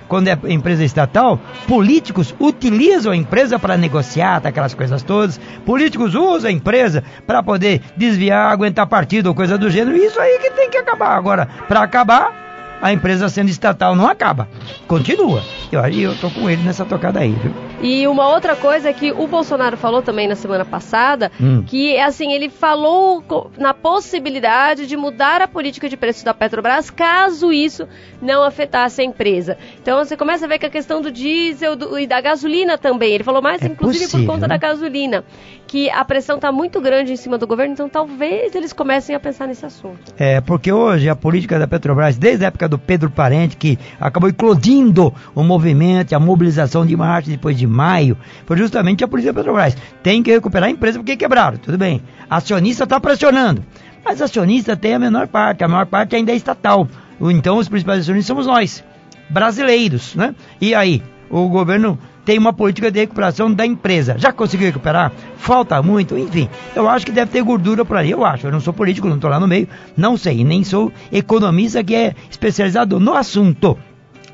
quando 0.08 0.28
é 0.28 0.38
empresa 0.48 0.84
estatal, 0.84 1.40
políticos 1.66 2.34
utilizam 2.38 3.12
a 3.12 3.16
empresa 3.16 3.58
para 3.58 3.76
negociar, 3.76 4.40
tá, 4.40 4.48
aquelas 4.48 4.74
coisas 4.74 5.02
todas. 5.02 5.40
Políticos 5.64 6.14
usam 6.14 6.50
a 6.50 6.52
empresa 6.52 7.02
para 7.26 7.42
poder 7.42 7.80
desviar, 7.96 8.52
aguentar 8.52 8.86
partido 8.86 9.28
ou 9.28 9.34
coisa 9.34 9.56
do 9.56 9.70
gênero. 9.70 9.96
Isso 9.96 10.20
aí 10.20 10.38
que 10.40 10.50
tem 10.50 10.70
que 10.70 10.78
acabar. 10.78 11.16
Agora, 11.16 11.48
para 11.68 11.82
acabar, 11.82 12.43
a 12.84 12.92
empresa 12.92 13.30
sendo 13.30 13.48
estatal 13.48 13.96
não 13.96 14.06
acaba. 14.06 14.46
Continua. 14.86 15.42
E 15.72 15.76
aí 15.76 16.02
eu 16.02 16.14
tô 16.18 16.28
com 16.28 16.50
ele 16.50 16.62
nessa 16.62 16.84
tocada 16.84 17.18
aí, 17.18 17.32
viu? 17.32 17.50
E 17.80 18.06
uma 18.06 18.28
outra 18.28 18.54
coisa 18.54 18.90
é 18.90 18.92
que 18.92 19.10
o 19.10 19.26
Bolsonaro 19.26 19.74
falou 19.76 20.02
também 20.02 20.28
na 20.28 20.36
semana 20.36 20.66
passada, 20.66 21.32
hum. 21.40 21.64
que 21.66 21.98
assim, 21.98 22.32
ele 22.32 22.50
falou 22.50 23.24
na 23.58 23.72
possibilidade 23.72 24.86
de 24.86 24.98
mudar 24.98 25.40
a 25.40 25.48
política 25.48 25.88
de 25.88 25.96
preço 25.96 26.26
da 26.26 26.34
Petrobras 26.34 26.90
caso 26.90 27.50
isso 27.50 27.88
não 28.20 28.42
afetasse 28.42 29.00
a 29.00 29.04
empresa. 29.04 29.56
Então 29.80 30.04
você 30.04 30.14
começa 30.14 30.44
a 30.44 30.48
ver 30.48 30.58
que 30.58 30.66
a 30.66 30.70
questão 30.70 31.00
do 31.00 31.10
diesel 31.10 31.76
do, 31.76 31.98
e 31.98 32.06
da 32.06 32.20
gasolina 32.20 32.76
também, 32.76 33.12
ele 33.12 33.24
falou 33.24 33.40
mais 33.40 33.62
é 33.62 33.66
inclusive 33.66 34.04
possível, 34.04 34.26
por 34.26 34.34
conta 34.34 34.46
né? 34.46 34.54
da 34.54 34.56
gasolina, 34.58 35.24
que 35.66 35.90
a 35.90 36.04
pressão 36.04 36.36
está 36.36 36.52
muito 36.52 36.80
grande 36.80 37.12
em 37.12 37.16
cima 37.16 37.38
do 37.38 37.46
governo, 37.46 37.72
então 37.72 37.88
talvez 37.88 38.54
eles 38.54 38.72
comecem 38.72 39.16
a 39.16 39.20
pensar 39.20 39.46
nesse 39.46 39.64
assunto. 39.64 40.14
É, 40.18 40.40
porque 40.40 40.70
hoje 40.70 41.08
a 41.08 41.16
política 41.16 41.58
da 41.58 41.66
Petrobras, 41.66 42.16
desde 42.16 42.44
a 42.44 42.48
época 42.48 42.68
do 42.68 42.73
Pedro 42.78 43.10
Parente, 43.10 43.56
que 43.56 43.78
acabou 44.00 44.28
eclodindo 44.28 45.12
o 45.34 45.42
movimento, 45.42 46.14
a 46.14 46.20
mobilização 46.20 46.84
de 46.84 46.96
março 46.96 47.30
depois 47.30 47.56
de 47.56 47.66
maio, 47.66 48.16
foi 48.46 48.56
justamente 48.56 49.04
a 49.04 49.08
política 49.08 49.32
da 49.32 49.40
Petrobras. 49.40 49.76
Tem 50.02 50.22
que 50.22 50.32
recuperar 50.32 50.68
a 50.68 50.72
empresa 50.72 50.98
porque 50.98 51.16
quebraram, 51.16 51.56
tudo 51.58 51.78
bem. 51.78 52.02
Acionista 52.28 52.84
está 52.84 52.98
pressionando, 53.00 53.64
mas 54.04 54.20
acionista 54.20 54.76
tem 54.76 54.94
a 54.94 54.98
menor 54.98 55.28
parte, 55.28 55.64
a 55.64 55.68
maior 55.68 55.86
parte 55.86 56.16
ainda 56.16 56.32
é 56.32 56.36
estatal. 56.36 56.88
Então 57.20 57.58
os 57.58 57.68
principais 57.68 58.00
acionistas 58.00 58.26
somos 58.26 58.46
nós, 58.46 58.84
brasileiros, 59.30 60.14
né? 60.14 60.34
E 60.60 60.74
aí, 60.74 61.02
o 61.30 61.48
governo 61.48 61.98
tem 62.24 62.38
uma 62.38 62.52
política 62.52 62.90
de 62.90 63.00
recuperação 63.00 63.52
da 63.52 63.66
empresa. 63.66 64.16
Já 64.18 64.32
conseguiu 64.32 64.66
recuperar? 64.66 65.12
Falta 65.36 65.80
muito? 65.82 66.16
Enfim, 66.16 66.48
eu 66.74 66.88
acho 66.88 67.04
que 67.04 67.12
deve 67.12 67.30
ter 67.30 67.42
gordura 67.42 67.84
por 67.84 67.96
aí. 67.96 68.10
Eu 68.10 68.24
acho. 68.24 68.46
Eu 68.46 68.52
não 68.52 68.60
sou 68.60 68.72
político, 68.72 69.08
não 69.08 69.16
estou 69.16 69.30
lá 69.30 69.38
no 69.38 69.46
meio, 69.46 69.68
não 69.96 70.16
sei. 70.16 70.42
Nem 70.44 70.64
sou 70.64 70.92
economista 71.12 71.84
que 71.84 71.94
é 71.94 72.14
especializado 72.30 72.98
no 72.98 73.14
assunto. 73.14 73.78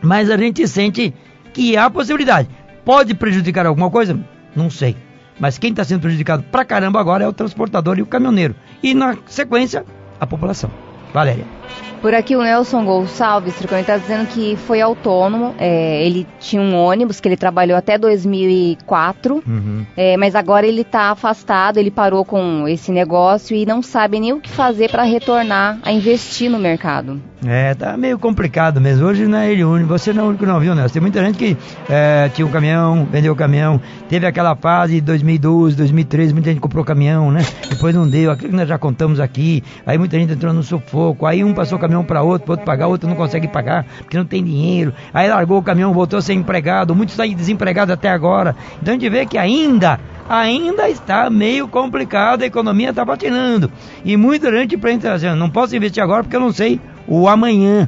Mas 0.01 0.31
a 0.31 0.37
gente 0.37 0.67
sente 0.67 1.13
que 1.53 1.77
há 1.77 1.91
possibilidade. 1.91 2.49
Pode 2.85 3.15
prejudicar 3.15 3.67
alguma 3.67 3.91
coisa? 3.91 4.19
Não 4.55 4.71
sei. 4.71 4.97
Mas 5.39 5.59
quem 5.59 5.71
está 5.71 5.85
sendo 5.85 6.01
prejudicado 6.01 6.43
pra 6.45 6.65
caramba 6.65 7.01
agora 7.01 7.25
é 7.25 7.29
o 7.29 7.33
transportador 7.33 7.99
e 7.99 8.03
o 8.03 8.07
caminhoneiro. 8.07 8.55
E 8.83 8.95
na 8.95 9.17
sequência, 9.27 9.85
a 10.19 10.27
população. 10.27 10.71
Valéria. 11.13 11.60
Por 12.01 12.15
aqui 12.15 12.35
o 12.35 12.43
Nelson 12.43 12.83
Gonçalves 12.83 13.61
está 13.61 13.99
dizendo 13.99 14.27
que 14.27 14.57
foi 14.57 14.81
autônomo, 14.81 15.55
é, 15.59 16.03
ele 16.07 16.27
tinha 16.39 16.63
um 16.63 16.75
ônibus 16.75 17.21
que 17.21 17.29
ele 17.29 17.37
trabalhou 17.37 17.77
até 17.77 17.99
2004, 17.99 19.43
uhum. 19.47 19.85
é, 19.95 20.17
mas 20.17 20.35
agora 20.35 20.67
ele 20.67 20.81
está 20.81 21.11
afastado, 21.11 21.77
ele 21.77 21.91
parou 21.91 22.25
com 22.25 22.67
esse 22.67 22.91
negócio 22.91 23.55
e 23.55 23.67
não 23.67 23.83
sabe 23.83 24.19
nem 24.19 24.33
o 24.33 24.41
que 24.41 24.49
fazer 24.49 24.91
para 24.91 25.03
retornar 25.03 25.79
a 25.83 25.93
investir 25.93 26.51
no 26.51 26.59
mercado. 26.59 27.21
É, 27.47 27.75
tá 27.75 27.97
meio 27.97 28.19
complicado 28.19 28.81
mesmo. 28.81 29.07
Hoje 29.07 29.27
não 29.27 29.39
é 29.39 29.51
ele 29.51 29.65
único, 29.65 29.89
você 29.89 30.13
não 30.13 30.25
é 30.25 30.27
o 30.27 30.29
único 30.29 30.45
não, 30.45 30.61
viu, 30.61 30.75
Nelson? 30.75 30.93
Tem 30.93 31.03
muita 31.03 31.25
gente 31.25 31.39
que 31.39 31.57
é, 31.89 32.31
tinha 32.35 32.47
um 32.47 32.51
caminhão, 32.51 33.07
vendeu 33.11 33.33
o 33.33 33.37
caminhão, 33.37 33.81
teve 34.09 34.27
aquela 34.27 34.55
fase 34.55 34.95
de 34.95 35.01
2012, 35.01 35.77
2013, 35.77 36.35
muita 36.35 36.51
gente 36.51 36.61
comprou 36.61 36.85
caminhão, 36.85 37.31
né? 37.31 37.41
Depois 37.69 37.95
não 37.95 38.09
deu, 38.09 38.31
aquilo 38.31 38.51
que 38.51 38.57
nós 38.57 38.69
já 38.69 38.79
contamos 38.79 39.21
aqui, 39.21 39.63
aí 39.87 39.97
muita 39.97 40.19
gente 40.19 40.33
entrou 40.33 40.53
no 40.53 40.63
sufoco, 40.63 41.25
aí 41.25 41.43
um 41.43 41.55
passou 41.61 41.77
o 41.77 41.81
caminhão 41.81 42.03
para 42.03 42.23
outro, 42.23 42.47
para 42.47 42.53
outro 42.55 42.65
pagar, 42.65 42.87
outro 42.87 43.07
não 43.07 43.15
consegue 43.15 43.47
pagar, 43.47 43.85
porque 43.99 44.17
não 44.17 44.25
tem 44.25 44.43
dinheiro, 44.43 44.95
aí 45.13 45.29
largou 45.29 45.59
o 45.59 45.63
caminhão, 45.63 45.93
voltou 45.93 46.19
a 46.19 46.23
ser 46.23 46.33
empregado, 46.33 46.95
muitos 46.95 47.19
estão 47.19 47.29
desempregados 47.35 47.93
até 47.93 48.09
agora. 48.09 48.57
Então 48.81 48.95
a 48.95 48.99
gente 48.99 49.09
vê 49.11 49.27
que 49.27 49.37
ainda 49.37 50.01
ainda 50.27 50.89
está 50.89 51.29
meio 51.29 51.69
complicado, 51.69 52.43
a 52.43 52.47
economia 52.47 52.91
está 52.91 53.05
patinando. 53.05 53.71
E 54.05 54.17
muita 54.17 54.51
gente 54.51 54.77
pensa 54.79 55.13
assim, 55.13 55.29
não 55.35 55.51
posso 55.51 55.77
investir 55.77 56.03
agora 56.03 56.23
porque 56.23 56.37
eu 56.37 56.41
não 56.41 56.53
sei 56.53 56.81
o 57.07 57.29
amanhã. 57.29 57.87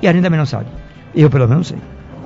E 0.00 0.08
a 0.08 0.12
gente 0.12 0.22
também 0.22 0.38
não 0.38 0.46
sabe. 0.46 0.66
Eu 1.14 1.28
pelo 1.28 1.46
menos 1.46 1.66
sei. 1.66 1.78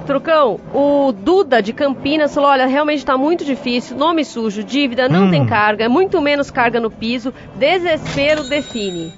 Trucão, 0.06 0.60
o 0.72 1.10
Duda 1.10 1.60
de 1.60 1.72
Campinas 1.72 2.32
falou: 2.32 2.50
olha, 2.50 2.66
realmente 2.66 2.98
está 2.98 3.18
muito 3.18 3.44
difícil, 3.44 3.96
nome 3.96 4.24
sujo, 4.24 4.62
dívida, 4.62 5.08
não 5.08 5.24
hum. 5.24 5.30
tem 5.30 5.44
carga, 5.46 5.88
muito 5.88 6.20
menos 6.20 6.48
carga 6.48 6.78
no 6.78 6.90
piso, 6.90 7.34
desespero 7.56 8.44
define. 8.44 9.12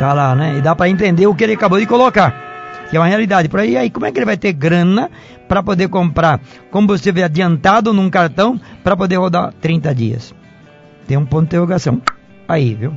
Tá 0.00 0.12
lá, 0.12 0.34
né? 0.34 0.56
E 0.58 0.60
dá 0.60 0.74
para 0.74 0.88
entender 0.88 1.28
o 1.28 1.34
que 1.34 1.44
ele 1.44 1.52
acabou 1.52 1.78
de 1.78 1.86
colocar 1.86 2.50
que 2.90 2.96
é 2.96 3.00
uma 3.00 3.06
realidade. 3.06 3.48
Por 3.48 3.60
aí, 3.60 3.76
aí 3.76 3.88
como 3.88 4.04
é 4.04 4.12
que 4.12 4.18
ele 4.18 4.26
vai 4.26 4.36
ter 4.36 4.52
grana 4.52 5.10
para 5.48 5.62
poder 5.62 5.88
comprar 5.88 6.40
combustível 6.70 7.24
adiantado 7.24 7.92
num 7.94 8.10
cartão 8.10 8.60
para 8.82 8.96
poder 8.96 9.16
rodar 9.16 9.54
30 9.60 9.94
dias? 9.94 10.34
Tem 11.06 11.16
um 11.16 11.24
ponto 11.24 11.42
de 11.42 11.46
interrogação. 11.46 12.02
Aí, 12.48 12.74
viu? 12.74 12.92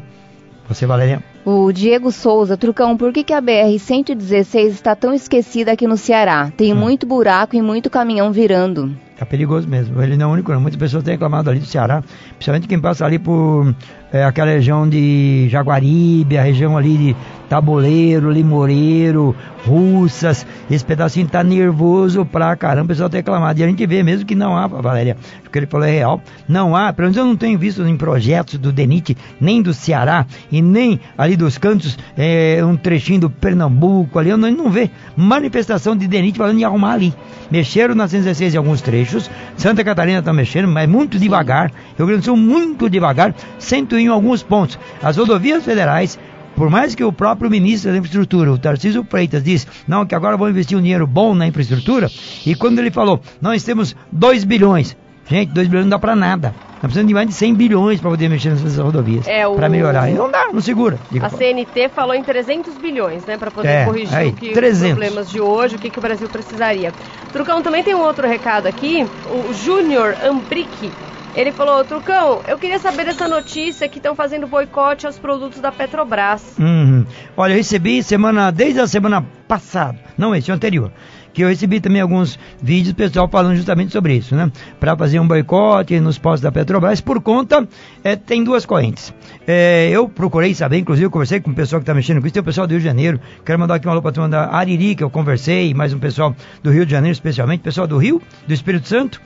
Você, 0.68 0.86
Valéria? 0.86 1.24
O 1.46 1.72
Diego 1.72 2.12
Souza, 2.12 2.58
Trucão, 2.58 2.98
por 2.98 3.12
que, 3.14 3.24
que 3.24 3.34
a 3.34 3.42
BR-116 3.42 4.68
está 4.70 4.96
tão 4.96 5.14
esquecida 5.14 5.74
aqui 5.74 5.86
no 5.86 5.98
Ceará? 5.98 6.52
Tem 6.56 6.74
hum. 6.74 6.78
muito 6.78 7.06
buraco 7.06 7.56
e 7.56 7.62
muito 7.62 7.90
caminhão 7.90 8.32
virando. 8.32 8.96
Perigoso 9.26 9.68
mesmo. 9.68 10.02
Ele 10.02 10.18
não 10.18 10.28
é 10.28 10.30
o 10.30 10.34
único, 10.34 10.52
não. 10.52 10.62
Muitas 10.62 10.80
pessoas 10.80 11.04
têm 11.04 11.14
reclamado 11.14 11.50
ali 11.50 11.60
do 11.60 11.66
Ceará, 11.66 12.04
principalmente 12.36 12.68
quem 12.68 12.80
passa 12.80 13.06
ali 13.06 13.20
por 13.20 13.74
é, 14.12 14.24
aquela 14.24 14.52
região 14.52 14.88
de 14.88 15.48
Jaguaribe, 15.50 16.38
a 16.38 16.44
região 16.44 16.78
ali 16.78 16.98
de 16.98 17.16
Tabuleiro, 17.50 18.32
Limoreiro, 18.32 19.36
Russas, 19.66 20.46
esse 20.70 20.84
pedacinho 20.84 21.28
tá 21.28 21.44
nervoso 21.44 22.26
pra 22.26 22.56
caramba, 22.56 22.86
o 22.86 22.88
pessoal 22.88 23.10
tem 23.10 23.20
reclamado. 23.20 23.60
E 23.60 23.64
a 23.64 23.68
gente 23.68 23.86
vê 23.86 24.02
mesmo 24.02 24.26
que 24.26 24.34
não 24.34 24.58
há, 24.58 24.66
Valéria, 24.66 25.16
o 25.46 25.50
que 25.52 25.60
ele 25.60 25.68
falou 25.68 25.86
é 25.86 25.92
real, 25.92 26.22
não 26.48 26.76
há, 26.76 26.92
pelo 26.92 27.08
menos 27.08 27.18
eu 27.18 27.26
não 27.26 27.36
tenho 27.36 27.60
visto 27.60 27.84
em 27.84 27.96
projetos 27.96 28.58
do 28.58 28.72
DENIT, 28.72 29.16
nem 29.40 29.62
do 29.62 29.72
Ceará, 29.72 30.26
e 30.52 30.64
nem 30.64 31.00
ali 31.16 31.36
dos 31.36 31.60
cantos, 31.60 31.96
é, 32.18 32.60
um 32.66 32.76
trechinho 32.76 33.22
do 33.22 33.30
Pernambuco 33.30 34.18
ali, 34.18 34.32
eu 34.32 34.38
não, 34.38 34.50
não 34.50 34.70
vê 34.72 34.90
manifestação 35.16 35.96
de 35.96 36.08
DENIT 36.08 36.38
falando 36.38 36.60
em 36.60 36.64
arrumar 36.64 36.94
ali. 36.94 37.14
Mexeram 37.52 37.94
na 37.94 38.08
116 38.08 38.56
em 38.56 38.58
alguns 38.58 38.82
trechos, 38.82 39.13
Santa 39.58 39.84
Catarina 39.84 40.20
está 40.20 40.34
mexendo, 40.34 40.68
mas 40.68 40.88
muito 40.88 41.20
devagar, 41.20 41.72
Rio 41.98 42.08
Grande 42.08 42.22
do 42.22 42.26
Sul 42.26 42.38
muito 42.38 42.90
devagar, 42.90 43.36
101 43.60 44.00
em 44.00 44.08
alguns 44.08 44.44
pontos. 44.44 44.80
As 45.02 45.18
rodovias 45.18 45.64
federais 45.64 46.20
por 46.56 46.70
mais 46.70 46.94
que 46.94 47.04
o 47.04 47.12
próprio 47.12 47.50
ministro 47.50 47.92
da 47.92 47.98
Infraestrutura, 47.98 48.52
o 48.52 48.58
Tarcísio 48.58 49.06
Freitas, 49.10 49.44
diz, 49.44 49.68
não, 49.88 50.06
que 50.06 50.14
agora 50.14 50.38
vou 50.38 50.50
investir 50.50 50.78
um 50.78 50.82
dinheiro 50.82 51.08
bom 51.08 51.34
na 51.34 51.48
infraestrutura, 51.48 52.10
e 52.46 52.54
quando 52.54 52.80
ele 52.80 52.92
falou, 52.92 53.20
nós 53.42 53.64
temos 53.64 53.96
2 54.12 54.44
bilhões, 54.44 54.96
gente, 55.28 55.52
2 55.52 55.68
bilhões 55.68 55.86
não 55.86 55.92
dá 55.92 56.00
para 56.00 56.16
nada. 56.16 56.54
Nós 56.84 56.92
precisamos 56.92 57.08
de 57.08 57.14
mais 57.14 57.28
de 57.28 57.34
100 57.34 57.56
bilhões 57.56 58.02
para 58.02 58.10
poder 58.10 58.28
mexer 58.28 58.50
nessas 58.50 58.78
rodovias, 58.78 59.26
é, 59.26 59.48
o... 59.48 59.56
para 59.56 59.70
melhorar. 59.70 60.10
E 60.10 60.14
não 60.14 60.30
dá, 60.30 60.50
não 60.52 60.60
segura. 60.60 61.00
a 61.22 61.30
CNT 61.30 61.88
falou 61.90 62.14
em 62.14 62.22
300 62.22 62.78
bilhões, 62.78 63.26
né, 63.26 63.38
para 63.38 63.50
poder 63.50 63.70
é, 63.70 63.86
corrigir 63.86 64.14
aí, 64.14 64.32
que, 64.34 64.52
os 64.52 64.80
problemas 64.80 65.30
de 65.30 65.40
hoje, 65.40 65.78
o 65.78 65.80
que, 65.80 65.90
que 65.90 65.98
o 65.98 66.02
Brasil 66.02 66.28
precisaria. 66.28 66.92
Trucão, 67.32 67.62
também 67.62 67.84
tem 67.84 67.96
um 67.96 68.02
outro 68.02 68.28
recado 68.28 68.68
aqui, 68.68 69.08
o 69.50 69.54
Júnior 69.54 70.14
Ambrick 70.26 70.92
ele 71.36 71.52
falou, 71.52 71.84
Trucão, 71.84 72.42
eu 72.48 72.60
queria 72.60 72.78
saber 72.78 73.06
dessa 73.06 73.28
notícia 73.28 73.90
que 73.90 73.98
estão 73.98 74.16
fazendo 74.16 74.46
boicote 74.46 75.08
aos 75.08 75.18
produtos 75.18 75.60
da 75.60 75.72
Petrobras. 75.72 76.56
Uhum. 76.60 77.06
Olha, 77.36 77.54
eu 77.54 77.58
recebi 77.58 78.04
semana, 78.04 78.52
desde 78.52 78.80
a 78.80 78.86
semana 78.86 79.26
passada, 79.48 79.98
não 80.16 80.36
esse, 80.36 80.52
o 80.52 80.54
anterior, 80.54 80.92
que 81.34 81.44
eu 81.44 81.48
recebi 81.48 81.80
também 81.80 82.02
alguns 82.02 82.38
vídeos 82.62 82.94
pessoal 82.94 83.28
falando 83.28 83.56
justamente 83.56 83.92
sobre 83.92 84.16
isso, 84.16 84.36
né? 84.36 84.52
Para 84.80 84.96
fazer 84.96 85.20
um 85.20 85.28
boicote 85.28 86.00
nos 86.00 86.18
postos 86.18 86.42
da 86.42 86.52
Petrobras, 86.52 87.02
por 87.02 87.22
conta, 87.22 87.68
é, 88.04 88.16
tem 88.16 88.44
duas 88.44 88.66
correntes. 88.66 89.14
É, 89.48 89.90
eu 89.90 90.08
procurei 90.08 90.54
saber, 90.54 90.78
inclusive 90.78 91.08
eu 91.08 91.12
conversei 91.12 91.40
com 91.40 91.52
o 91.52 91.56
pessoal 91.56 91.80
que 91.80 91.84
está 91.84 91.94
mexendo 91.94 92.22
com 92.22 92.28
isso, 92.28 92.34
tem 92.34 92.42
o 92.42 92.46
pessoal 92.46 92.68
do 92.68 92.72
Rio 92.72 92.80
de 92.80 92.86
Janeiro, 92.86 93.20
quero 93.44 93.60
mandar 93.60 93.76
aqui 93.76 93.88
uma 93.88 93.94
alô 93.94 94.02
para 94.02 94.12
turma 94.12 94.30
da 94.30 94.54
Ariri, 94.56 94.96
que 94.96 95.04
eu 95.04 95.10
conversei, 95.10 95.74
mais 95.74 95.94
um 95.94 96.00
pessoal 96.00 96.36
do 96.62 96.72
Rio 96.72 96.86
de 96.86 96.92
Janeiro 96.92 97.14
especialmente, 97.14 97.62
pessoal 97.62 97.88
do 97.88 97.98
Rio, 97.98 98.22
do 98.48 98.54
Espírito 98.54 98.88
Santo, 98.88 99.20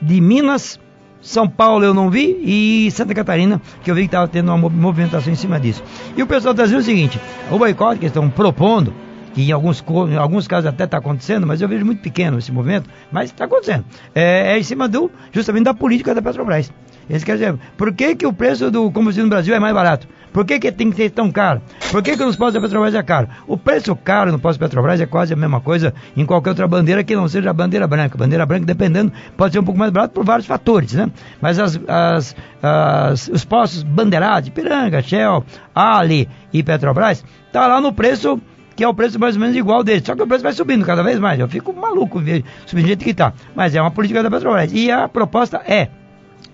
de 0.00 0.20
Minas, 0.20 0.78
são 1.24 1.48
Paulo 1.48 1.84
eu 1.84 1.94
não 1.94 2.10
vi 2.10 2.38
e 2.42 2.90
Santa 2.90 3.14
Catarina, 3.14 3.60
que 3.82 3.90
eu 3.90 3.94
vi 3.94 4.02
que 4.02 4.08
estava 4.08 4.28
tendo 4.28 4.52
uma 4.52 4.68
movimentação 4.68 5.32
em 5.32 5.36
cima 5.36 5.58
disso. 5.58 5.82
E 6.14 6.22
o 6.22 6.26
pessoal 6.26 6.52
está 6.52 6.64
dizendo 6.64 6.80
o 6.80 6.84
seguinte: 6.84 7.18
o 7.50 7.58
boicote 7.58 7.98
que 7.98 8.06
estão 8.06 8.28
propondo, 8.28 8.92
que 9.34 9.42
em 9.42 9.52
alguns, 9.52 9.84
em 10.08 10.16
alguns 10.16 10.46
casos 10.46 10.66
até 10.66 10.84
está 10.84 10.98
acontecendo, 10.98 11.46
mas 11.46 11.60
eu 11.60 11.68
vejo 11.68 11.84
muito 11.84 12.00
pequeno 12.00 12.38
esse 12.38 12.52
movimento, 12.52 12.88
mas 13.10 13.30
está 13.30 13.44
acontecendo. 13.44 13.84
É, 14.14 14.54
é, 14.54 14.58
em 14.58 14.62
cima 14.62 14.88
do, 14.88 15.10
justamente 15.32 15.64
da 15.64 15.74
política 15.74 16.14
da 16.14 16.22
Petrobras. 16.22 16.72
Eles 17.10 17.22
querem 17.22 17.44
saber 17.44 17.58
por 17.76 17.92
que, 17.92 18.16
que 18.16 18.26
o 18.26 18.32
preço 18.32 18.70
do 18.70 18.90
combustível 18.90 19.24
no 19.24 19.30
Brasil 19.30 19.54
é 19.54 19.58
mais 19.58 19.74
barato? 19.74 20.06
Por 20.32 20.44
que, 20.44 20.58
que 20.58 20.72
tem 20.72 20.90
que 20.90 20.96
ser 20.96 21.10
tão 21.10 21.30
caro? 21.30 21.62
Por 21.92 22.02
que, 22.02 22.16
que 22.16 22.24
nos 22.24 22.34
postos 22.34 22.54
da 22.54 22.60
Petrobras 22.60 22.92
é 22.92 23.02
caro? 23.04 23.28
O 23.46 23.56
preço 23.56 23.94
caro 23.94 24.32
no 24.32 24.38
posto 24.38 24.58
da 24.58 24.66
Petrobras 24.66 25.00
é 25.00 25.06
quase 25.06 25.32
a 25.32 25.36
mesma 25.36 25.60
coisa 25.60 25.94
em 26.16 26.26
qualquer 26.26 26.50
outra 26.50 26.66
bandeira 26.66 27.04
que 27.04 27.14
não 27.14 27.28
seja 27.28 27.50
a 27.50 27.52
bandeira 27.52 27.86
branca. 27.86 28.18
Bandeira 28.18 28.44
branca, 28.44 28.66
dependendo, 28.66 29.12
pode 29.36 29.52
ser 29.52 29.60
um 29.60 29.64
pouco 29.64 29.78
mais 29.78 29.92
barato 29.92 30.12
por 30.12 30.24
vários 30.24 30.44
fatores, 30.44 30.92
né? 30.94 31.08
Mas 31.40 31.60
as, 31.60 31.80
as, 31.86 32.36
as, 32.60 33.28
os 33.28 33.44
postos 33.44 33.84
bandeirados, 33.84 34.48
Piranga, 34.48 35.00
Shell, 35.02 35.44
Ali 35.72 36.28
e 36.52 36.64
Petrobras, 36.64 37.24
tá 37.52 37.68
lá 37.68 37.80
no 37.80 37.92
preço 37.92 38.40
que 38.74 38.84
é 38.84 38.88
o 38.88 38.94
preço 38.94 39.18
mais 39.18 39.34
ou 39.34 39.40
menos 39.40 39.56
igual 39.56 39.82
dele. 39.82 40.02
Só 40.04 40.14
que 40.14 40.22
o 40.22 40.26
preço 40.26 40.42
vai 40.42 40.52
subindo 40.52 40.84
cada 40.84 41.02
vez 41.02 41.18
mais. 41.18 41.38
Eu 41.38 41.48
fico 41.48 41.72
maluco 41.72 42.18
subindo 42.18 42.44
do 42.72 42.80
jeito 42.80 43.04
que 43.04 43.10
está. 43.10 43.32
Mas 43.54 43.74
é 43.74 43.80
uma 43.80 43.90
política 43.90 44.22
da 44.22 44.30
Petrobras. 44.30 44.72
E 44.72 44.90
a 44.90 45.08
proposta 45.08 45.62
é 45.66 45.88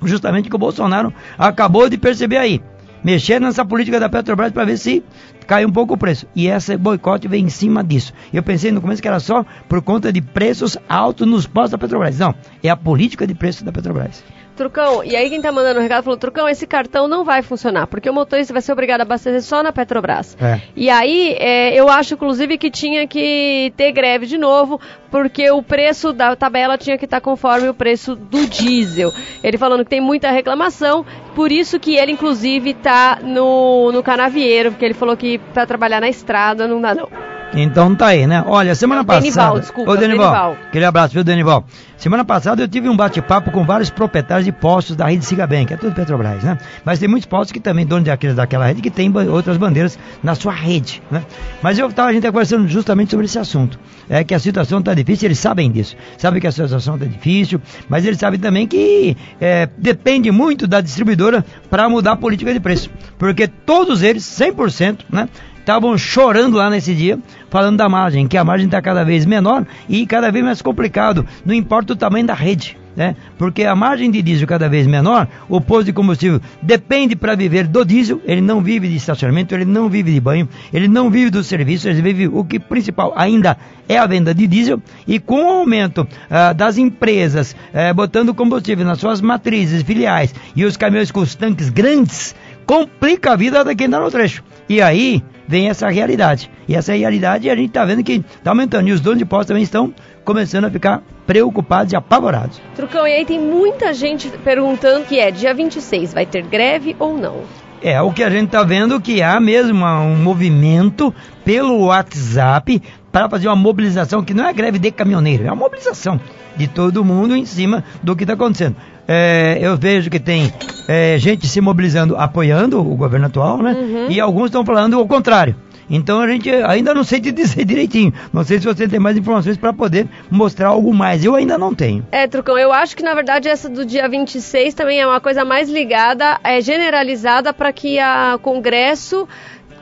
justamente 0.02 0.48
que 0.48 0.56
o 0.56 0.59
Bolsonaro 0.59 1.12
acabou 1.38 1.88
de 1.88 1.98
perceber 1.98 2.38
aí 2.38 2.62
mexer 3.02 3.40
nessa 3.40 3.64
política 3.64 3.98
da 3.98 4.09
Petrobras 4.09 4.52
para 4.52 4.64
ver 4.64 4.76
se 4.76 5.02
cai 5.46 5.64
um 5.64 5.72
pouco 5.72 5.94
o 5.94 5.96
preço. 5.96 6.26
E 6.35 6.46
esse 6.46 6.76
boicote 6.76 7.26
vem 7.26 7.44
em 7.44 7.48
cima 7.48 7.83
disso. 7.83 8.12
Eu 8.33 8.42
pensei 8.42 8.70
no 8.70 8.80
começo 8.80 9.02
que 9.02 9.09
era 9.09 9.20
só 9.20 9.44
por 9.68 9.83
conta 9.83 10.12
de 10.12 10.20
preços 10.20 10.76
altos 10.88 11.26
nos 11.26 11.46
postos 11.46 11.72
da 11.72 11.78
Petrobras. 11.78 12.18
Não, 12.18 12.35
é 12.62 12.68
a 12.68 12.76
política 12.76 13.26
de 13.26 13.35
preço 13.35 13.64
da 13.64 13.72
Petrobras. 13.72 14.22
Trucão, 14.61 15.03
e 15.03 15.16
aí 15.16 15.31
quem 15.31 15.40
tá 15.40 15.51
mandando 15.51 15.77
o 15.77 15.81
um 15.81 15.83
recado 15.83 16.05
falou, 16.05 16.18
Trucão, 16.18 16.46
esse 16.46 16.66
cartão 16.66 17.09
não 17.09 17.25
vai 17.25 17.40
funcionar, 17.40 17.87
porque 17.87 18.11
o 18.11 18.12
motorista 18.12 18.53
vai 18.53 18.61
ser 18.61 18.73
obrigado 18.73 19.01
a 19.01 19.05
abastecer 19.05 19.40
só 19.40 19.62
na 19.62 19.73
Petrobras. 19.73 20.37
É. 20.38 20.61
E 20.77 20.90
aí, 20.90 21.35
é, 21.38 21.75
eu 21.75 21.88
acho, 21.88 22.12
inclusive, 22.12 22.59
que 22.59 22.70
tinha 22.70 23.07
que 23.07 23.73
ter 23.75 23.90
greve 23.90 24.27
de 24.27 24.37
novo, 24.37 24.79
porque 25.11 25.51
o 25.51 25.62
preço 25.62 26.12
da 26.12 26.37
tabela 26.37 26.77
tinha 26.77 26.99
que 26.99 27.07
estar 27.07 27.23
tá 27.23 27.25
conforme 27.25 27.70
o 27.70 27.75
preço 27.75 28.14
do 28.14 28.46
diesel. 28.46 29.11
Ele 29.42 29.57
falando 29.57 29.83
que 29.83 29.88
tem 29.88 30.01
muita 30.01 30.31
reclamação, 30.31 31.07
por 31.35 31.51
isso 31.51 31.81
que 31.81 31.96
ele, 31.96 32.12
inclusive, 32.12 32.75
tá 32.75 33.18
no, 33.23 33.90
no 33.92 34.03
canavieiro, 34.03 34.73
porque 34.73 34.85
ele 34.85 34.92
falou 34.92 35.16
que 35.16 35.38
para 35.55 35.64
trabalhar 35.64 36.03
na 36.03 36.09
estrada 36.11 36.68
não 36.68 36.83
dá 36.83 36.94
não. 36.94 37.09
Então 37.52 37.94
tá 37.94 38.06
aí, 38.08 38.26
né? 38.26 38.44
Olha, 38.46 38.74
semana 38.74 39.00
é 39.00 39.04
passada. 39.04 39.22
Denival, 39.22 39.60
desculpa. 39.60 39.90
Ô, 39.90 39.96
Denival, 39.96 40.32
Denival. 40.32 40.56
Aquele 40.68 40.84
abraço, 40.84 41.14
viu, 41.14 41.24
Denival? 41.24 41.64
Semana 41.96 42.24
passada 42.24 42.62
eu 42.62 42.68
tive 42.68 42.88
um 42.88 42.96
bate-papo 42.96 43.50
com 43.50 43.62
vários 43.64 43.90
proprietários 43.90 44.46
de 44.46 44.52
postos 44.52 44.96
da 44.96 45.06
rede 45.06 45.22
Sigaben, 45.24 45.66
que 45.66 45.74
é 45.74 45.76
tudo 45.76 45.94
Petrobras, 45.94 46.42
né? 46.42 46.56
Mas 46.82 46.98
tem 46.98 47.06
muitos 47.06 47.26
postos 47.26 47.52
que 47.52 47.60
também, 47.60 47.84
donos 47.84 48.06
daqueles, 48.06 48.36
daquela 48.36 48.66
rede, 48.66 48.80
que 48.80 48.90
tem 48.90 49.12
outras 49.28 49.58
bandeiras 49.58 49.98
na 50.22 50.34
sua 50.34 50.52
rede, 50.52 51.02
né? 51.10 51.22
Mas 51.60 51.78
eu 51.78 51.92
tava, 51.92 52.08
a 52.08 52.12
gente 52.12 52.22
tá 52.22 52.32
conversando 52.32 52.66
justamente 52.68 53.10
sobre 53.10 53.26
esse 53.26 53.38
assunto. 53.38 53.78
É 54.08 54.24
que 54.24 54.34
a 54.34 54.38
situação 54.38 54.80
tá 54.80 54.94
difícil, 54.94 55.26
eles 55.26 55.38
sabem 55.38 55.70
disso. 55.70 55.94
Sabem 56.16 56.40
que 56.40 56.46
a 56.46 56.52
situação 56.52 56.98
tá 56.98 57.04
difícil, 57.04 57.60
mas 57.86 58.06
eles 58.06 58.18
sabem 58.18 58.40
também 58.40 58.66
que 58.66 59.14
é, 59.38 59.68
depende 59.76 60.30
muito 60.30 60.66
da 60.66 60.80
distribuidora 60.80 61.44
para 61.68 61.86
mudar 61.88 62.12
a 62.12 62.16
política 62.16 62.52
de 62.52 62.60
preço. 62.60 62.88
Porque 63.18 63.46
todos 63.46 64.02
eles, 64.02 64.24
100%, 64.24 65.00
né? 65.10 65.28
Estavam 65.61 65.96
chorando 65.96 66.57
lá 66.57 66.68
nesse 66.68 66.94
dia, 66.94 67.18
falando 67.49 67.77
da 67.77 67.88
margem, 67.88 68.27
que 68.27 68.37
a 68.37 68.44
margem 68.44 68.66
está 68.66 68.83
cada 68.83 69.05
vez 69.05 69.25
menor 69.25 69.64
e 69.88 70.07
cada 70.07 70.31
vez 70.33 70.44
mais 70.44 70.61
complicado, 70.61 71.25
não 71.44 71.55
importa 71.55 71.92
o 71.92 71.96
tamanho 71.96 72.27
da 72.27 72.35
rede. 72.35 72.77
Né? 72.96 73.14
Porque 73.38 73.64
a 73.64 73.77
margem 73.77 74.11
de 74.11 74.20
diesel 74.20 74.49
cada 74.49 74.68
vez 74.68 74.85
menor, 74.85 75.29
o 75.49 75.61
posto 75.61 75.87
de 75.87 75.92
combustível 75.92 76.40
depende 76.61 77.14
para 77.14 77.37
viver 77.37 77.68
do 77.68 77.85
diesel, 77.85 78.20
ele 78.25 78.40
não 78.40 78.61
vive 78.61 78.88
de 78.88 78.96
estacionamento, 78.96 79.55
ele 79.55 79.64
não 79.64 79.88
vive 79.88 80.12
de 80.12 80.20
banho, 80.20 80.49
ele 80.73 80.88
não 80.88 81.09
vive 81.09 81.31
do 81.31 81.44
serviço, 81.44 81.88
ele 81.88 82.03
vive 82.03 82.27
o 82.27 82.44
que 82.44 82.59
principal 82.59 83.12
ainda 83.16 83.57
é 83.88 83.96
a 83.96 84.07
venda 84.07 84.35
de 84.35 84.46
diesel 84.46 84.83
e 85.07 85.20
com 85.20 85.44
o 85.44 85.61
aumento 85.61 86.07
ah, 86.29 86.53
das 86.53 86.79
empresas 86.79 87.55
eh, 87.73 87.92
botando 87.92 88.35
combustível 88.35 88.85
nas 88.85 88.99
suas 88.99 89.20
matrizes, 89.20 89.83
filiais 89.83 90.35
e 90.57 90.64
os 90.64 90.77
caminhões 90.77 91.12
com 91.12 91.20
os 91.20 91.37
tanques 91.37 91.68
grandes, 91.68 92.35
complica 92.66 93.33
a 93.33 93.37
vida 93.37 93.64
de 93.64 93.75
quem 93.75 93.87
está 93.87 94.01
no 94.01 94.11
trecho. 94.11 94.42
E 94.68 94.83
aí 94.83 95.23
vem 95.50 95.68
essa 95.68 95.90
realidade. 95.90 96.48
E 96.68 96.76
essa 96.76 96.94
realidade 96.94 97.50
a 97.50 97.56
gente 97.56 97.70
está 97.70 97.84
vendo 97.84 98.04
que 98.04 98.24
está 98.38 98.52
aumentando. 98.52 98.88
E 98.88 98.92
os 98.92 99.00
donos 99.00 99.18
de 99.18 99.24
postos 99.24 99.48
também 99.48 99.64
estão 99.64 99.92
começando 100.24 100.66
a 100.66 100.70
ficar 100.70 101.02
preocupados 101.26 101.92
e 101.92 101.96
apavorados. 101.96 102.62
Trucão, 102.76 103.04
e 103.04 103.12
aí 103.12 103.24
tem 103.24 103.40
muita 103.40 103.92
gente 103.92 104.28
perguntando 104.44 105.04
que 105.06 105.18
é 105.18 105.32
dia 105.32 105.52
26, 105.52 106.14
vai 106.14 106.24
ter 106.24 106.42
greve 106.42 106.94
ou 107.00 107.18
não? 107.18 107.40
É, 107.82 108.00
o 108.00 108.12
que 108.12 108.22
a 108.22 108.30
gente 108.30 108.46
está 108.46 108.62
vendo 108.62 109.00
que 109.00 109.22
há 109.22 109.40
mesmo 109.40 109.84
um 109.84 110.14
movimento 110.14 111.12
pelo 111.44 111.86
WhatsApp 111.86 112.80
para 113.10 113.28
fazer 113.28 113.48
uma 113.48 113.56
mobilização 113.56 114.22
que 114.22 114.34
não 114.34 114.46
é 114.46 114.52
greve 114.52 114.78
de 114.78 114.92
caminhoneiro, 114.92 115.44
é 115.44 115.46
uma 115.46 115.56
mobilização 115.56 116.20
de 116.56 116.68
todo 116.68 117.04
mundo 117.04 117.34
em 117.34 117.44
cima 117.44 117.82
do 118.02 118.14
que 118.14 118.22
está 118.22 118.34
acontecendo. 118.34 118.76
É, 119.12 119.59
eu 119.61 119.77
vejo 119.77 120.09
que 120.09 120.20
tem 120.20 120.53
é, 120.87 121.18
gente 121.18 121.49
se 121.49 121.61
mobilizando, 121.61 122.16
apoiando 122.16 122.81
o 122.81 122.94
governo 122.94 123.27
atual, 123.27 123.59
né? 123.59 123.73
Uhum. 123.73 124.07
E 124.09 124.20
alguns 124.20 124.46
estão 124.46 124.64
falando 124.64 125.01
o 125.01 125.07
contrário. 125.09 125.57
Então 125.90 126.20
a 126.20 126.29
gente 126.29 126.49
ainda 126.49 126.94
não 126.94 127.03
sei 127.03 127.20
te 127.20 127.33
dizer 127.33 127.64
direitinho. 127.64 128.14
Não 128.33 128.44
sei 128.44 128.61
se 128.61 128.66
você 128.66 128.87
tem 128.87 129.01
mais 129.01 129.16
informações 129.16 129.57
para 129.57 129.73
poder 129.73 130.07
mostrar 130.31 130.68
algo 130.68 130.94
mais. 130.94 131.25
Eu 131.25 131.35
ainda 131.35 131.59
não 131.59 131.75
tenho. 131.75 132.07
É, 132.12 132.29
Trucão, 132.29 132.57
eu 132.57 132.73
acho 132.73 132.96
que 132.96 133.03
na 133.03 133.12
verdade 133.12 133.49
essa 133.49 133.68
do 133.68 133.85
dia 133.85 134.09
26 134.09 134.75
também 134.75 135.01
é 135.01 135.07
uma 135.07 135.20
coisa 135.20 135.44
mais 135.44 135.68
ligada, 135.68 136.38
é 136.44 136.61
generalizada 136.61 137.53
para 137.53 137.73
que 137.73 137.99
a 137.99 138.38
Congresso 138.40 139.27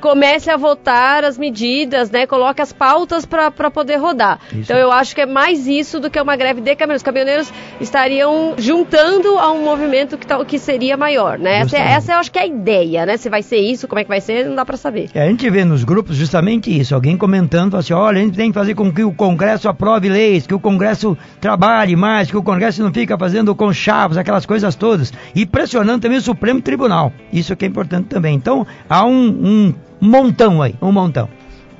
comece 0.00 0.50
a 0.50 0.56
votar 0.56 1.24
as 1.24 1.38
medidas, 1.38 2.10
né? 2.10 2.26
Coloque 2.26 2.62
as 2.62 2.72
pautas 2.72 3.26
para 3.26 3.70
poder 3.70 3.96
rodar. 3.96 4.38
Isso. 4.48 4.60
Então 4.60 4.76
eu 4.76 4.92
acho 4.92 5.14
que 5.14 5.20
é 5.20 5.26
mais 5.26 5.66
isso 5.66 6.00
do 6.00 6.10
que 6.10 6.20
uma 6.20 6.36
greve 6.36 6.60
de 6.60 6.74
caminhoneiros. 6.74 7.00
Os 7.00 7.04
caminhoneiros 7.04 7.52
estariam 7.80 8.54
juntando 8.56 9.38
a 9.38 9.50
um 9.52 9.62
movimento 9.62 10.16
que, 10.16 10.26
tá, 10.26 10.42
que 10.44 10.58
seria 10.58 10.96
maior, 10.96 11.38
né? 11.38 11.60
Essa, 11.60 11.76
é, 11.76 11.92
essa 11.92 12.12
eu 12.12 12.18
acho 12.18 12.30
que 12.30 12.38
é 12.38 12.42
a 12.42 12.46
ideia, 12.46 13.06
né? 13.06 13.16
Se 13.16 13.28
vai 13.28 13.42
ser 13.42 13.58
isso, 13.58 13.86
como 13.88 14.00
é 14.00 14.04
que 14.04 14.08
vai 14.08 14.20
ser, 14.20 14.46
não 14.46 14.54
dá 14.54 14.64
para 14.64 14.76
saber. 14.76 15.10
É, 15.14 15.22
a 15.22 15.28
gente 15.28 15.48
vê 15.50 15.64
nos 15.64 15.84
grupos 15.84 16.16
justamente 16.16 16.76
isso, 16.76 16.94
alguém 16.94 17.16
comentando 17.16 17.76
assim, 17.76 17.92
olha, 17.92 18.20
a 18.20 18.24
gente 18.24 18.36
tem 18.36 18.50
que 18.50 18.54
fazer 18.54 18.74
com 18.74 18.92
que 18.92 19.02
o 19.02 19.12
Congresso 19.12 19.68
aprove 19.68 20.08
leis, 20.08 20.46
que 20.46 20.54
o 20.54 20.60
Congresso 20.60 21.16
trabalhe 21.40 21.96
mais, 21.96 22.30
que 22.30 22.36
o 22.36 22.42
Congresso 22.42 22.82
não 22.82 22.92
fica 22.92 23.16
fazendo 23.18 23.54
com 23.54 23.72
chavos, 23.72 24.16
aquelas 24.16 24.46
coisas 24.46 24.74
todas, 24.74 25.12
e 25.34 25.44
pressionando 25.44 26.00
também 26.00 26.18
o 26.18 26.22
Supremo 26.22 26.60
Tribunal. 26.60 27.12
Isso 27.32 27.54
que 27.56 27.64
é 27.64 27.68
importante 27.68 28.06
também. 28.06 28.34
Então, 28.34 28.66
há 28.88 29.04
um, 29.04 29.26
um 29.28 29.74
montão 30.00 30.62
aí, 30.62 30.74
um 30.80 30.92
montão. 30.92 31.28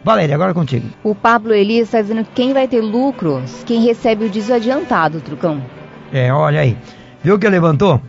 Valéria, 0.04 0.34
agora 0.34 0.54
contigo. 0.54 0.88
O 1.02 1.14
Pablo 1.14 1.52
Elias 1.52 1.88
está 1.88 2.00
dizendo 2.00 2.24
que 2.24 2.30
quem 2.34 2.52
vai 2.52 2.68
ter 2.68 2.80
lucros, 2.80 3.62
quem 3.66 3.82
recebe 3.82 4.24
o 4.24 4.30
diesel 4.30 4.56
adiantado, 4.56 5.20
Trucão. 5.20 5.62
É, 6.12 6.32
olha 6.32 6.60
aí. 6.60 6.76
Viu 7.22 7.38
que 7.38 7.48
levantou? 7.48 8.00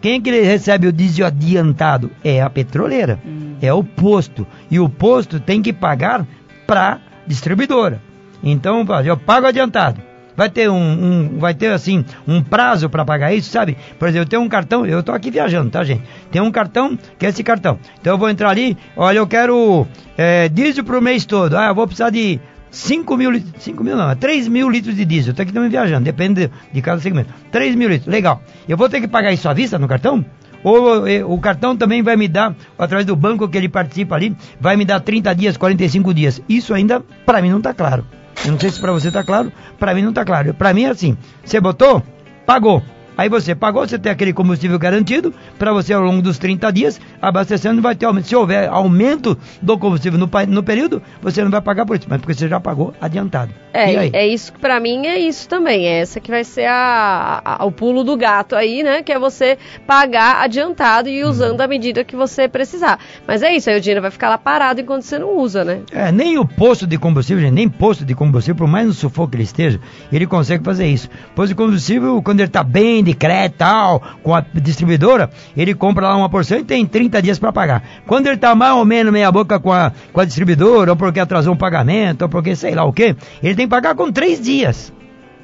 Quem 0.00 0.14
é 0.14 0.20
que 0.20 0.30
recebe 0.42 0.88
o 0.88 0.92
diesel 0.92 1.26
adiantado? 1.26 2.10
É 2.22 2.42
a 2.42 2.50
petroleira. 2.50 3.18
Hum. 3.24 3.56
É 3.62 3.72
o 3.72 3.82
posto. 3.82 4.46
E 4.70 4.78
o 4.78 4.88
posto 4.88 5.40
tem 5.40 5.62
que 5.62 5.72
pagar 5.72 6.26
para 6.66 7.00
distribuidora. 7.26 8.02
Então, 8.42 8.84
eu 9.04 9.16
pago 9.16 9.46
adiantado 9.46 10.05
vai 10.36 10.50
ter 10.50 10.68
um, 10.68 10.76
um 10.76 11.38
vai 11.38 11.54
ter 11.54 11.72
assim 11.72 12.04
um 12.26 12.42
prazo 12.42 12.88
para 12.88 13.04
pagar 13.04 13.32
isso, 13.32 13.50
sabe? 13.50 13.76
Por 13.98 14.08
exemplo, 14.08 14.24
eu 14.24 14.28
tenho 14.28 14.42
um 14.42 14.48
cartão, 14.48 14.84
eu 14.86 15.02
tô 15.02 15.12
aqui 15.12 15.30
viajando, 15.30 15.70
tá, 15.70 15.82
gente? 15.82 16.02
Tem 16.30 16.42
um 16.42 16.50
cartão 16.50 16.98
que 17.18 17.26
é 17.26 17.28
esse 17.30 17.42
cartão. 17.42 17.78
Então 18.00 18.14
eu 18.14 18.18
vou 18.18 18.28
entrar 18.28 18.50
ali, 18.50 18.76
olha, 18.96 19.18
eu 19.18 19.26
quero 19.26 19.86
é, 20.16 20.48
diesel 20.48 20.84
pro 20.84 21.00
mês 21.00 21.24
todo. 21.24 21.56
Ah, 21.56 21.68
eu 21.68 21.74
vou 21.74 21.86
precisar 21.86 22.10
de 22.10 22.38
5 22.70 23.16
mil 23.16 23.30
litros, 23.30 23.62
5 23.62 23.82
mil 23.82 23.96
não, 23.96 24.14
3 24.14 24.48
mil 24.48 24.68
litros 24.68 24.94
de 24.94 25.04
diesel. 25.04 25.34
Tô 25.34 25.42
aqui 25.42 25.52
também 25.52 25.70
viajando, 25.70 26.04
depende 26.04 26.46
de, 26.46 26.50
de 26.72 26.82
cada 26.82 27.00
segmento. 27.00 27.32
3 27.50 27.74
mil 27.74 27.88
litros, 27.88 28.12
legal. 28.12 28.42
Eu 28.68 28.76
vou 28.76 28.88
ter 28.88 29.00
que 29.00 29.08
pagar 29.08 29.32
isso 29.32 29.48
à 29.48 29.54
vista 29.54 29.78
no 29.78 29.88
cartão? 29.88 30.24
Ou 30.62 31.06
eh, 31.06 31.24
o 31.24 31.38
cartão 31.38 31.76
também 31.76 32.02
vai 32.02 32.16
me 32.16 32.26
dar, 32.26 32.54
através 32.78 33.06
do 33.06 33.14
banco 33.14 33.48
que 33.48 33.56
ele 33.56 33.68
participa 33.68 34.16
ali, 34.16 34.36
vai 34.60 34.76
me 34.76 34.84
dar 34.84 35.00
30 35.00 35.34
dias, 35.34 35.56
45 35.56 36.12
dias. 36.12 36.42
Isso 36.48 36.74
ainda, 36.74 37.00
para 37.24 37.40
mim, 37.40 37.50
não 37.50 37.58
está 37.58 37.72
claro. 37.72 38.04
Eu 38.44 38.52
não 38.52 38.60
sei 38.60 38.70
se 38.70 38.80
para 38.80 38.92
você 38.92 39.08
está 39.08 39.24
claro, 39.24 39.52
para 39.78 39.94
mim 39.94 40.02
não 40.02 40.10
está 40.10 40.24
claro. 40.24 40.54
Para 40.54 40.72
mim 40.72 40.84
é 40.84 40.90
assim: 40.90 41.16
você 41.44 41.60
botou, 41.60 42.02
pagou. 42.44 42.82
Aí 43.16 43.28
você 43.28 43.54
pagou, 43.54 43.86
você 43.86 43.98
tem 43.98 44.12
aquele 44.12 44.32
combustível 44.32 44.78
garantido 44.78 45.32
para 45.58 45.72
você 45.72 45.92
ao 45.92 46.02
longo 46.02 46.20
dos 46.20 46.38
30 46.38 46.70
dias, 46.72 47.00
abastecendo 47.20 47.80
vai 47.80 47.94
ter 47.94 48.06
aumento. 48.06 48.28
Se 48.28 48.36
houver 48.36 48.68
aumento 48.68 49.38
do 49.62 49.78
combustível 49.78 50.18
no, 50.18 50.30
no 50.48 50.62
período, 50.62 51.02
você 51.22 51.42
não 51.42 51.50
vai 51.50 51.60
pagar 51.60 51.86
por 51.86 51.96
isso, 51.96 52.06
mas 52.08 52.20
porque 52.20 52.34
você 52.34 52.48
já 52.48 52.60
pagou 52.60 52.94
adiantado. 53.00 53.52
É, 53.72 54.20
é 54.20 54.26
isso 54.26 54.52
que 54.52 54.58
para 54.58 54.80
mim 54.80 55.06
é 55.06 55.18
isso 55.18 55.48
também. 55.48 55.86
É 55.86 56.00
essa 56.00 56.18
que 56.18 56.30
vai 56.30 56.44
ser 56.44 56.66
a, 56.66 57.42
a, 57.44 57.64
o 57.64 57.70
pulo 57.70 58.02
do 58.02 58.16
gato 58.16 58.56
aí, 58.56 58.82
né? 58.82 59.02
Que 59.02 59.12
é 59.12 59.18
você 59.18 59.58
pagar 59.86 60.42
adiantado 60.42 61.08
e 61.08 61.22
usando 61.24 61.58
uhum. 61.58 61.64
a 61.64 61.68
medida 61.68 62.04
que 62.04 62.16
você 62.16 62.48
precisar. 62.48 62.98
Mas 63.26 63.42
é 63.42 63.54
isso, 63.54 63.68
aí 63.68 63.76
o 63.76 63.80
dinheiro 63.80 64.00
vai 64.00 64.10
ficar 64.10 64.28
lá 64.30 64.38
parado 64.38 64.80
enquanto 64.80 65.02
você 65.02 65.18
não 65.18 65.36
usa, 65.36 65.64
né? 65.64 65.80
É, 65.92 66.10
nem 66.10 66.38
o 66.38 66.46
posto 66.46 66.86
de 66.86 66.96
combustível, 66.96 67.42
gente, 67.42 67.54
nem 67.54 67.68
posto 67.68 68.04
de 68.04 68.14
combustível, 68.14 68.56
por 68.56 68.68
mais 68.68 68.86
no 68.86 68.94
sufoco 68.94 69.30
que 69.30 69.36
ele 69.36 69.44
esteja, 69.44 69.78
ele 70.10 70.26
consegue 70.26 70.64
fazer 70.64 70.86
isso. 70.86 71.08
Posto 71.34 71.48
de 71.48 71.54
combustível, 71.54 72.22
quando 72.22 72.40
ele 72.40 72.48
está 72.48 72.62
bem 72.62 73.05
de 73.06 73.14
crédito 73.14 73.58
tal, 73.58 74.02
com 74.22 74.34
a 74.34 74.40
distribuidora, 74.40 75.30
ele 75.56 75.74
compra 75.74 76.08
lá 76.08 76.16
uma 76.16 76.28
porção 76.28 76.58
e 76.58 76.64
tem 76.64 76.84
30 76.84 77.22
dias 77.22 77.38
para 77.38 77.52
pagar. 77.52 77.82
Quando 78.06 78.26
ele 78.26 78.36
está 78.36 78.54
mais 78.54 78.74
ou 78.74 78.84
menos 78.84 79.12
meia 79.12 79.32
boca 79.32 79.58
com 79.58 79.72
a, 79.72 79.92
com 80.12 80.20
a 80.20 80.24
distribuidora, 80.24 80.90
ou 80.92 80.96
porque 80.96 81.20
atrasou 81.20 81.54
um 81.54 81.56
pagamento, 81.56 82.22
ou 82.22 82.28
porque 82.28 82.54
sei 82.54 82.74
lá 82.74 82.84
o 82.84 82.92
que, 82.92 83.16
ele 83.42 83.54
tem 83.54 83.66
que 83.66 83.70
pagar 83.70 83.94
com 83.94 84.12
três 84.12 84.40
dias. 84.40 84.92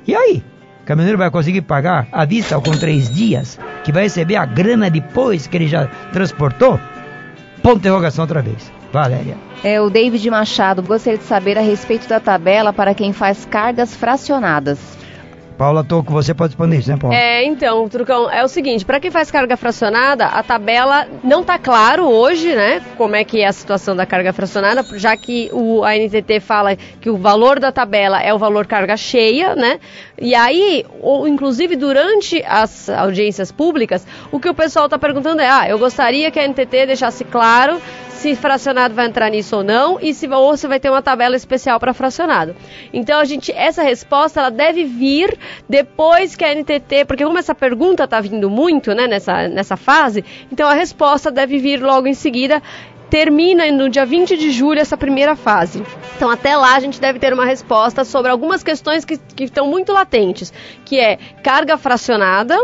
E 0.07 0.15
aí? 0.15 0.43
O 0.83 0.85
caminhoneiro 0.85 1.19
vai 1.19 1.31
conseguir 1.31 1.63
pagar 1.63 2.09
à 2.11 2.25
vista 2.25 2.61
com 2.61 2.73
três 2.73 3.15
dias, 3.15 3.59
que 3.85 3.93
vai 3.93 4.03
receber 4.05 4.37
a 4.37 4.45
grana 4.45 4.91
depois 4.91 5.47
que 5.47 5.57
ele 5.57 5.69
já 5.69 5.87
transportou? 6.13 6.79
Ponto 7.63 7.79
interrogação 7.79 8.25
outra 8.25 8.43
vez. 8.43 8.73
Valéria. 8.93 9.37
É, 9.65 9.81
o 9.81 9.89
David 9.89 10.29
Machado 10.29 10.83
gostaria 10.83 11.19
de 11.19 11.25
saber 11.25 11.57
a 11.57 11.63
respeito 11.63 12.09
da 12.09 12.21
tabela 12.21 12.73
para 12.73 12.95
quem 12.95 13.13
faz 13.13 13.47
cargas 13.47 13.95
fracionadas. 13.95 14.79
Paula 15.63 15.85
Toco, 15.85 16.13
você 16.13 16.35
pode 16.35 16.51
responder 16.51 16.79
isso, 16.79 16.91
né, 16.91 16.97
Paula? 16.97 17.15
É, 17.15 17.45
então, 17.45 17.89
Trucão, 17.89 18.29
é 18.29 18.43
o 18.43 18.49
seguinte, 18.49 18.85
para 18.85 18.99
quem 18.99 19.13
faz 19.13 19.31
carga 19.31 19.57
fracionada, 19.57 20.27
a 20.27 20.43
tabela 20.43 21.07
não 21.23 21.45
tá 21.45 21.57
claro 21.57 22.03
hoje, 22.03 22.53
né, 22.53 22.83
como 22.97 23.15
é 23.15 23.23
que 23.23 23.41
é 23.41 23.47
a 23.47 23.53
situação 23.53 23.95
da 23.95 24.05
carga 24.05 24.33
fracionada, 24.33 24.85
já 24.99 25.17
que 25.17 25.51
o, 25.53 25.85
a 25.85 25.95
NTT 25.97 26.41
fala 26.41 26.75
que 26.75 27.09
o 27.09 27.17
valor 27.17 27.61
da 27.61 27.71
tabela 27.71 28.21
é 28.21 28.35
o 28.35 28.39
valor 28.39 28.67
carga 28.67 28.97
cheia, 28.97 29.55
né, 29.55 29.79
e 30.21 30.35
aí, 30.35 30.85
ou, 31.01 31.29
inclusive 31.29 31.77
durante 31.77 32.43
as 32.45 32.89
audiências 32.89 33.53
públicas, 33.53 34.05
o 34.33 34.41
que 34.41 34.49
o 34.49 34.55
pessoal 34.55 34.89
tá 34.89 34.99
perguntando 34.99 35.43
é, 35.43 35.49
ah, 35.49 35.69
eu 35.69 35.79
gostaria 35.79 36.29
que 36.33 36.41
a 36.41 36.49
NTT 36.49 36.87
deixasse 36.87 37.23
claro 37.23 37.81
se 38.23 38.37
fracionado 38.37 38.95
vai 38.95 39.07
entrar 39.07 39.29
nisso 39.31 39.57
ou 39.57 39.65
não 39.65 39.99
e 40.01 40.15
se 40.15 40.29
ou 40.29 40.57
se 40.57 40.69
vai 40.69 40.79
ter 40.79 40.89
uma 40.89 41.03
tabela 41.03 41.35
especial 41.35 41.81
para 41.81 41.93
fracionado. 41.93 42.55
Então 42.93 43.19
a 43.19 43.25
gente 43.25 43.51
essa 43.51 43.83
resposta 43.83 44.39
ela 44.39 44.49
deve 44.49 44.85
vir 44.85 45.37
depois 45.69 46.37
que 46.37 46.45
a 46.45 46.55
NTT, 46.55 47.05
porque 47.05 47.25
como 47.25 47.37
essa 47.37 47.53
pergunta 47.53 48.05
está 48.05 48.21
vindo 48.21 48.49
muito, 48.49 48.95
né, 48.95 49.09
nessa 49.09 49.49
nessa 49.49 49.77
fase, 49.77 50.25
então 50.53 50.69
a 50.69 50.75
resposta 50.75 51.33
deve 51.33 51.59
vir 51.59 51.83
logo 51.83 52.07
em 52.07 52.15
seguida 52.15 52.63
termina 53.13 53.71
no 53.71 53.91
dia 53.91 54.07
20 54.07 54.39
de 54.39 54.51
julho 54.51 54.81
essa 54.81 54.97
primeira 54.97 55.37
fase. 55.37 55.83
Então, 56.17 56.31
até 56.31 56.57
lá, 56.57 56.77
a 56.77 56.81
gente 56.81 56.99
deve 56.99 57.19
ter 57.19 57.31
uma 57.35 57.45
resposta 57.45 58.07
sobre 58.07 58.31
algumas 58.31 58.63
questões 58.63 59.05
que, 59.05 59.19
que 59.19 59.45
estão 59.45 59.67
muito 59.67 59.93
latentes, 59.93 60.51
que 60.83 60.99
é 60.99 61.19
carga 61.43 61.77
fracionada, 61.77 62.57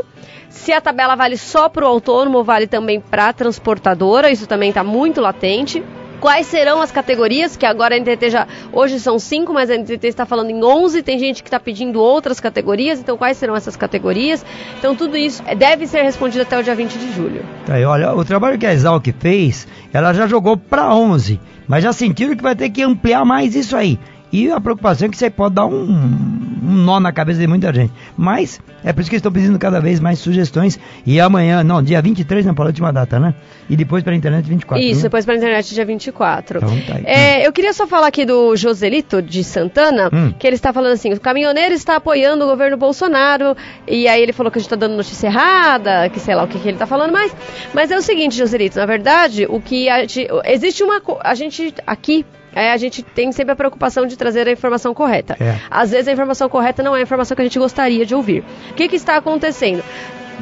se 0.48 0.72
a 0.72 0.80
tabela 0.80 1.14
vale 1.14 1.36
só 1.36 1.68
para 1.68 1.84
o 1.84 1.88
autônomo, 1.88 2.42
vale 2.42 2.66
também 2.66 2.98
para 2.98 3.28
a 3.28 3.32
transportadora, 3.34 4.30
isso 4.30 4.46
também 4.46 4.70
está 4.70 4.82
muito 4.82 5.20
latente. 5.20 5.84
Quais 6.20 6.46
serão 6.46 6.82
as 6.82 6.90
categorias? 6.90 7.56
Que 7.56 7.64
agora 7.64 7.94
a 7.94 7.98
NTT 7.98 8.30
já. 8.30 8.46
Hoje 8.72 8.98
são 8.98 9.18
cinco, 9.18 9.52
mas 9.52 9.70
a 9.70 9.76
NTT 9.76 10.08
está 10.08 10.26
falando 10.26 10.50
em 10.50 10.62
11. 10.62 11.02
Tem 11.02 11.18
gente 11.18 11.42
que 11.42 11.48
está 11.48 11.60
pedindo 11.60 12.00
outras 12.00 12.40
categorias. 12.40 12.98
Então, 12.98 13.16
quais 13.16 13.36
serão 13.36 13.54
essas 13.54 13.76
categorias? 13.76 14.44
Então, 14.78 14.96
tudo 14.96 15.16
isso 15.16 15.42
deve 15.56 15.86
ser 15.86 16.02
respondido 16.02 16.42
até 16.42 16.58
o 16.58 16.62
dia 16.62 16.74
20 16.74 16.92
de 16.98 17.12
julho. 17.12 17.44
Tá 17.64 17.74
aí, 17.74 17.84
olha, 17.84 18.12
o 18.14 18.24
trabalho 18.24 18.58
que 18.58 18.66
a 18.66 18.72
Exalc 18.72 19.06
fez, 19.20 19.68
ela 19.92 20.12
já 20.12 20.26
jogou 20.26 20.56
para 20.56 20.92
11. 20.92 21.40
Mas 21.68 21.84
já 21.84 21.92
sentiram 21.92 22.34
que 22.34 22.42
vai 22.42 22.56
ter 22.56 22.70
que 22.70 22.82
ampliar 22.82 23.24
mais 23.24 23.54
isso 23.54 23.76
aí. 23.76 23.98
E 24.32 24.50
a 24.50 24.60
preocupação 24.60 25.08
é 25.08 25.10
que 25.10 25.16
você 25.16 25.30
pode 25.30 25.54
dar 25.54 25.66
um, 25.66 25.82
um 25.82 26.74
nó 26.74 27.00
na 27.00 27.12
cabeça 27.12 27.40
de 27.40 27.46
muita 27.46 27.72
gente. 27.72 27.92
Mas 28.16 28.60
é 28.84 28.92
por 28.92 29.00
isso 29.00 29.10
que 29.10 29.16
estão 29.16 29.32
pedindo 29.32 29.58
cada 29.58 29.80
vez 29.80 30.00
mais 30.00 30.18
sugestões. 30.18 30.78
E 31.06 31.18
amanhã, 31.20 31.64
não, 31.64 31.82
dia 31.82 32.00
23 32.02 32.44
não, 32.44 32.54
para 32.54 32.64
a 32.64 32.66
última 32.68 32.92
data, 32.92 33.18
né? 33.18 33.34
E 33.70 33.76
depois 33.76 34.02
para 34.02 34.12
a 34.12 34.16
internet 34.16 34.46
24. 34.46 34.84
Isso, 34.84 34.96
né? 34.96 35.02
depois 35.04 35.24
para 35.24 35.34
a 35.34 35.36
internet 35.36 35.74
dia 35.74 35.84
24. 35.84 36.58
Então, 36.58 36.80
tá 36.86 36.94
aí. 36.96 37.04
É, 37.06 37.46
eu 37.46 37.52
queria 37.52 37.72
só 37.72 37.86
falar 37.86 38.08
aqui 38.08 38.24
do 38.24 38.54
Joselito 38.56 39.22
de 39.22 39.42
Santana, 39.42 40.10
hum. 40.12 40.32
que 40.38 40.46
ele 40.46 40.56
está 40.56 40.72
falando 40.72 40.92
assim: 40.92 41.12
o 41.12 41.20
caminhoneiro 41.20 41.74
está 41.74 41.96
apoiando 41.96 42.44
o 42.44 42.48
governo 42.48 42.76
Bolsonaro. 42.76 43.56
E 43.86 44.06
aí 44.06 44.22
ele 44.22 44.32
falou 44.32 44.50
que 44.52 44.58
a 44.58 44.60
gente 44.60 44.66
está 44.66 44.76
dando 44.76 44.96
notícia 44.96 45.26
errada, 45.26 46.08
que 46.10 46.20
sei 46.20 46.34
lá 46.34 46.44
o 46.44 46.48
que, 46.48 46.58
que 46.58 46.68
ele 46.68 46.76
está 46.76 46.86
falando 46.86 47.12
mais. 47.12 47.34
Mas 47.72 47.90
é 47.90 47.96
o 47.96 48.02
seguinte, 48.02 48.36
Joselito, 48.36 48.78
na 48.78 48.86
verdade, 48.86 49.46
o 49.48 49.60
que 49.60 49.88
a 49.88 50.00
gente, 50.00 50.28
existe 50.44 50.82
uma. 50.82 51.00
A 51.20 51.34
gente 51.34 51.74
aqui 51.86 52.26
é, 52.54 52.72
a 52.72 52.76
gente 52.76 53.02
tem 53.02 53.32
sempre 53.32 53.52
a 53.52 53.56
preocupação 53.56 54.06
de 54.06 54.16
trazer 54.16 54.48
a 54.48 54.52
informação 54.52 54.94
correta. 54.94 55.36
É. 55.40 55.58
Às 55.70 55.90
vezes 55.90 56.08
a 56.08 56.12
informação 56.12 56.48
correta 56.48 56.82
não 56.82 56.94
é 56.94 57.00
a 57.00 57.02
informação 57.02 57.34
que 57.34 57.42
a 57.42 57.44
gente 57.44 57.58
gostaria 57.58 58.04
de 58.04 58.14
ouvir. 58.14 58.44
O 58.70 58.74
que, 58.74 58.88
que 58.88 58.96
está 58.96 59.16
acontecendo? 59.16 59.82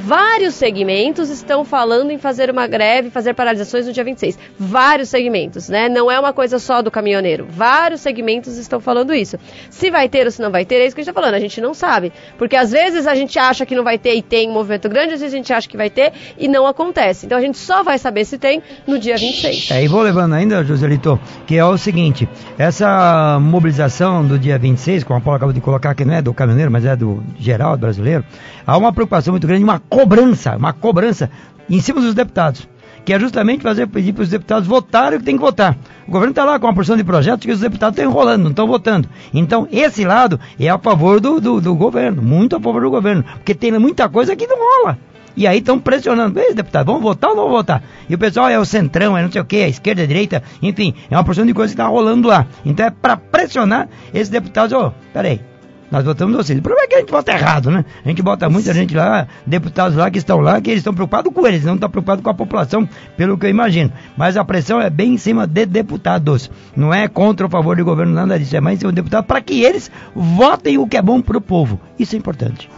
Vários 0.07 0.55
segmentos 0.55 1.31
estão 1.31 1.65
falando 1.65 2.13
em 2.13 2.19
fazer 2.19 2.49
uma 2.49 2.69
greve, 2.69 3.11
fazer 3.11 3.35
paralisações 3.35 3.89
no 3.89 3.93
dia 3.93 4.05
26. 4.05 4.39
Vários 4.57 5.09
segmentos, 5.09 5.69
né? 5.69 5.89
Não 5.89 6.09
é 6.09 6.21
uma 6.21 6.33
coisa 6.33 6.61
só 6.61 6.81
do 6.81 6.93
caminhoneiro. 6.93 7.45
Vários 7.51 8.03
segmentos 8.03 8.57
estão 8.57 8.79
falando 8.79 9.13
isso. 9.13 9.37
Se 9.69 9.91
vai 9.91 10.09
ter 10.09 10.25
ou 10.25 10.31
se 10.31 10.41
não 10.41 10.53
vai 10.53 10.65
ter, 10.65 10.77
é 10.77 10.87
isso 10.87 10.95
que 10.95 11.01
a 11.01 11.03
gente 11.03 11.11
está 11.11 11.21
falando. 11.21 11.35
A 11.35 11.41
gente 11.41 11.61
não 11.61 11.75
sabe. 11.75 12.13
Porque 12.39 12.55
às 12.55 12.71
vezes 12.71 13.05
a 13.05 13.17
gente 13.17 13.37
acha 13.37 13.67
que 13.67 13.75
não 13.75 13.83
vai 13.83 13.99
ter 13.99 14.15
e 14.15 14.23
tem 14.23 14.49
um 14.49 14.53
movimento 14.53 14.89
grande, 14.89 15.15
às 15.15 15.21
vezes 15.21 15.35
a 15.35 15.37
gente 15.39 15.53
acha 15.53 15.69
que 15.69 15.77
vai 15.77 15.91
ter 15.91 16.13
e 16.39 16.47
não 16.47 16.69
acontece. 16.69 17.27
Então 17.27 17.37
a 17.37 17.41
gente 17.41 17.59
só 17.59 17.83
vai 17.83 17.99
saber 17.99 18.25
se 18.25 18.39
tem 18.39 18.63
no 18.87 19.01
dia 19.01 19.17
26. 19.17 19.73
É, 19.73 19.83
e 19.83 19.89
vou 19.89 20.03
levando 20.03 20.35
ainda, 20.35 20.63
Joselito, 20.63 21.19
que 21.49 21.57
é 21.57 21.65
o 21.65 21.77
seguinte: 21.77 22.29
essa 22.57 23.41
mobilização 23.41 24.25
do 24.25 24.39
dia 24.39 24.57
26, 24.57 25.03
como 25.03 25.19
a 25.19 25.21
Paula 25.21 25.39
acabou 25.39 25.53
de 25.53 25.61
colocar, 25.61 25.97
que 25.97 26.05
não 26.05 26.15
é 26.15 26.23
do 26.23 26.33
caminhoneiro, 26.33 26.71
mas 26.71 26.85
é 26.85 26.95
do 26.95 27.25
geral 27.41 27.77
brasileiro, 27.77 28.25
há 28.65 28.79
uma 28.79 28.93
preocupação 28.93 29.33
muito 29.33 29.49
grande, 29.49 29.65
uma 29.65 29.81
cobrança, 29.97 30.55
uma 30.59 30.75
cobrança 30.75 31.31
em 31.71 31.81
cima 31.81 32.03
dos 32.03 32.13
deputados, 32.13 32.69
que 33.03 33.15
é 33.15 33.19
justamente 33.19 33.63
fazer 33.63 33.87
pedir 33.87 34.13
para 34.13 34.25
os 34.25 34.29
deputados 34.29 34.69
votarem 34.69 35.17
o 35.17 35.21
que 35.21 35.25
tem 35.25 35.37
que 35.37 35.41
votar. 35.41 35.75
O 36.07 36.11
governo 36.11 36.33
está 36.33 36.45
lá 36.45 36.59
com 36.59 36.67
uma 36.67 36.75
porção 36.75 36.99
de 36.99 37.03
projetos 37.03 37.47
que 37.47 37.53
os 37.53 37.61
deputados 37.61 37.97
estão 37.97 38.11
enrolando, 38.11 38.43
não 38.43 38.51
estão 38.51 38.67
votando. 38.67 39.09
Então, 39.33 39.67
esse 39.73 40.05
lado 40.05 40.39
é 40.61 40.69
a 40.69 40.77
favor 40.77 41.19
do, 41.19 41.41
do, 41.41 41.63
do 41.63 41.75
governo, 41.75 42.21
muito 42.21 42.55
a 42.55 42.61
favor 42.61 42.83
do 42.83 42.91
governo, 42.91 43.25
porque 43.37 43.55
tem 43.55 43.73
muita 43.79 44.07
coisa 44.07 44.37
que 44.37 44.47
não 44.47 44.59
rola. 44.59 44.99
E 45.35 45.47
aí 45.47 45.59
estão 45.59 45.79
pressionando, 45.79 46.39
ei, 46.41 46.53
deputado, 46.53 46.87
vamos 46.87 47.03
votar 47.03 47.31
ou 47.31 47.37
não 47.37 47.45
vamos 47.45 47.59
votar? 47.59 47.83
E 48.07 48.15
o 48.15 48.19
pessoal 48.19 48.51
é 48.51 48.59
o 48.59 48.67
centrão, 48.67 49.17
é 49.17 49.23
não 49.23 49.33
sei 49.33 49.41
o 49.41 49.47
que, 49.47 49.63
a 49.63 49.69
esquerda, 49.69 50.03
a 50.03 50.07
direita, 50.07 50.43
enfim, 50.61 50.95
é 51.11 51.17
uma 51.17 51.25
porção 51.25 51.47
de 51.47 51.55
coisa 51.55 51.73
que 51.73 51.81
está 51.81 51.89
rolando 51.89 52.29
lá. 52.29 52.47
Então 52.67 52.85
é 52.85 52.91
para 52.91 53.17
pressionar 53.17 53.89
esses 54.13 54.29
deputados, 54.29 54.75
ô, 54.75 54.89
oh, 54.89 54.93
peraí, 55.15 55.41
nós 55.91 56.05
votamos 56.05 56.37
vocês. 56.37 56.59
O 56.59 56.63
problema 56.63 56.85
é 56.85 56.89
que 56.89 56.95
a 56.97 57.01
gente 57.01 57.11
vota 57.11 57.33
errado, 57.33 57.71
né? 57.71 57.85
A 58.05 58.09
gente 58.09 58.23
bota 58.23 58.49
muita 58.49 58.75
gente 58.75 58.95
lá, 58.95 59.27
deputados 59.47 59.97
lá 59.97 60.11
que 60.11 60.19
estão 60.19 60.41
lá, 60.41 60.61
que 60.61 60.71
eles 60.71 60.81
estão 60.81 60.95
preocupados 60.95 61.33
com 61.33 61.47
eles, 61.47 61.65
não 61.65 61.75
estão 61.75 61.89
preocupados 61.89 62.23
com 62.23 62.31
a 62.31 62.35
população, 62.35 62.89
pelo 63.17 63.39
que 63.39 63.47
eu 63.47 63.51
imagino. 63.51 63.93
Mas 64.17 64.37
a 64.37 64.45
pressão 64.45 64.81
é 64.81 64.91
bem 64.91 65.15
em 65.15 65.19
cima 65.19 65.47
de 65.47 65.67
deputados. 65.67 66.51
Não 66.77 66.93
é 66.93 67.09
contra 67.09 67.47
ou 67.47 67.51
favor 67.51 67.77
do 67.77 67.85
governo, 67.85 68.13
nada 68.13 68.39
disso. 68.39 68.57
É 68.57 68.61
mais 68.61 68.79
em 68.79 68.81
cima 68.81 68.93
de 68.93 68.97
deputados 68.97 69.27
para 69.27 69.41
que 69.41 69.63
eles 69.63 69.91
votem 70.15 70.79
o 70.79 70.87
que 70.87 70.97
é 70.97 71.03
bom 71.03 71.21
para 71.21 71.39
o 71.39 71.41
povo. 71.41 71.81
Isso 71.99 72.15
é 72.17 72.19
importante. 72.19 72.69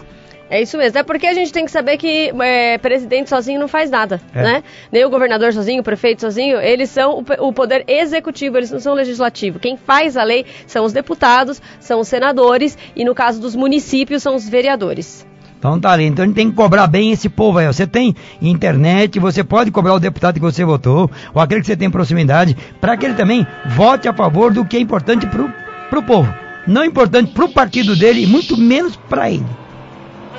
É 0.50 0.62
isso 0.62 0.78
mesmo. 0.78 0.98
É 0.98 1.02
porque 1.02 1.26
a 1.26 1.34
gente 1.34 1.52
tem 1.52 1.64
que 1.64 1.70
saber 1.70 1.96
que 1.96 2.32
é, 2.40 2.78
presidente 2.78 3.28
sozinho 3.28 3.60
não 3.60 3.68
faz 3.68 3.90
nada, 3.90 4.20
é. 4.34 4.42
né? 4.42 4.64
Nem 4.90 5.04
o 5.04 5.10
governador 5.10 5.52
sozinho, 5.52 5.80
o 5.80 5.84
prefeito 5.84 6.22
sozinho, 6.22 6.58
eles 6.58 6.90
são 6.90 7.18
o, 7.18 7.48
o, 7.48 7.52
poder 7.52 7.84
executivo, 7.86 8.56
eles 8.56 8.70
não 8.70 8.80
são 8.80 8.92
o 8.92 8.96
legislativo. 8.96 9.58
Quem 9.58 9.76
faz 9.76 10.16
a 10.16 10.24
lei 10.24 10.46
são 10.66 10.84
os 10.84 10.92
deputados, 10.92 11.60
são 11.80 12.00
os 12.00 12.08
senadores 12.08 12.78
e 12.96 13.04
no 13.04 13.14
caso 13.14 13.40
dos 13.40 13.54
municípios 13.54 14.22
são 14.22 14.34
os 14.34 14.48
vereadores. 14.48 15.26
Então 15.58 15.78
tá 15.78 15.90
ali, 15.90 16.04
então 16.04 16.22
a 16.22 16.26
gente 16.26 16.36
tem 16.36 16.48
que 16.48 16.56
cobrar 16.56 16.86
bem 16.86 17.10
esse 17.10 17.28
povo 17.28 17.58
aí. 17.58 17.66
Você 17.66 17.86
tem 17.86 18.14
internet, 18.40 19.18
você 19.18 19.42
pode 19.42 19.72
cobrar 19.72 19.94
o 19.94 20.00
deputado 20.00 20.34
que 20.34 20.40
você 20.40 20.64
votou, 20.64 21.10
ou 21.34 21.42
aquele 21.42 21.60
que 21.60 21.66
você 21.66 21.76
tem 21.76 21.90
proximidade, 21.90 22.56
para 22.80 22.96
que 22.96 23.04
ele 23.04 23.14
também 23.14 23.44
vote 23.66 24.08
a 24.08 24.14
favor 24.14 24.52
do 24.52 24.64
que 24.64 24.76
é 24.76 24.80
importante 24.80 25.26
pro, 25.26 25.52
pro 25.90 26.02
povo. 26.02 26.32
Não 26.64 26.82
é 26.82 26.86
importante 26.86 27.32
pro 27.32 27.48
partido 27.48 27.96
dele 27.96 28.22
e 28.22 28.26
muito 28.26 28.56
menos 28.56 28.94
para 28.94 29.30
ele. 29.30 29.44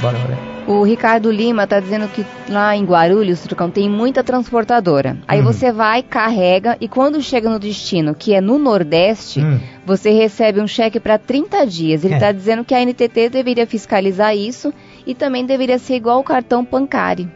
Bora, 0.02 0.18
bora. 0.18 0.60
O 0.66 0.84
Ricardo 0.84 1.32
Lima 1.32 1.64
está 1.64 1.80
dizendo 1.80 2.08
que 2.08 2.24
lá 2.48 2.76
em 2.76 2.86
Guarulhos, 2.86 3.42
Trucão, 3.42 3.72
tem 3.72 3.90
muita 3.90 4.24
transportadora. 4.24 5.18
Aí 5.28 5.40
uhum. 5.40 5.46
você 5.46 5.72
vai, 5.72 6.04
carrega 6.04 6.78
e 6.80 6.88
quando 6.88 7.22
chega 7.22 7.50
no 7.50 7.58
destino, 7.58 8.14
que 8.14 8.34
é 8.34 8.40
no 8.40 8.60
Nordeste, 8.60 9.40
uhum. 9.40 9.60
você 9.86 10.12
recebe 10.12 10.62
um 10.62 10.68
cheque 10.68 11.00
para 11.00 11.18
30 11.18 11.66
dias. 11.66 12.06
Ele 12.06 12.14
está 12.14 12.28
é. 12.28 12.34
dizendo 12.34 12.64
que 12.64 12.76
a 12.76 12.86
NTT 12.86 13.30
deveria 13.30 13.66
fiscalizar 13.66 14.36
isso 14.38 14.72
e 15.08 15.16
também 15.16 15.46
deveria 15.46 15.80
ser 15.80 15.96
igual 15.96 16.20
o 16.20 16.24
cartão 16.24 16.64
bancário. 16.64 17.30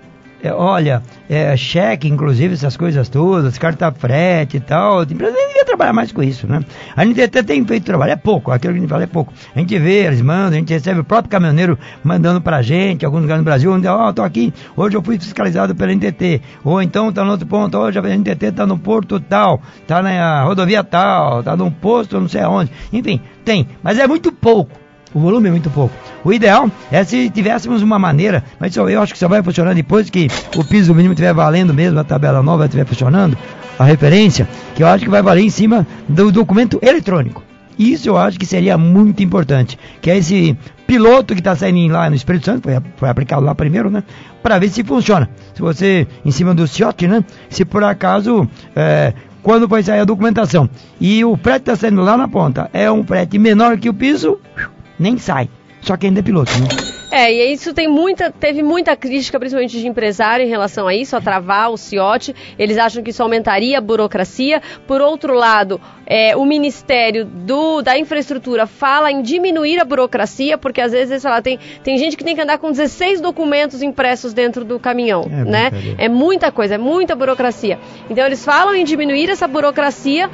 É, 0.43 0.51
olha, 0.51 1.01
é, 1.29 1.55
cheque, 1.55 2.05
inclusive, 2.05 2.53
essas 2.53 2.75
coisas 2.75 3.07
todas, 3.07 3.57
carta 3.57 3.89
frete 3.93 4.57
e 4.57 4.59
tal, 4.59 4.99
a 4.99 5.03
empresa 5.03 5.31
devia 5.31 5.63
trabalhar 5.63 5.93
mais 5.93 6.11
com 6.11 6.21
isso, 6.21 6.45
né? 6.45 6.59
A 6.97 7.05
gente 7.05 7.21
até 7.21 7.41
tem 7.41 7.65
feito 7.65 7.85
trabalho, 7.85 8.11
é 8.11 8.17
pouco, 8.17 8.51
aquilo 8.51 8.73
que 8.73 8.79
a 8.79 8.81
gente 8.81 8.89
fala 8.89 9.03
é 9.03 9.07
pouco. 9.07 9.31
A 9.55 9.59
gente 9.59 9.79
vê, 9.79 10.05
eles 10.05 10.21
mandam, 10.21 10.49
a 10.49 10.55
gente 10.55 10.73
recebe 10.73 10.99
o 10.99 11.03
próprio 11.05 11.31
caminhoneiro 11.31 11.79
mandando 12.03 12.41
pra 12.41 12.61
gente, 12.61 13.05
alguns 13.05 13.21
lugares 13.21 13.39
no 13.39 13.45
Brasil, 13.45 13.71
onde, 13.71 13.87
ó, 13.87 14.09
oh, 14.09 14.13
tô 14.13 14.21
aqui, 14.21 14.53
hoje 14.75 14.97
eu 14.97 15.01
fui 15.01 15.17
fiscalizado 15.17 15.73
pela 15.73 15.93
NTT, 15.93 16.41
ou 16.61 16.81
então 16.81 17.09
tá 17.13 17.23
no 17.23 17.31
outro 17.31 17.47
ponto, 17.47 17.77
hoje 17.77 17.97
a 17.97 18.01
NTT 18.01 18.51
tá 18.51 18.67
no 18.67 18.77
porto 18.77 19.21
tal, 19.21 19.61
tá 19.87 20.01
na 20.01 20.43
rodovia 20.43 20.83
tal, 20.83 21.41
tá 21.41 21.55
num 21.55 21.71
posto 21.71 22.19
não 22.19 22.27
sei 22.27 22.41
aonde, 22.41 22.69
enfim, 22.91 23.21
tem, 23.45 23.65
mas 23.81 23.97
é 23.97 24.05
muito 24.05 24.29
pouco. 24.29 24.82
O 25.13 25.19
volume 25.19 25.47
é 25.47 25.51
muito 25.51 25.69
pouco. 25.69 25.93
O 26.23 26.33
ideal 26.33 26.69
é 26.91 27.03
se 27.03 27.29
tivéssemos 27.29 27.81
uma 27.81 27.99
maneira, 27.99 28.43
mas 28.59 28.75
eu 28.75 29.01
acho 29.01 29.13
que 29.13 29.19
só 29.19 29.27
vai 29.27 29.43
funcionar 29.43 29.75
depois 29.75 30.09
que 30.09 30.27
o 30.55 30.63
piso 30.63 30.93
mínimo 30.93 31.13
estiver 31.13 31.33
valendo 31.33 31.73
mesmo, 31.73 31.99
a 31.99 32.03
tabela 32.03 32.41
nova 32.41 32.65
estiver 32.65 32.85
funcionando, 32.85 33.37
a 33.77 33.83
referência, 33.83 34.47
que 34.75 34.83
eu 34.83 34.87
acho 34.87 35.03
que 35.03 35.09
vai 35.09 35.21
valer 35.21 35.43
em 35.43 35.49
cima 35.49 35.85
do 36.07 36.31
documento 36.31 36.79
eletrônico. 36.81 37.43
Isso 37.77 38.09
eu 38.09 38.17
acho 38.17 38.39
que 38.39 38.45
seria 38.45 38.77
muito 38.77 39.23
importante, 39.23 39.77
que 40.01 40.09
é 40.09 40.17
esse 40.17 40.57
piloto 40.85 41.33
que 41.33 41.39
está 41.39 41.55
saindo 41.55 41.91
lá 41.93 42.09
no 42.09 42.15
Espírito 42.15 42.45
Santo, 42.45 42.63
foi, 42.63 42.77
foi 42.97 43.09
aplicado 43.09 43.43
lá 43.43 43.55
primeiro, 43.55 43.89
né? 43.89 44.03
Para 44.41 44.59
ver 44.59 44.69
se 44.69 44.83
funciona. 44.83 45.29
Se 45.55 45.61
você, 45.61 46.07
em 46.23 46.31
cima 46.31 46.53
do 46.53 46.67
CIOT, 46.67 47.07
né? 47.07 47.23
Se 47.49 47.65
por 47.65 47.83
acaso, 47.83 48.47
é, 48.75 49.13
quando 49.41 49.67
vai 49.67 49.83
sair 49.83 49.99
a 49.99 50.05
documentação 50.05 50.69
e 50.99 51.23
o 51.25 51.35
frete 51.35 51.59
está 51.59 51.75
saindo 51.75 52.01
lá 52.01 52.15
na 52.15 52.27
ponta, 52.27 52.69
é 52.73 52.91
um 52.91 53.03
frete 53.03 53.37
menor 53.37 53.77
que 53.77 53.89
o 53.89 53.93
piso, 53.93 54.39
nem 54.99 55.17
sai. 55.17 55.49
Só 55.81 55.97
que 55.97 56.07
ainda 56.07 56.21
é 56.21 56.23
piloto, 56.23 56.51
né? 56.59 56.67
É, 57.11 57.31
e 57.31 57.53
isso 57.53 57.73
tem 57.73 57.87
muita, 57.87 58.31
teve 58.31 58.63
muita 58.63 58.95
crítica, 58.95 59.37
principalmente 59.37 59.79
de 59.79 59.87
empresário, 59.87 60.43
em 60.43 60.49
relação 60.49 60.87
a 60.87 60.95
isso, 60.95 61.15
a 61.15 61.21
travar 61.21 61.69
o 61.69 61.77
CIOT. 61.77 62.33
Eles 62.57 62.77
acham 62.77 63.03
que 63.03 63.11
isso 63.11 63.21
aumentaria 63.21 63.77
a 63.77 63.81
burocracia. 63.81 64.61
Por 64.87 64.99
outro 64.99 65.35
lado, 65.35 65.79
é, 66.05 66.35
o 66.35 66.45
Ministério 66.45 67.25
do, 67.25 67.81
da 67.81 67.97
Infraestrutura 67.97 68.67
fala 68.67 69.11
em 69.11 69.21
diminuir 69.21 69.79
a 69.79 69.85
burocracia, 69.85 70.57
porque 70.57 70.81
às 70.81 70.91
vezes 70.91 71.23
lá, 71.23 71.41
tem, 71.41 71.59
tem 71.83 71.97
gente 71.97 72.17
que 72.17 72.23
tem 72.23 72.35
que 72.35 72.41
andar 72.41 72.57
com 72.57 72.71
16 72.71 73.21
documentos 73.21 73.81
impressos 73.81 74.33
dentro 74.33 74.65
do 74.65 74.79
caminhão, 74.79 75.25
é, 75.29 75.43
né? 75.43 75.71
É 75.97 76.09
muita 76.09 76.51
coisa, 76.51 76.75
é 76.75 76.77
muita 76.77 77.15
burocracia. 77.15 77.79
Então 78.09 78.25
eles 78.25 78.43
falam 78.43 78.75
em 78.75 78.83
diminuir 78.83 79.29
essa 79.29 79.47
burocracia 79.47 80.29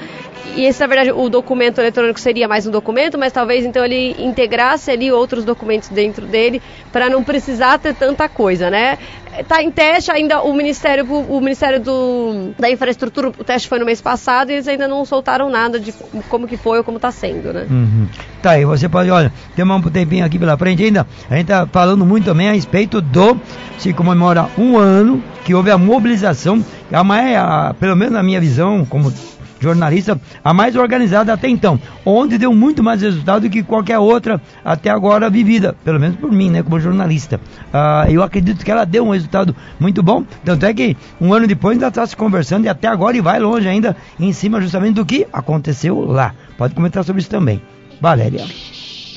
e 0.56 0.66
esse, 0.66 0.80
na 0.80 0.88
verdade, 0.88 1.12
o 1.12 1.30
documento 1.30 1.80
eletrônico 1.80 2.20
seria 2.20 2.48
mais 2.48 2.66
um 2.66 2.72
documento, 2.72 3.18
mas 3.18 3.32
talvez 3.32 3.66
então 3.66 3.86
ele 3.86 4.16
integrasse 4.20 4.92
ali 4.92 5.12
outros 5.12 5.46
documentos 5.46 5.90
dentro 5.90 6.26
dele 6.26 6.62
para 6.92 7.10
não 7.10 7.24
precisar 7.24 7.78
ter 7.78 7.94
tanta 7.94 8.28
coisa, 8.28 8.70
né? 8.70 8.98
Está 9.40 9.64
em 9.64 9.72
teste 9.72 10.12
ainda 10.12 10.42
o 10.42 10.54
Ministério, 10.54 11.06
o 11.06 11.40
Ministério 11.40 11.80
do, 11.80 12.52
da 12.58 12.70
Infraestrutura, 12.70 13.30
o 13.30 13.44
teste 13.44 13.68
foi 13.68 13.80
no 13.80 13.86
mês 13.86 14.02
passado 14.02 14.50
e 14.50 14.54
eles 14.54 14.68
ainda 14.68 14.88
não 14.88 15.06
soltaram 15.06 15.50
nada 15.50 15.80
de 15.80 15.94
como 16.28 16.48
que 16.48 16.58
foi 16.58 16.80
ou 16.80 16.84
como 16.84 16.98
está 16.98 17.12
sendo, 17.12 17.54
né? 17.54 17.66
Uhum. 17.70 18.08
Tá 18.42 18.52
aí, 18.52 18.66
você 18.66 18.90
pode, 18.90 19.10
olha, 19.10 19.32
tem 19.56 19.66
um 19.66 19.82
tempinho 19.82 20.26
aqui 20.26 20.38
pela 20.38 20.58
frente 20.58 20.84
ainda, 20.84 21.08
a 21.30 21.36
gente 21.36 21.44
está 21.44 21.66
falando 21.66 22.06
muito 22.06 22.26
também 22.26 22.50
a 22.50 22.54
respeito 22.54 23.02
do, 23.02 23.40
se 23.78 23.94
comemora 23.94 24.50
um 24.58 24.78
ano 24.78 25.24
que 25.46 25.54
houve 25.54 25.72
a 25.72 25.78
mobilização, 25.78 26.64
a 26.92 27.04
mais, 27.04 27.36
a, 27.36 27.74
pelo 27.80 27.96
menos 27.96 28.14
na 28.14 28.24
minha 28.24 28.40
visão, 28.40 28.86
como 28.86 29.12
jornalista, 29.60 30.20
a 30.44 30.54
mais 30.54 30.76
organizada 30.76 31.34
até 31.34 31.48
então, 31.48 31.80
onde 32.06 32.38
deu 32.38 32.54
muito 32.54 32.82
mais 32.82 33.02
resultado 33.02 33.44
do 33.44 33.50
que 33.50 33.64
qualquer 33.64 34.00
outra 34.00 34.42
até 34.64 34.90
agora 34.90 35.30
vivida, 35.30 35.76
pelo 35.84 36.00
menos 36.00 36.18
por 36.18 36.32
mim, 36.32 36.50
né, 36.50 36.64
como 36.64 36.80
jornalista. 36.80 37.40
Ah, 37.74 38.06
eu 38.10 38.24
acredito 38.24 38.64
que 38.64 38.72
ela 38.72 38.86
deu 38.86 39.06
um 39.06 39.12
resultado 39.12 39.56
muito 39.80 40.02
bom, 40.02 40.24
tanto 40.44 40.66
é 40.66 40.74
que 40.74 40.96
um 41.20 41.34
ano 41.34 41.48
depois 41.48 41.76
ainda 41.76 41.88
está 41.88 42.06
se 42.06 42.16
conversando 42.16 42.66
e 42.66 42.70
até 42.70 42.88
agora 42.88 43.18
e 43.18 43.22
vai 43.22 43.40
longe 43.40 43.68
ainda 43.68 43.96
em 44.20 44.32
cima 44.34 44.62
justamente 44.62 44.96
do 44.96 45.06
que 45.06 45.28
aconteceu 45.32 46.00
lá. 46.06 46.34
Pode 46.58 46.74
comentar 46.74 47.04
sobre 47.04 47.22
isso 47.22 47.30
também. 47.30 47.62
Valéria. 48.02 48.46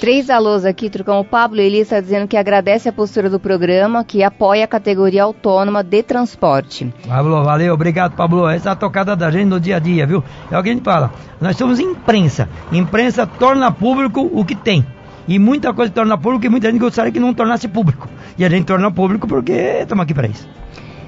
Três 0.02 0.28
alôs 0.30 0.64
aqui, 0.64 0.90
Trucão. 0.90 1.20
O 1.20 1.24
Pablo 1.24 1.60
Eli 1.60 1.78
está 1.78 2.00
dizendo 2.00 2.26
que 2.26 2.36
agradece 2.36 2.88
a 2.88 2.92
postura 2.92 3.30
do 3.30 3.38
programa, 3.38 4.02
que 4.02 4.24
apoia 4.24 4.64
a 4.64 4.66
categoria 4.66 5.22
autônoma 5.22 5.80
de 5.84 6.02
transporte. 6.02 6.92
Pablo, 7.06 7.44
valeu, 7.44 7.72
obrigado, 7.72 8.16
Pablo. 8.16 8.48
Essa 8.48 8.70
é 8.70 8.72
a 8.72 8.74
tocada 8.74 9.14
da 9.14 9.30
gente 9.30 9.44
no 9.44 9.60
dia 9.60 9.76
a 9.76 9.78
dia, 9.78 10.04
viu? 10.04 10.24
É 10.50 10.58
o 10.58 10.62
que 10.64 10.70
a 10.70 10.72
gente 10.72 10.82
fala. 10.82 11.12
Nós 11.40 11.56
somos 11.56 11.78
imprensa. 11.78 12.48
Imprensa 12.72 13.28
torna 13.28 13.70
público 13.70 14.28
o 14.32 14.44
que 14.44 14.56
tem. 14.56 14.84
E 15.28 15.38
muita 15.38 15.72
coisa 15.72 15.92
torna 15.92 16.18
público 16.18 16.46
e 16.46 16.48
muita 16.48 16.68
gente 16.68 16.80
gostaria 16.80 17.12
que 17.12 17.20
não 17.20 17.32
tornasse 17.32 17.68
público. 17.68 18.08
E 18.36 18.44
a 18.44 18.48
gente 18.48 18.64
torna 18.64 18.90
público 18.90 19.28
porque 19.28 19.52
estamos 19.82 20.02
aqui 20.02 20.12
para 20.12 20.26
isso. 20.26 20.48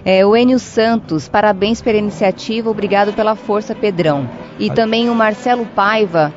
É, 0.05 0.25
o 0.25 0.37
Enio 0.37 0.61
Santos, 0.61 1.27
parabéns 1.27 1.83
pela 1.83 1.99
iniciativa, 1.99 2.71
obrigado 2.71 3.13
pela 3.13 3.35
força, 3.35 3.75
Pedrão. 3.75 4.31
E 4.57 4.71
também 4.71 5.11
o 5.11 5.15
Marcelo 5.17 5.67
Paiva, 5.67 6.33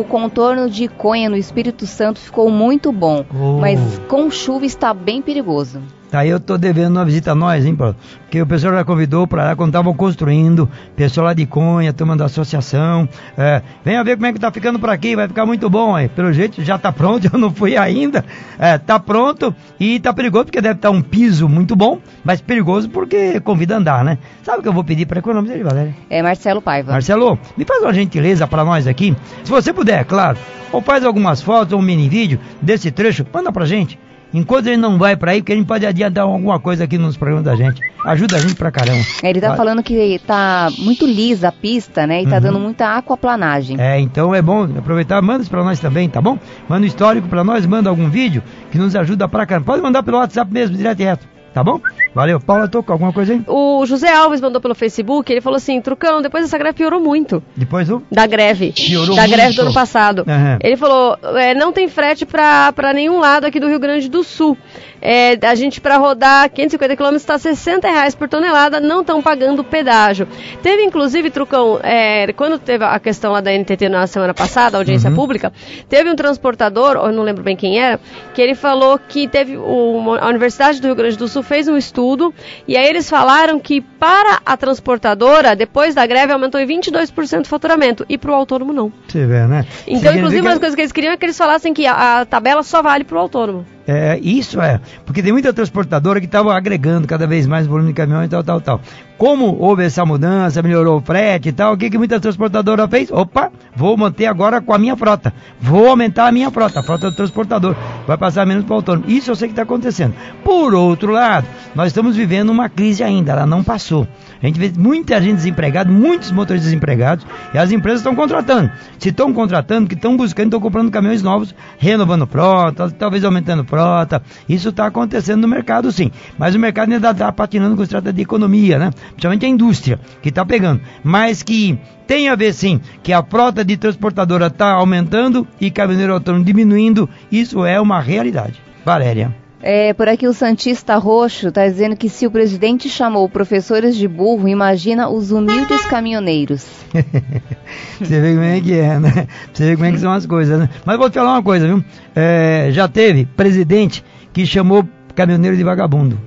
o 0.00 0.04
contorno 0.04 0.68
de 0.70 0.88
Conha 0.88 1.28
no 1.28 1.36
Espírito 1.36 1.86
Santo 1.86 2.18
ficou 2.18 2.50
muito 2.50 2.90
bom, 2.92 3.24
oh. 3.32 3.60
mas 3.60 3.78
com 4.08 4.30
chuva 4.30 4.64
está 4.64 4.94
bem 4.94 5.20
perigoso. 5.20 5.82
Tá, 6.10 6.26
eu 6.26 6.40
tô 6.40 6.58
devendo 6.58 6.96
uma 6.96 7.04
visita 7.04 7.30
a 7.30 7.34
nós, 7.36 7.64
hein, 7.64 7.76
Paulo? 7.76 7.94
Porque 8.22 8.42
o 8.42 8.46
pessoal 8.46 8.74
já 8.74 8.84
convidou 8.84 9.28
para 9.28 9.44
lá 9.44 9.56
quando 9.56 9.68
estavam 9.68 9.94
construindo, 9.94 10.68
pessoal 10.96 11.26
lá 11.26 11.34
de 11.34 11.46
Conha, 11.46 11.92
turma 11.92 12.16
da 12.16 12.24
associação. 12.24 13.08
É, 13.38 13.62
venha 13.84 14.02
ver 14.02 14.16
como 14.16 14.26
é 14.26 14.32
que 14.32 14.40
tá 14.40 14.50
ficando 14.50 14.76
por 14.80 14.90
aqui, 14.90 15.14
vai 15.14 15.28
ficar 15.28 15.46
muito 15.46 15.70
bom, 15.70 15.94
aí. 15.94 16.08
Pelo 16.08 16.32
jeito 16.32 16.64
já 16.64 16.76
tá 16.76 16.90
pronto, 16.90 17.30
eu 17.32 17.38
não 17.38 17.52
fui 17.52 17.76
ainda. 17.76 18.24
É, 18.58 18.76
tá 18.76 18.98
pronto 18.98 19.54
e 19.78 20.00
tá 20.00 20.12
perigoso 20.12 20.46
porque 20.46 20.60
deve 20.60 20.74
estar 20.74 20.90
tá 20.90 20.94
um 20.94 21.00
piso 21.00 21.48
muito 21.48 21.76
bom, 21.76 22.00
mas 22.24 22.40
perigoso 22.40 22.88
porque 22.88 23.38
convida 23.38 23.76
a 23.76 23.78
andar, 23.78 24.04
né? 24.04 24.18
Sabe 24.42 24.58
o 24.58 24.62
que 24.62 24.68
eu 24.68 24.72
vou 24.72 24.82
pedir 24.82 25.06
para 25.06 25.20
economia 25.20 25.52
dele, 25.52 25.62
Valéria? 25.62 25.94
É 26.10 26.20
Marcelo 26.20 26.60
Paiva. 26.60 26.90
Marcelo, 26.90 27.38
me 27.56 27.64
faz 27.64 27.82
uma 27.82 27.94
gentileza 27.94 28.48
para 28.48 28.64
nós 28.64 28.88
aqui. 28.88 29.16
Se 29.44 29.50
você 29.50 29.72
puder, 29.72 30.04
claro, 30.04 30.36
ou 30.72 30.80
faz 30.80 31.04
algumas 31.04 31.40
fotos 31.40 31.72
ou 31.72 31.78
um 31.78 31.82
mini 31.82 32.08
vídeo 32.08 32.40
desse 32.60 32.90
trecho, 32.90 33.24
manda 33.32 33.52
pra 33.52 33.64
gente. 33.64 33.96
Enquanto 34.32 34.66
ele 34.68 34.76
não 34.76 34.98
vai 34.98 35.16
para 35.16 35.32
aí, 35.32 35.40
porque 35.40 35.52
a 35.52 35.56
gente 35.56 35.66
pode 35.66 35.84
adiantar 35.84 36.24
alguma 36.24 36.60
coisa 36.60 36.84
aqui 36.84 36.96
nos 36.96 37.16
programas 37.16 37.44
da 37.44 37.56
gente. 37.56 37.82
Ajuda 38.04 38.36
a 38.36 38.38
gente 38.38 38.54
pra 38.54 38.70
caramba. 38.70 39.02
É, 39.22 39.30
ele 39.30 39.40
tá 39.40 39.56
falando 39.56 39.82
que 39.82 40.20
tá 40.26 40.70
muito 40.78 41.04
lisa 41.04 41.48
a 41.48 41.52
pista, 41.52 42.06
né? 42.06 42.22
E 42.22 42.26
tá 42.26 42.36
uhum. 42.36 42.40
dando 42.40 42.60
muita 42.60 42.96
aquaplanagem. 42.96 43.80
É, 43.80 43.98
então 43.98 44.34
é 44.34 44.40
bom 44.40 44.64
aproveitar, 44.78 45.20
manda 45.20 45.42
isso 45.42 45.50
pra 45.50 45.64
nós 45.64 45.80
também, 45.80 46.08
tá 46.08 46.20
bom? 46.20 46.38
Manda 46.68 46.84
o 46.84 46.86
histórico 46.86 47.28
pra 47.28 47.42
nós, 47.42 47.66
manda 47.66 47.90
algum 47.90 48.08
vídeo 48.08 48.42
que 48.70 48.78
nos 48.78 48.94
ajuda 48.94 49.28
pra 49.28 49.44
caramba. 49.44 49.66
Pode 49.66 49.82
mandar 49.82 50.02
pelo 50.02 50.18
WhatsApp 50.18 50.52
mesmo, 50.52 50.76
direto 50.76 51.00
e 51.00 51.04
reto. 51.04 51.39
Tá 51.52 51.64
bom? 51.64 51.80
Valeu. 52.14 52.40
Paula, 52.40 52.68
tô 52.68 52.82
com 52.82 52.92
alguma 52.92 53.12
coisa 53.12 53.32
aí? 53.32 53.42
O 53.46 53.84
José 53.86 54.12
Alves 54.12 54.40
mandou 54.40 54.60
pelo 54.60 54.74
Facebook, 54.74 55.30
ele 55.32 55.40
falou 55.40 55.56
assim, 55.56 55.80
Trucão, 55.80 56.22
depois 56.22 56.44
dessa 56.44 56.58
greve 56.58 56.74
piorou 56.74 57.00
muito. 57.00 57.42
Depois 57.56 57.88
do? 57.88 58.02
Da 58.10 58.26
greve. 58.26 58.72
Piorou 58.72 59.16
da 59.16 59.22
muito. 59.22 59.34
greve 59.34 59.54
do 59.54 59.62
ano 59.62 59.72
passado. 59.72 60.24
Uhum. 60.26 60.58
Ele 60.62 60.76
falou, 60.76 61.18
é, 61.36 61.54
não 61.54 61.72
tem 61.72 61.88
frete 61.88 62.24
pra 62.24 62.92
nenhum 62.94 63.18
lado 63.18 63.46
aqui 63.46 63.58
do 63.58 63.68
Rio 63.68 63.78
Grande 63.78 64.08
do 64.08 64.22
Sul. 64.22 64.56
É, 65.02 65.38
a 65.46 65.54
gente, 65.54 65.80
para 65.80 65.96
rodar 65.96 66.50
550 66.50 66.96
km, 66.96 67.16
está 67.16 67.38
60 67.38 67.88
reais 67.88 68.14
por 68.14 68.28
tonelada, 68.28 68.80
não 68.80 69.00
estão 69.00 69.22
pagando 69.22 69.64
pedágio. 69.64 70.28
Teve, 70.62 70.82
inclusive, 70.82 71.30
Trucão, 71.30 71.80
é, 71.82 72.32
quando 72.34 72.58
teve 72.58 72.84
a 72.84 72.98
questão 72.98 73.32
lá 73.32 73.40
da 73.40 73.50
NTT 73.50 73.88
na 73.88 74.06
semana 74.06 74.34
passada, 74.34 74.76
audiência 74.76 75.08
uhum. 75.08 75.16
pública, 75.16 75.52
teve 75.88 76.10
um 76.10 76.14
transportador, 76.14 76.96
eu 76.96 77.12
não 77.12 77.22
lembro 77.22 77.42
bem 77.42 77.56
quem 77.56 77.78
era, 77.78 77.98
que 78.34 78.42
ele 78.42 78.54
falou 78.54 78.98
que 78.98 79.26
teve, 79.26 79.56
o, 79.56 80.16
a 80.20 80.28
Universidade 80.28 80.80
do 80.80 80.86
Rio 80.88 80.96
Grande 80.96 81.16
do 81.16 81.28
Sul 81.28 81.39
fez 81.42 81.68
um 81.68 81.76
estudo, 81.76 82.32
e 82.66 82.76
aí 82.76 82.86
eles 82.86 83.08
falaram 83.08 83.58
que 83.58 83.80
para 83.80 84.40
a 84.44 84.56
transportadora, 84.56 85.54
depois 85.54 85.94
da 85.94 86.06
greve, 86.06 86.32
aumentou 86.32 86.60
em 86.60 86.66
22% 86.66 87.42
o 87.42 87.48
faturamento, 87.48 88.04
e 88.08 88.16
para 88.16 88.30
o 88.30 88.34
autônomo 88.34 88.72
não. 88.72 88.92
Você 89.06 89.26
vê, 89.26 89.46
né? 89.46 89.64
Então, 89.86 90.14
inclusive, 90.14 90.40
uma 90.40 90.50
das 90.50 90.58
coisas 90.58 90.74
que 90.74 90.80
eles 90.80 90.92
queriam 90.92 91.12
é 91.12 91.16
que 91.16 91.24
eles 91.24 91.38
falassem 91.38 91.72
que 91.72 91.86
a, 91.86 92.20
a 92.20 92.26
tabela 92.26 92.62
só 92.62 92.82
vale 92.82 93.04
para 93.04 93.16
o 93.16 93.20
autônomo. 93.20 93.66
É, 93.92 94.20
isso 94.22 94.60
é, 94.60 94.80
porque 95.04 95.20
tem 95.20 95.32
muita 95.32 95.52
transportadora 95.52 96.20
que 96.20 96.26
estava 96.26 96.56
agregando 96.56 97.08
cada 97.08 97.26
vez 97.26 97.44
mais 97.44 97.66
volume 97.66 97.88
de 97.88 97.94
caminhão 97.94 98.22
e 98.22 98.28
tal, 98.28 98.44
tal, 98.44 98.60
tal. 98.60 98.80
Como 99.18 99.56
houve 99.58 99.84
essa 99.84 100.06
mudança, 100.06 100.62
melhorou 100.62 100.98
o 100.98 101.00
frete 101.00 101.48
e 101.48 101.52
tal, 101.52 101.74
o 101.74 101.76
que, 101.76 101.90
que 101.90 101.98
muita 101.98 102.20
transportadora 102.20 102.86
fez? 102.86 103.10
Opa, 103.10 103.50
vou 103.74 103.96
manter 103.96 104.26
agora 104.26 104.60
com 104.60 104.72
a 104.72 104.78
minha 104.78 104.96
frota. 104.96 105.34
Vou 105.60 105.88
aumentar 105.88 106.28
a 106.28 106.32
minha 106.32 106.52
frota, 106.52 106.78
a 106.78 106.82
frota 106.84 107.10
do 107.10 107.16
transportador. 107.16 107.74
Vai 108.06 108.16
passar 108.16 108.46
menos 108.46 108.64
para 108.64 108.74
o 108.74 108.76
autônomo. 108.76 109.10
Isso 109.10 109.28
eu 109.28 109.34
sei 109.34 109.48
que 109.48 109.54
está 109.54 109.64
acontecendo. 109.64 110.14
Por 110.44 110.72
outro 110.72 111.10
lado, 111.10 111.48
nós 111.74 111.88
estamos 111.88 112.14
vivendo 112.14 112.50
uma 112.50 112.68
crise 112.68 113.02
ainda, 113.02 113.32
ela 113.32 113.44
não 113.44 113.64
passou. 113.64 114.06
A 114.42 114.46
gente 114.46 114.58
vê 114.58 114.72
muita 114.76 115.20
gente 115.20 115.36
desempregada, 115.36 115.90
muitos 115.90 116.32
motoristas 116.32 116.70
desempregados, 116.70 117.26
e 117.52 117.58
as 117.58 117.70
empresas 117.70 118.00
estão 118.00 118.14
contratando. 118.14 118.70
Se 118.98 119.10
estão 119.10 119.32
contratando, 119.32 119.88
que 119.88 119.94
estão 119.94 120.16
buscando, 120.16 120.46
estão 120.46 120.60
comprando 120.60 120.90
caminhões 120.90 121.22
novos, 121.22 121.54
renovando 121.78 122.26
frota, 122.26 122.90
talvez 122.90 123.24
aumentando 123.24 123.64
frota. 123.64 124.22
Isso 124.48 124.70
está 124.70 124.86
acontecendo 124.86 125.42
no 125.42 125.48
mercado, 125.48 125.92
sim. 125.92 126.10
Mas 126.38 126.54
o 126.54 126.58
mercado 126.58 126.92
ainda 126.92 127.10
está 127.10 127.30
patinando 127.30 127.76
com 127.76 127.82
estrada 127.82 128.12
de 128.12 128.22
economia, 128.22 128.78
né? 128.78 128.90
Principalmente 129.10 129.44
a 129.44 129.48
indústria, 129.48 130.00
que 130.22 130.30
está 130.30 130.44
pegando. 130.44 130.80
Mas 131.04 131.42
que 131.42 131.78
tem 132.06 132.28
a 132.28 132.34
ver 132.34 132.52
sim 132.54 132.80
que 133.02 133.12
a 133.12 133.22
frota 133.22 133.64
de 133.64 133.76
transportadora 133.76 134.46
está 134.46 134.72
aumentando 134.72 135.46
e 135.60 135.70
caminhoneiro 135.70 136.14
autônomo 136.14 136.44
diminuindo. 136.44 137.08
Isso 137.30 137.64
é 137.64 137.80
uma 137.80 138.00
realidade. 138.00 138.60
Valéria. 138.84 139.34
É, 139.62 139.92
por 139.92 140.08
aqui 140.08 140.26
o 140.26 140.32
Santista 140.32 140.96
Roxo 140.96 141.48
está 141.48 141.66
dizendo 141.66 141.94
que 141.94 142.08
se 142.08 142.26
o 142.26 142.30
presidente 142.30 142.88
chamou 142.88 143.28
professores 143.28 143.94
de 143.94 144.08
burro, 144.08 144.48
imagina 144.48 145.10
os 145.10 145.30
humildes 145.30 145.84
caminhoneiros. 145.84 146.66
Você 148.00 148.20
vê 148.20 148.32
como 148.32 148.42
é 148.42 148.60
que 148.60 148.72
é, 148.72 148.98
né? 148.98 149.26
Você 149.52 149.66
vê 149.66 149.74
como 149.76 149.84
é 149.84 149.92
que 149.92 149.98
são 149.98 150.12
as 150.12 150.24
coisas, 150.24 150.58
né? 150.58 150.68
Mas 150.84 150.96
vou 150.96 151.10
te 151.10 151.14
falar 151.14 151.32
uma 151.32 151.42
coisa, 151.42 151.66
viu? 151.66 151.84
É, 152.16 152.68
já 152.70 152.88
teve 152.88 153.26
presidente 153.26 154.02
que 154.32 154.46
chamou 154.46 154.88
caminhoneiro 155.14 155.56
de 155.56 155.62
vagabundo. 155.62 156.18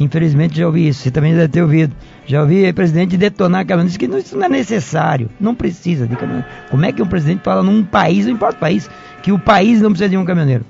Infelizmente 0.00 0.56
já 0.56 0.66
ouvi 0.66 0.88
isso, 0.88 1.02
você 1.02 1.10
também 1.10 1.34
deve 1.34 1.48
ter 1.48 1.60
ouvido. 1.60 1.94
Já 2.24 2.40
ouvi 2.40 2.72
presidente 2.72 3.18
detonar 3.18 3.66
caminhoneiros, 3.66 3.98
que 3.98 4.06
isso 4.06 4.36
não 4.36 4.46
é 4.46 4.48
necessário, 4.48 5.28
não 5.38 5.54
precisa 5.54 6.06
de 6.06 6.16
caminhoneiro. 6.16 6.48
Como 6.70 6.84
é 6.86 6.92
que 6.92 7.02
um 7.02 7.06
presidente 7.06 7.42
fala 7.42 7.62
num 7.62 7.84
país, 7.84 8.24
não 8.24 8.32
importa 8.32 8.56
o 8.56 8.60
país, 8.60 8.88
que 9.22 9.30
o 9.30 9.38
país 9.38 9.82
não 9.82 9.90
precisa 9.90 10.08
de 10.08 10.16
um 10.16 10.24
caminhoneiro? 10.24 10.64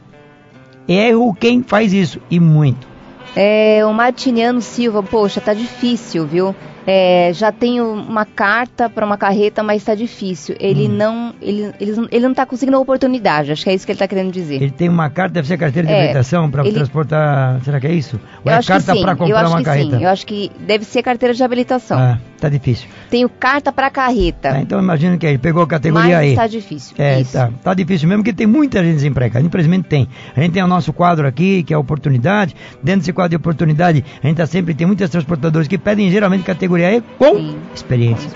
Erro 0.89 1.35
quem 1.35 1.63
faz 1.63 1.93
isso, 1.93 2.21
e 2.31 2.41
muito. 2.41 2.89
É, 3.37 3.85
o 3.85 3.93
Martiniano 3.93 4.61
Silva, 4.61 5.03
poxa, 5.03 5.41
tá 5.41 5.53
difícil, 5.53 6.27
viu? 6.27 6.57
É, 6.91 7.35
já 7.35 7.53
tenho 7.53 7.85
uma 7.93 8.25
carta 8.25 8.89
para 8.89 9.05
uma 9.05 9.19
carreta, 9.19 9.63
mas 9.63 9.83
está 9.83 9.95
difícil. 9.95 10.57
Ele 10.59 10.89
hum. 10.89 10.93
não, 10.93 11.35
ele, 11.43 11.71
ele, 11.79 12.09
ele 12.11 12.23
não 12.23 12.31
está 12.31 12.47
conseguindo 12.47 12.79
a 12.79 12.81
oportunidade. 12.81 13.53
Acho 13.53 13.63
que 13.63 13.69
é 13.69 13.75
isso 13.75 13.85
que 13.85 13.93
ele 13.93 13.97
está 13.97 14.09
querendo 14.09 14.33
dizer. 14.33 14.55
Ele 14.55 14.71
tem 14.71 14.89
uma 14.89 15.11
carta, 15.11 15.35
deve 15.35 15.49
ser 15.49 15.59
carteira 15.59 15.87
de 15.87 15.93
é, 15.93 15.99
habilitação 15.99 16.51
para 16.51 16.65
ele... 16.65 16.73
transportar. 16.73 17.61
Será 17.63 17.79
que 17.79 17.89
é 17.89 17.93
isso? 17.93 18.19
Ou 18.43 18.51
eu 18.51 18.57
é 18.57 18.63
carta 18.63 18.97
para 18.97 19.15
comprar 19.17 19.49
uma 19.49 19.63
carreta? 19.63 19.99
Sim. 19.99 20.03
Eu 20.03 20.09
acho 20.09 20.25
que 20.25 20.51
deve 20.61 20.87
ser 20.87 21.03
carteira 21.03 21.35
de 21.35 21.45
habilitação. 21.45 21.99
Ah, 21.99 22.19
tá 22.41 22.49
difícil. 22.49 22.89
Tenho 23.11 23.29
carta 23.29 23.71
para 23.71 23.91
carreta. 23.91 24.55
Ah, 24.55 24.61
então 24.63 24.81
imagino 24.81 25.19
que 25.19 25.27
ele 25.27 25.37
pegou 25.37 25.63
a 25.63 25.67
categoria 25.67 26.17
mas 26.17 26.27
E. 26.27 26.31
Está 26.31 26.47
difícil. 26.47 26.95
É, 26.99 27.21
isso. 27.21 27.35
tá, 27.35 27.51
tá 27.63 27.75
difícil 27.75 28.09
mesmo, 28.09 28.23
porque 28.23 28.35
tem 28.35 28.47
muita 28.47 28.83
gente 28.83 28.95
desempregada. 28.95 29.45
Infelizmente 29.45 29.87
tem. 29.89 30.09
A 30.35 30.41
gente 30.41 30.53
tem 30.53 30.63
o 30.63 30.67
nosso 30.67 30.95
quadro 30.95 31.27
aqui, 31.27 31.63
que 31.65 31.75
é 31.75 31.77
a 31.77 31.79
oportunidade. 31.79 32.57
Dentro 32.83 33.01
desse 33.01 33.13
quadro 33.13 33.29
de 33.29 33.37
oportunidade, 33.37 34.03
a 34.23 34.27
gente 34.27 34.39
tá 34.39 34.47
sempre 34.47 34.73
tem 34.73 34.87
muitas 34.87 35.11
transportadoras 35.11 35.69
que 35.69 35.77
pedem 35.77 36.11
geralmente 36.11 36.45
categoria 36.45 36.78
E 36.83 37.01
com 37.19 37.37
Sim 37.37 37.59
experiência. 37.75 38.31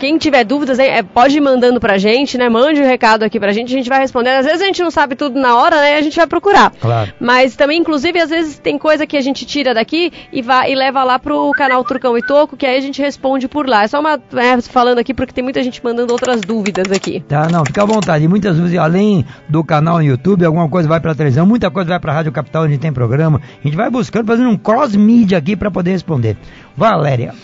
Quem 0.00 0.16
tiver 0.16 0.44
dúvidas, 0.44 0.78
é, 0.78 1.02
pode 1.02 1.36
ir 1.36 1.42
mandando 1.42 1.78
pra 1.78 1.98
gente, 1.98 2.38
né? 2.38 2.48
Mande 2.48 2.80
o 2.80 2.84
um 2.84 2.86
recado 2.86 3.22
aqui 3.22 3.38
pra 3.38 3.52
gente, 3.52 3.74
a 3.74 3.76
gente 3.76 3.88
vai 3.90 4.00
responder. 4.00 4.30
Às 4.30 4.46
vezes 4.46 4.62
a 4.62 4.64
gente 4.64 4.82
não 4.82 4.90
sabe 4.90 5.14
tudo 5.14 5.38
na 5.38 5.54
hora, 5.54 5.76
né? 5.76 5.96
A 5.96 6.00
gente 6.00 6.16
vai 6.16 6.26
procurar. 6.26 6.72
Claro. 6.80 7.12
Mas 7.20 7.54
também, 7.54 7.78
inclusive, 7.78 8.18
às 8.18 8.30
vezes 8.30 8.58
tem 8.58 8.78
coisa 8.78 9.06
que 9.06 9.14
a 9.14 9.20
gente 9.20 9.44
tira 9.44 9.74
daqui 9.74 10.10
e, 10.32 10.40
vai, 10.40 10.72
e 10.72 10.74
leva 10.74 11.04
lá 11.04 11.18
pro 11.18 11.50
canal 11.50 11.84
Turcão 11.84 12.16
e 12.16 12.22
Toco, 12.22 12.56
que 12.56 12.64
aí 12.64 12.78
a 12.78 12.80
gente 12.80 13.02
responde 13.02 13.46
por 13.46 13.68
lá. 13.68 13.82
É 13.82 13.88
só 13.88 14.00
uma. 14.00 14.18
É, 14.36 14.58
falando 14.62 15.00
aqui 15.00 15.12
porque 15.12 15.34
tem 15.34 15.44
muita 15.44 15.62
gente 15.62 15.84
mandando 15.84 16.14
outras 16.14 16.40
dúvidas 16.40 16.90
aqui. 16.90 17.22
Tá, 17.28 17.50
não, 17.50 17.62
fica 17.66 17.82
à 17.82 17.84
vontade. 17.84 18.26
Muitas 18.26 18.58
vezes, 18.58 18.78
além 18.78 19.26
do 19.50 19.62
canal 19.62 19.96
no 19.96 20.02
YouTube, 20.02 20.46
alguma 20.46 20.66
coisa 20.66 20.88
vai 20.88 20.98
pra 20.98 21.14
televisão, 21.14 21.44
muita 21.44 21.70
coisa 21.70 21.90
vai 21.90 22.00
pra 22.00 22.14
Rádio 22.14 22.32
Capital, 22.32 22.64
onde 22.64 22.78
tem 22.78 22.90
programa. 22.90 23.38
A 23.62 23.68
gente 23.68 23.76
vai 23.76 23.90
buscando, 23.90 24.26
fazendo 24.26 24.48
um 24.48 24.56
cross-mídia 24.56 25.36
aqui 25.36 25.54
pra 25.54 25.70
poder 25.70 25.90
responder. 25.90 26.38
Valéria. 26.74 27.34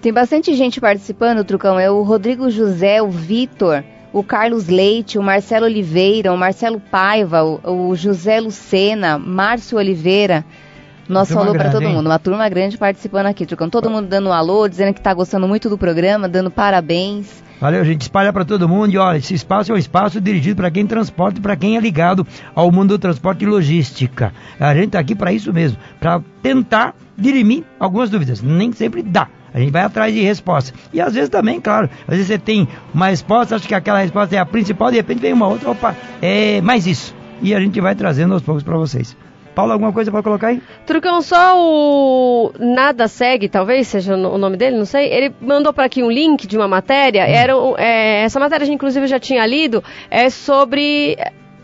Tem 0.00 0.12
bastante 0.12 0.54
gente 0.54 0.80
participando, 0.80 1.44
Trucão. 1.44 1.78
É 1.78 1.90
o 1.90 2.02
Rodrigo 2.02 2.48
José, 2.50 3.02
o 3.02 3.10
Vitor, 3.10 3.82
o 4.12 4.22
Carlos 4.22 4.68
Leite, 4.68 5.18
o 5.18 5.22
Marcelo 5.22 5.66
Oliveira, 5.66 6.32
o 6.32 6.38
Marcelo 6.38 6.78
Paiva, 6.78 7.42
o, 7.42 7.88
o 7.88 7.96
José 7.96 8.40
Lucena, 8.40 9.18
Márcio 9.18 9.76
Oliveira. 9.76 10.44
Nosso 11.08 11.36
alô 11.38 11.52
para 11.52 11.70
todo 11.70 11.82
hein? 11.82 11.94
mundo. 11.94 12.06
Uma 12.06 12.18
turma 12.18 12.48
grande 12.48 12.78
participando 12.78 13.26
aqui, 13.26 13.44
Trucão. 13.44 13.68
Todo 13.68 13.90
mundo 13.90 14.06
dando 14.06 14.28
um 14.28 14.32
alô, 14.32 14.68
dizendo 14.68 14.92
que 14.92 15.00
está 15.00 15.12
gostando 15.12 15.48
muito 15.48 15.68
do 15.68 15.76
programa, 15.76 16.28
dando 16.28 16.50
parabéns. 16.50 17.42
Valeu, 17.60 17.84
gente. 17.84 18.02
Espalha 18.02 18.32
para 18.32 18.44
todo 18.44 18.68
mundo. 18.68 18.92
E 18.92 18.98
olha, 18.98 19.16
esse 19.16 19.34
espaço 19.34 19.72
é 19.72 19.74
um 19.74 19.78
espaço 19.78 20.20
dirigido 20.20 20.56
para 20.56 20.70
quem 20.70 20.86
transporta 20.86 21.40
e 21.40 21.42
para 21.42 21.56
quem 21.56 21.76
é 21.76 21.80
ligado 21.80 22.24
ao 22.54 22.70
mundo 22.70 22.90
do 22.90 22.98
transporte 22.98 23.42
e 23.42 23.48
logística. 23.48 24.32
A 24.60 24.74
gente 24.74 24.88
está 24.88 25.00
aqui 25.00 25.16
para 25.16 25.32
isso 25.32 25.52
mesmo, 25.52 25.78
para 25.98 26.22
tentar 26.40 26.94
dirimir 27.16 27.64
algumas 27.80 28.10
dúvidas. 28.10 28.42
Nem 28.42 28.70
sempre 28.70 29.02
dá. 29.02 29.28
A 29.52 29.58
gente 29.58 29.70
vai 29.70 29.82
atrás 29.82 30.12
de 30.12 30.20
resposta. 30.20 30.72
E 30.92 31.00
às 31.00 31.14
vezes 31.14 31.28
também, 31.28 31.60
claro, 31.60 31.88
às 32.06 32.14
vezes 32.14 32.26
você 32.26 32.38
tem 32.38 32.68
uma 32.92 33.08
resposta, 33.08 33.56
acha 33.56 33.66
que 33.66 33.74
aquela 33.74 34.00
resposta 34.00 34.36
é 34.36 34.38
a 34.38 34.46
principal, 34.46 34.90
de 34.90 34.96
repente 34.96 35.20
vem 35.20 35.32
uma 35.32 35.48
outra, 35.48 35.70
opa, 35.70 35.96
é 36.20 36.60
mais 36.60 36.86
isso. 36.86 37.14
E 37.40 37.54
a 37.54 37.60
gente 37.60 37.80
vai 37.80 37.94
trazendo 37.94 38.34
aos 38.34 38.42
poucos 38.42 38.62
para 38.62 38.76
vocês. 38.76 39.16
Paulo, 39.58 39.72
alguma 39.72 39.92
coisa 39.92 40.08
para 40.12 40.22
colocar 40.22 40.48
aí? 40.48 40.62
Trucão, 40.86 41.20
só 41.20 41.56
o 41.58 42.52
Nada 42.60 43.08
Segue, 43.08 43.48
talvez 43.48 43.88
seja 43.88 44.14
o 44.14 44.38
nome 44.38 44.56
dele, 44.56 44.76
não 44.76 44.84
sei. 44.84 45.12
Ele 45.12 45.34
mandou 45.40 45.72
para 45.72 45.84
aqui 45.84 46.00
um 46.00 46.08
link 46.08 46.46
de 46.46 46.56
uma 46.56 46.68
matéria. 46.68 47.24
Hum. 47.24 47.28
Era, 47.28 47.52
é, 47.76 48.22
essa 48.22 48.38
matéria 48.38 48.62
a 48.62 48.66
gente, 48.66 48.76
inclusive, 48.76 49.08
já 49.08 49.18
tinha 49.18 49.44
lido. 49.44 49.82
É 50.08 50.30
sobre 50.30 51.16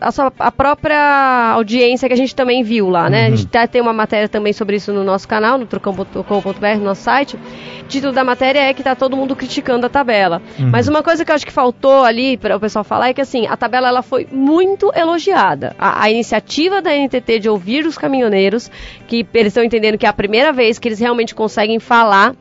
a, 0.05 0.11
sua, 0.11 0.31
a 0.37 0.51
própria 0.51 1.53
audiência 1.53 2.07
que 2.07 2.13
a 2.13 2.17
gente 2.17 2.35
também 2.35 2.61
viu 2.61 2.89
lá, 2.89 3.09
né? 3.09 3.21
Uhum. 3.21 3.33
A 3.33 3.35
gente 3.35 3.47
tá, 3.47 3.65
tem 3.65 3.81
uma 3.81 3.91
matéria 3.91 4.29
também 4.29 4.53
sobre 4.53 4.75
isso 4.75 4.93
no 4.93 5.03
nosso 5.03 5.27
canal, 5.27 5.57
no 5.57 5.65
trucão.com.br, 5.65 6.77
no 6.77 6.83
nosso 6.83 7.01
site. 7.01 7.35
O 7.35 7.87
título 7.87 8.13
da 8.13 8.23
matéria 8.23 8.59
é 8.59 8.71
que 8.71 8.83
tá 8.83 8.95
todo 8.95 9.17
mundo 9.17 9.35
criticando 9.35 9.83
a 9.87 9.89
tabela. 9.89 10.43
Uhum. 10.59 10.69
Mas 10.69 10.87
uma 10.87 11.01
coisa 11.01 11.25
que 11.25 11.31
eu 11.31 11.35
acho 11.35 11.45
que 11.45 11.51
faltou 11.51 12.03
ali 12.03 12.37
para 12.37 12.55
o 12.55 12.59
pessoal 12.59 12.83
falar 12.83 13.09
é 13.09 13.13
que 13.15 13.21
assim, 13.21 13.47
a 13.47 13.57
tabela 13.57 13.87
ela 13.87 14.03
foi 14.03 14.27
muito 14.31 14.91
elogiada. 14.95 15.75
A, 15.79 16.03
a 16.03 16.11
iniciativa 16.11 16.83
da 16.83 16.91
NTT 16.91 17.39
de 17.39 17.49
ouvir 17.49 17.87
os 17.87 17.97
caminhoneiros, 17.97 18.69
que 19.07 19.25
eles 19.33 19.47
estão 19.47 19.63
entendendo 19.63 19.97
que 19.97 20.05
é 20.05 20.09
a 20.09 20.13
primeira 20.13 20.53
vez 20.53 20.77
que 20.77 20.87
eles 20.87 20.99
realmente 20.99 21.33
conseguem 21.33 21.79
falar 21.79 22.35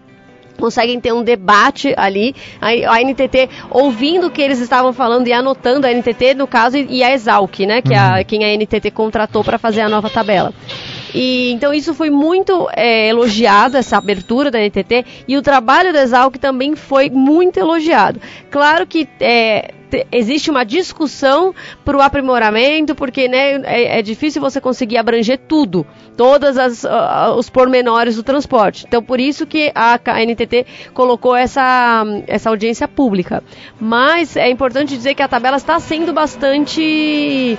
conseguem 0.58 1.00
ter 1.00 1.12
um 1.12 1.22
debate 1.22 1.94
ali, 1.96 2.34
a, 2.60 3.00
NTT 3.00 3.48
ouvindo 3.70 4.28
o 4.28 4.30
que 4.30 4.40
eles 4.40 4.60
estavam 4.60 4.92
falando 4.92 5.28
e 5.28 5.32
anotando 5.32 5.86
a 5.86 5.90
NTT, 5.90 6.34
no 6.34 6.46
caso, 6.46 6.76
e 6.76 7.02
a 7.02 7.12
Exalc, 7.12 7.60
né, 7.60 7.82
que 7.82 7.92
é 7.92 7.98
a, 7.98 8.16
uhum. 8.16 8.24
quem 8.24 8.44
a 8.44 8.56
NTT 8.56 8.90
contratou 8.90 9.44
para 9.44 9.58
fazer 9.58 9.80
a 9.80 9.88
nova 9.88 10.08
tabela. 10.08 10.52
E, 11.14 11.52
então 11.52 11.72
isso 11.72 11.94
foi 11.94 12.10
muito 12.10 12.68
é, 12.72 13.08
elogiado, 13.08 13.76
essa 13.76 13.96
abertura 13.96 14.50
da 14.50 14.58
NTT, 14.58 15.04
e 15.28 15.36
o 15.36 15.42
trabalho 15.42 15.92
da 15.92 16.02
Exalc 16.02 16.36
também 16.38 16.74
foi 16.74 17.08
muito 17.08 17.58
elogiado. 17.58 18.20
Claro 18.50 18.86
que 18.86 19.08
é, 19.20 19.72
existe 20.10 20.50
uma 20.50 20.64
discussão 20.64 21.54
para 21.84 21.96
o 21.96 22.00
aprimoramento, 22.00 22.94
porque 22.94 23.28
né, 23.28 23.60
é, 23.64 23.98
é, 23.98 24.02
difícil 24.02 24.40
você 24.40 24.60
conseguir 24.60 24.96
abranger 24.96 25.38
tudo, 25.46 25.86
todos 26.16 26.56
uh, 26.56 27.34
os 27.36 27.48
pormenores 27.48 28.16
do 28.16 28.22
transporte. 28.22 28.84
Então, 28.88 29.02
por 29.02 29.20
isso 29.20 29.46
que 29.46 29.70
a, 29.74 29.98
NTT 30.24 30.66
colocou 30.92 31.36
essa, 31.36 32.04
essa 32.26 32.50
audiência 32.50 32.88
pública. 32.88 33.42
Mas 33.78 34.36
é 34.36 34.48
importante 34.48 34.96
dizer 34.96 35.14
que 35.14 35.22
a 35.22 35.28
tabela 35.28 35.56
está 35.56 35.78
sendo 35.78 36.12
bastante. 36.12 37.58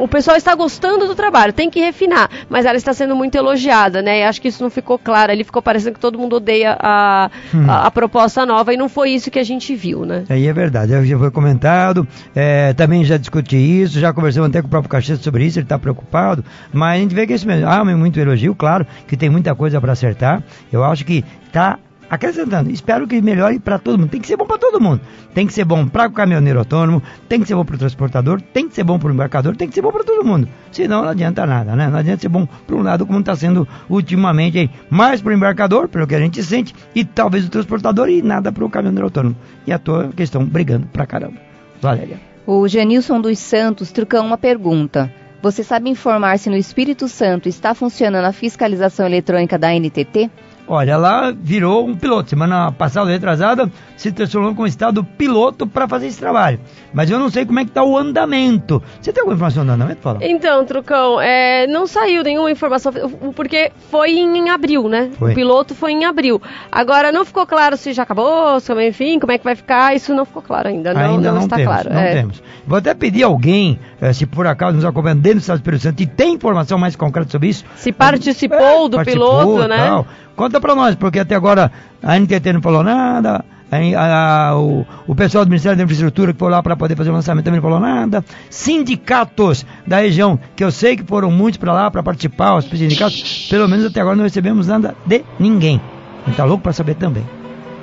O 0.00 0.06
pessoal 0.06 0.36
está 0.36 0.54
gostando 0.54 1.06
do 1.06 1.14
trabalho, 1.14 1.52
tem 1.52 1.70
que 1.70 1.80
refinar, 1.80 2.30
mas 2.48 2.66
ela 2.66 2.76
está 2.76 2.91
sendo 2.94 3.14
muito 3.14 3.34
elogiada, 3.36 4.02
né? 4.02 4.26
Acho 4.26 4.40
que 4.40 4.48
isso 4.48 4.62
não 4.62 4.70
ficou 4.70 4.98
claro. 4.98 5.32
Ali 5.32 5.44
ficou 5.44 5.62
parecendo 5.62 5.94
que 5.94 6.00
todo 6.00 6.18
mundo 6.18 6.36
odeia 6.36 6.76
a, 6.78 7.30
hum. 7.54 7.64
a, 7.68 7.86
a, 7.86 7.90
proposta 7.90 8.44
nova 8.46 8.72
e 8.72 8.76
não 8.76 8.88
foi 8.88 9.10
isso 9.10 9.30
que 9.30 9.38
a 9.38 9.44
gente 9.44 9.74
viu, 9.74 10.04
né? 10.04 10.24
Aí 10.28 10.46
é 10.46 10.52
verdade. 10.52 10.92
Eu 10.92 11.04
já 11.04 11.18
foi 11.18 11.30
comentado 11.30 12.06
é, 12.34 12.72
também 12.72 13.04
já 13.04 13.16
discuti 13.16 13.56
isso, 13.56 13.98
já 13.98 14.12
conversamos 14.12 14.48
até 14.48 14.60
com 14.60 14.66
o 14.66 14.70
próprio 14.70 14.90
Caxias 14.90 15.20
sobre 15.20 15.44
isso, 15.44 15.58
ele 15.58 15.64
está 15.64 15.78
preocupado, 15.78 16.44
mas 16.72 16.98
a 16.98 17.02
gente 17.02 17.14
vê 17.14 17.26
que 17.26 17.34
isso 17.34 17.46
mesmo. 17.46 17.68
Ah, 17.68 17.84
muito 17.84 18.18
elogio, 18.18 18.54
claro, 18.54 18.86
que 19.06 19.16
tem 19.16 19.28
muita 19.28 19.54
coisa 19.54 19.80
para 19.80 19.92
acertar. 19.92 20.42
Eu 20.72 20.84
acho 20.84 21.04
que 21.04 21.24
está 21.46 21.78
acrescentando. 22.12 22.70
Espero 22.70 23.08
que 23.08 23.22
melhore 23.22 23.58
para 23.58 23.78
todo 23.78 23.98
mundo. 23.98 24.10
Tem 24.10 24.20
que 24.20 24.26
ser 24.26 24.36
bom 24.36 24.44
para 24.44 24.58
todo 24.58 24.78
mundo. 24.78 25.00
Tem 25.32 25.46
que 25.46 25.52
ser 25.54 25.64
bom 25.64 25.88
para 25.88 26.08
o 26.08 26.12
caminhoneiro 26.12 26.58
autônomo, 26.58 27.02
tem 27.26 27.40
que 27.40 27.48
ser 27.48 27.54
bom 27.54 27.64
para 27.64 27.74
o 27.74 27.78
transportador, 27.78 28.38
tem 28.52 28.68
que 28.68 28.74
ser 28.74 28.84
bom 28.84 28.98
para 28.98 29.08
o 29.08 29.14
embarcador, 29.14 29.56
tem 29.56 29.66
que 29.66 29.74
ser 29.74 29.80
bom 29.80 29.90
para 29.90 30.04
todo 30.04 30.22
mundo. 30.22 30.46
Senão 30.70 31.00
não 31.00 31.08
adianta 31.08 31.46
nada, 31.46 31.74
né? 31.74 31.88
Não 31.88 31.98
adianta 31.98 32.20
ser 32.20 32.28
bom 32.28 32.46
para 32.66 32.76
um 32.76 32.82
lado 32.82 33.06
como 33.06 33.18
está 33.18 33.34
sendo 33.34 33.66
ultimamente 33.88 34.58
aí. 34.58 34.70
Mais 34.90 35.22
para 35.22 35.30
o 35.30 35.32
embarcador, 35.34 35.88
pelo 35.88 36.06
que 36.06 36.14
a 36.14 36.20
gente 36.20 36.42
sente, 36.42 36.74
e 36.94 37.02
talvez 37.02 37.46
o 37.46 37.48
transportador 37.48 38.10
e 38.10 38.20
nada 38.20 38.52
para 38.52 38.62
o 38.62 38.68
caminhoneiro 38.68 39.06
autônomo. 39.06 39.34
E 39.66 39.72
a 39.72 39.78
tua 39.78 40.10
questão 40.14 40.44
brigando 40.44 40.86
pra 40.88 41.06
caramba. 41.06 41.38
Valéria. 41.80 42.20
O 42.46 42.68
Genilson 42.68 43.22
dos 43.22 43.38
Santos 43.38 43.90
trucou 43.90 44.20
uma 44.20 44.36
pergunta. 44.36 45.10
Você 45.40 45.64
sabe 45.64 45.88
informar 45.88 46.38
se 46.38 46.50
no 46.50 46.56
Espírito 46.56 47.08
Santo 47.08 47.48
está 47.48 47.74
funcionando 47.74 48.26
a 48.26 48.32
fiscalização 48.32 49.06
eletrônica 49.06 49.58
da 49.58 49.72
NTT? 49.72 50.30
Olha, 50.72 50.92
ela 50.92 51.30
virou 51.30 51.86
um 51.86 51.94
piloto. 51.94 52.30
Semana 52.30 52.72
passada, 52.72 53.10
retrasada, 53.10 53.70
se 53.94 54.10
transformou 54.10 54.54
como 54.54 54.66
estado 54.66 55.04
piloto 55.04 55.66
para 55.66 55.86
fazer 55.86 56.06
esse 56.06 56.18
trabalho. 56.18 56.58
Mas 56.94 57.10
eu 57.10 57.18
não 57.18 57.28
sei 57.28 57.44
como 57.44 57.60
é 57.60 57.64
que 57.64 57.70
está 57.70 57.84
o 57.84 57.94
andamento. 57.94 58.82
Você 58.98 59.12
tem 59.12 59.20
alguma 59.20 59.34
informação 59.34 59.66
do 59.66 59.72
andamento, 59.72 60.00
Fala? 60.00 60.20
Então, 60.22 60.64
Trucão, 60.64 61.20
é, 61.20 61.66
não 61.66 61.86
saiu 61.86 62.22
nenhuma 62.22 62.50
informação, 62.50 62.90
porque 63.36 63.70
foi 63.90 64.12
em 64.12 64.48
abril, 64.48 64.88
né? 64.88 65.10
Foi. 65.18 65.32
O 65.32 65.34
piloto 65.34 65.74
foi 65.74 65.92
em 65.92 66.06
abril. 66.06 66.40
Agora, 66.70 67.12
não 67.12 67.26
ficou 67.26 67.46
claro 67.46 67.76
se 67.76 67.92
já 67.92 68.04
acabou, 68.04 68.58
se, 68.58 68.72
enfim, 68.88 69.18
como 69.18 69.30
é 69.30 69.36
que 69.36 69.44
vai 69.44 69.54
ficar, 69.54 69.94
isso 69.94 70.14
não 70.14 70.24
ficou 70.24 70.40
claro 70.40 70.68
ainda. 70.68 70.94
Não, 70.94 71.00
ainda 71.02 71.28
não, 71.28 71.34
não 71.36 71.44
está 71.44 71.56
temos, 71.56 71.70
claro. 71.70 71.92
Não 71.92 72.00
é. 72.00 72.14
temos. 72.14 72.42
Vou 72.66 72.78
até 72.78 72.94
pedir 72.94 73.24
alguém, 73.24 73.78
eh, 74.00 74.12
se 74.14 74.24
por 74.24 74.46
acaso 74.46 74.74
nos 74.76 74.86
acompanhando 74.86 75.20
dentro 75.20 75.38
do 75.38 75.42
Estado 75.42 75.58
do 75.58 75.60
Espírito 75.60 75.82
Santo 75.82 76.02
e 76.02 76.06
tem 76.06 76.32
informação 76.32 76.78
mais 76.78 76.96
concreta 76.96 77.30
sobre 77.30 77.48
isso. 77.48 77.62
Se 77.76 77.92
participou 77.92 78.86
é, 78.86 78.88
do 78.88 78.96
participou, 78.96 79.38
piloto, 79.38 79.68
né? 79.68 79.76
Tal, 79.76 80.06
Conta 80.36 80.60
para 80.60 80.74
nós, 80.74 80.94
porque 80.94 81.18
até 81.18 81.34
agora 81.34 81.70
a 82.02 82.18
NTT 82.18 82.52
não 82.54 82.62
falou 82.62 82.82
nada, 82.82 83.44
a, 83.70 84.48
a, 84.50 84.58
o, 84.58 84.86
o, 85.06 85.14
pessoal 85.14 85.44
do 85.44 85.48
Ministério 85.48 85.78
da 85.78 85.84
Infraestrutura 85.84 86.32
que 86.32 86.38
foi 86.38 86.50
lá 86.50 86.62
para 86.62 86.76
poder 86.76 86.94
fazer 86.94 87.10
o 87.10 87.14
lançamento 87.14 87.44
também 87.44 87.60
não 87.60 87.68
falou 87.68 87.80
nada. 87.80 88.22
Sindicatos 88.50 89.64
da 89.86 90.00
região, 90.00 90.38
que 90.54 90.62
eu 90.62 90.70
sei 90.70 90.96
que 90.96 91.04
foram 91.04 91.30
muitos 91.30 91.56
para 91.56 91.72
lá 91.72 91.90
para 91.90 92.02
participar, 92.02 92.56
os 92.56 92.66
sindicatos, 92.66 93.46
pelo 93.48 93.66
menos 93.68 93.86
até 93.86 94.00
agora 94.00 94.16
não 94.16 94.24
recebemos 94.24 94.66
nada 94.66 94.94
de 95.06 95.24
ninguém. 95.38 95.80
A 96.22 96.28
gente 96.28 96.36
tá 96.36 96.44
louco 96.44 96.62
para 96.62 96.72
saber 96.72 96.96
também. 96.96 97.24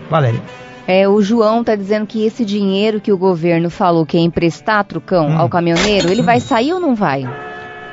Valéria. 0.10 0.42
É, 0.88 1.08
o 1.08 1.22
João 1.22 1.62
está 1.62 1.76
dizendo 1.76 2.08
que 2.08 2.26
esse 2.26 2.44
dinheiro 2.44 3.00
que 3.00 3.12
o 3.12 3.18
governo 3.18 3.70
falou 3.70 4.06
que 4.06 4.18
é 4.18 4.22
emprestar, 4.22 4.84
trucão, 4.84 5.28
hum. 5.30 5.38
ao 5.38 5.50
caminhoneiro, 5.50 6.10
ele 6.10 6.22
vai 6.22 6.40
sair 6.40 6.74
ou 6.74 6.80
não 6.80 6.96
vai? 6.96 7.28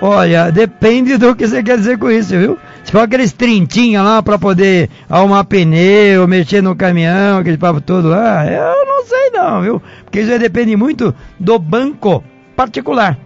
Olha, 0.00 0.50
depende 0.50 1.16
do 1.16 1.34
que 1.34 1.46
você 1.46 1.62
quer 1.62 1.78
dizer 1.78 1.98
com 1.98 2.10
isso, 2.10 2.30
viu? 2.30 2.58
Se 2.86 2.92
for 2.92 3.00
aqueles 3.00 3.32
trintinhos 3.32 4.04
lá 4.04 4.22
para 4.22 4.38
poder 4.38 4.88
arrumar 5.10 5.42
pneu, 5.42 6.28
mexer 6.28 6.62
no 6.62 6.76
caminhão, 6.76 7.38
aquele 7.38 7.58
papo 7.58 7.80
todo 7.80 8.06
lá, 8.06 8.46
eu 8.46 8.86
não 8.86 9.04
sei 9.04 9.30
não, 9.30 9.60
viu? 9.60 9.82
Porque 10.04 10.20
isso 10.20 10.38
depende 10.38 10.76
muito 10.76 11.12
do 11.36 11.58
banco 11.58 12.22
particular. 12.54 13.18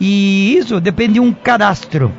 E 0.00 0.56
isso 0.56 0.80
depende 0.80 1.14
de 1.14 1.20
um 1.20 1.32
cadastro. 1.32 2.12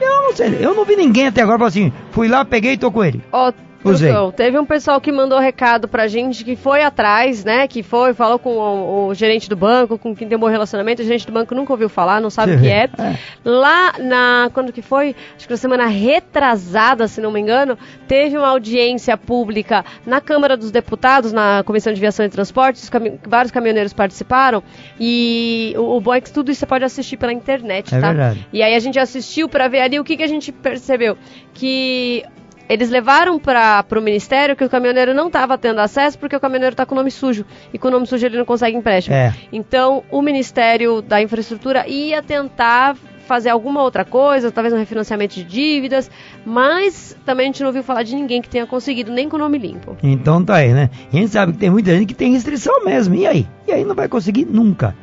Eu 0.00 0.22
não 0.22 0.32
sei, 0.34 0.56
eu 0.58 0.74
não 0.74 0.84
vi 0.84 0.96
ninguém 0.96 1.28
até 1.28 1.42
agora 1.42 1.58
falar 1.58 1.68
assim, 1.68 1.92
fui 2.10 2.26
lá, 2.26 2.44
peguei 2.44 2.72
e 2.72 2.76
tô 2.76 2.90
com 2.90 3.04
ele. 3.04 3.22
Ó, 3.30 3.52
Usei. 3.84 4.12
teve 4.36 4.58
um 4.58 4.64
pessoal 4.64 5.00
que 5.00 5.12
mandou 5.12 5.38
recado 5.38 5.88
pra 5.88 6.06
gente 6.06 6.44
que 6.44 6.56
foi 6.56 6.82
atrás, 6.82 7.44
né? 7.44 7.66
Que 7.68 7.82
foi, 7.82 8.14
falou 8.14 8.38
com 8.38 8.50
o, 8.50 9.08
o 9.08 9.14
gerente 9.14 9.48
do 9.48 9.56
banco, 9.56 9.98
com 9.98 10.14
quem 10.14 10.28
tem 10.28 10.36
um 10.36 10.40
bom 10.40 10.48
relacionamento. 10.48 11.02
O 11.02 11.04
gerente 11.04 11.26
do 11.26 11.32
banco 11.32 11.54
nunca 11.54 11.72
ouviu 11.72 11.88
falar, 11.88 12.20
não 12.20 12.30
sabe 12.30 12.54
o 12.54 12.60
que 12.60 12.68
é. 12.70 12.88
é. 12.98 13.18
Lá 13.44 13.94
na. 13.98 14.50
Quando 14.52 14.72
que 14.72 14.82
foi? 14.82 15.14
Acho 15.36 15.46
que 15.46 15.52
na 15.52 15.56
semana 15.56 15.86
retrasada, 15.86 17.06
se 17.08 17.20
não 17.20 17.30
me 17.30 17.40
engano, 17.40 17.76
teve 18.06 18.36
uma 18.36 18.48
audiência 18.48 19.16
pública 19.16 19.84
na 20.06 20.20
Câmara 20.20 20.56
dos 20.56 20.70
Deputados, 20.70 21.32
na 21.32 21.62
Comissão 21.64 21.92
de 21.92 22.00
Viação 22.00 22.24
e 22.24 22.28
Transportes. 22.28 22.88
Cami 22.88 23.18
vários 23.26 23.52
caminhoneiros 23.52 23.92
participaram. 23.92 24.62
E 24.98 25.74
o, 25.76 25.96
o 25.96 26.00
bom 26.00 26.14
é 26.14 26.20
que 26.20 26.32
tudo 26.32 26.50
isso 26.50 26.60
você 26.60 26.66
pode 26.66 26.84
assistir 26.84 27.16
pela 27.16 27.32
internet, 27.32 27.94
é 27.94 28.00
tá? 28.00 28.08
Verdade. 28.08 28.46
E 28.52 28.62
aí 28.62 28.74
a 28.74 28.78
gente 28.78 28.98
assistiu 28.98 29.48
para 29.48 29.66
ver 29.68 29.80
ali 29.80 29.98
o 29.98 30.04
que, 30.04 30.16
que 30.16 30.22
a 30.22 30.28
gente 30.28 30.52
percebeu. 30.52 31.16
Que 31.52 32.24
eles 32.68 32.90
levaram 32.90 33.38
para 33.38 33.84
o 33.90 34.00
ministério 34.00 34.56
que 34.56 34.64
o 34.64 34.68
caminhoneiro 34.68 35.14
não 35.14 35.26
estava 35.26 35.58
tendo 35.58 35.80
acesso 35.80 36.18
porque 36.18 36.36
o 36.36 36.40
caminhoneiro 36.40 36.74
está 36.74 36.86
com 36.86 36.94
o 36.94 36.98
nome 36.98 37.10
sujo. 37.10 37.44
E 37.72 37.78
com 37.78 37.88
o 37.88 37.90
nome 37.90 38.06
sujo 38.06 38.26
ele 38.26 38.38
não 38.38 38.44
consegue 38.44 38.76
empréstimo. 38.76 39.14
É. 39.14 39.34
Então, 39.52 40.04
o 40.10 40.22
Ministério 40.22 41.02
da 41.02 41.20
Infraestrutura 41.20 41.86
ia 41.86 42.22
tentar 42.22 42.96
fazer 43.26 43.50
alguma 43.50 43.82
outra 43.82 44.04
coisa, 44.04 44.50
talvez 44.50 44.74
um 44.74 44.78
refinanciamento 44.78 45.34
de 45.34 45.44
dívidas, 45.44 46.10
mas 46.44 47.16
também 47.24 47.44
a 47.44 47.46
gente 47.46 47.60
não 47.60 47.68
ouviu 47.68 47.82
falar 47.82 48.02
de 48.02 48.14
ninguém 48.14 48.42
que 48.42 48.48
tenha 48.48 48.66
conseguido, 48.66 49.12
nem 49.12 49.28
com 49.28 49.36
o 49.36 49.38
nome 49.38 49.58
limpo. 49.58 49.96
Então 50.02 50.44
tá 50.44 50.56
aí, 50.56 50.72
né? 50.72 50.90
E 51.12 51.16
a 51.16 51.20
gente 51.20 51.32
sabe 51.32 51.52
que 51.52 51.58
tem 51.58 51.70
muita 51.70 51.92
gente 51.92 52.06
que 52.06 52.14
tem 52.14 52.32
restrição 52.32 52.84
mesmo. 52.84 53.14
E 53.14 53.26
aí? 53.26 53.46
E 53.66 53.72
aí 53.72 53.84
não 53.84 53.94
vai 53.94 54.08
conseguir 54.08 54.44
nunca. 54.44 54.94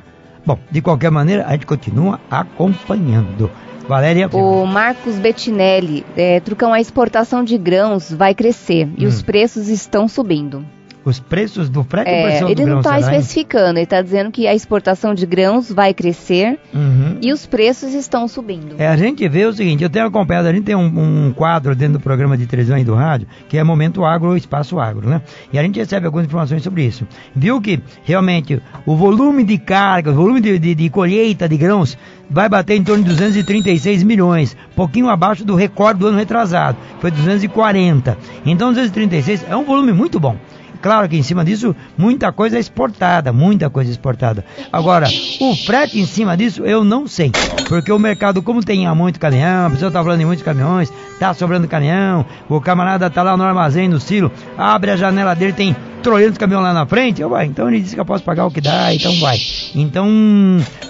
Bom, 0.46 0.60
de 0.70 0.82
qualquer 0.82 1.12
maneira, 1.12 1.46
a 1.48 1.52
gente 1.52 1.66
continua 1.66 2.20
acompanhando. 2.30 3.50
Valéria. 3.90 4.30
O 4.32 4.68
Marcos 4.68 5.16
Bettinelli, 5.16 6.06
é, 6.16 6.40
Trucão, 6.40 6.72
a 6.72 6.80
exportação 6.80 7.44
de 7.44 7.58
grãos 7.58 8.14
vai 8.14 8.36
crescer 8.36 8.88
e 8.96 9.08
os 9.08 9.20
hum. 9.20 9.24
preços 9.24 9.68
estão 9.68 10.08
subindo. 10.08 10.64
Os 11.10 11.20
preços 11.20 11.70
do 11.70 11.84
frete 11.84 12.10
é, 12.10 12.44
Ele 12.44 12.66
não 12.66 12.80
está 12.80 13.00
especificando, 13.00 13.80
ele 13.80 13.84
está 13.84 14.02
dizendo 14.02 14.32
que 14.32 14.48
a 14.48 14.54
exportação 14.54 15.14
de 15.14 15.26
grãos 15.26 15.72
vai 15.72 15.94
crescer 15.94 16.60
uhum. 16.74 17.18
e 17.22 17.34
os 17.34 17.46
preços 17.46 17.94
estão 17.94 18.28
subindo. 18.28 18.76
É, 18.78 18.88
a 18.88 18.96
gente 18.96 19.28
vê 19.28 19.46
o 19.46 19.54
seguinte, 19.54 19.84
eu 19.84 19.90
tenho 19.90 20.06
acompanhado, 20.06 20.48
a 20.48 20.54
gente 20.54 20.66
tem 20.66 20.76
um, 20.76 21.28
um 21.28 21.34
quadro 21.34 21.76
dentro 21.76 21.94
do 21.94 22.00
programa 22.00 22.38
de 22.38 22.46
televisão 22.46 22.78
e 22.78 22.84
do 22.84 22.94
rádio, 22.94 23.28
que 23.48 23.58
é 23.58 23.64
Momento 23.64 24.06
Agro, 24.06 24.38
Espaço 24.38 24.80
Agro, 24.80 25.10
né? 25.10 25.22
E 25.52 25.58
a 25.58 25.64
gente 25.64 25.80
recebe 25.80 26.06
algumas 26.06 26.28
informações 26.28 26.62
sobre 26.62 26.84
isso. 26.84 27.08
Viu 27.36 27.60
que 27.60 27.82
realmente 28.04 28.62
o 28.86 28.96
volume 28.96 29.44
de 29.44 29.58
carga, 29.58 30.12
o 30.12 30.16
volume 30.16 30.42
de, 30.42 30.60
de, 30.60 30.76
de 30.76 30.90
colheita 30.90 31.50
de 31.50 31.58
grãos 31.58 31.98
vai 32.30 32.48
bater 32.48 32.76
em 32.76 32.84
torno 32.84 33.04
de 33.04 33.10
236 33.10 34.04
milhões, 34.04 34.56
pouquinho 34.76 35.10
abaixo 35.10 35.44
do 35.44 35.56
recorde 35.56 36.00
do 36.00 36.08
ano 36.08 36.18
retrasado, 36.18 36.78
foi 37.00 37.10
240. 37.10 38.18
Então 38.46 38.70
236 38.70 39.46
é 39.50 39.56
um 39.56 39.64
volume 39.64 39.92
muito 39.92 40.20
bom. 40.20 40.38
Claro 40.82 41.10
que 41.10 41.18
em 41.18 41.24
cima 41.24 41.44
disso, 41.44 41.76
muita 41.98 42.32
coisa 42.32 42.58
é 42.58 42.60
exportada, 42.60 43.34
muita 43.34 43.70
coisa 43.70 43.92
exportada. 43.92 44.46
Agora, 44.72 45.08
o 45.42 45.56
frete 45.56 46.00
em 46.00 46.06
cima 46.06 46.38
disso, 46.38 46.66
eu 46.66 46.84
não 46.84 47.08
sei. 47.08 47.32
Porque 47.68 47.92
o 47.92 48.00
mercado, 48.00 48.42
como 48.42 48.64
tem 48.64 48.88
muito 48.96 49.20
caminhão, 49.20 49.68
a 49.68 49.70
pessoa 49.70 49.90
está 49.90 50.02
falando 50.02 50.22
em 50.22 50.26
muitos 50.26 50.44
caminhões, 50.44 50.92
está 51.14 51.34
sobrando 51.34 51.68
caminhão, 51.68 52.26
o 52.48 52.62
camarada 52.62 53.08
está 53.08 53.22
lá 53.24 53.36
no 53.36 53.44
armazém, 53.44 53.88
no 53.88 54.00
silo, 54.00 54.32
abre 54.58 54.92
a 54.92 54.96
janela 54.96 55.36
dele, 55.36 55.54
tem 55.54 55.76
300 56.02 56.38
caminhões 56.38 56.64
lá 56.64 56.74
na 56.74 56.86
frente, 56.86 57.22
eu 57.22 57.30
vai. 57.30 57.46
Então 57.46 57.68
ele 57.68 57.80
disse 57.80 57.96
que 57.96 58.02
eu 58.02 58.06
posso 58.06 58.24
pagar 58.24 58.46
o 58.46 58.52
que 58.52 58.62
dá, 58.62 58.94
então 58.94 59.14
vai. 59.20 59.38
Então, 59.76 60.08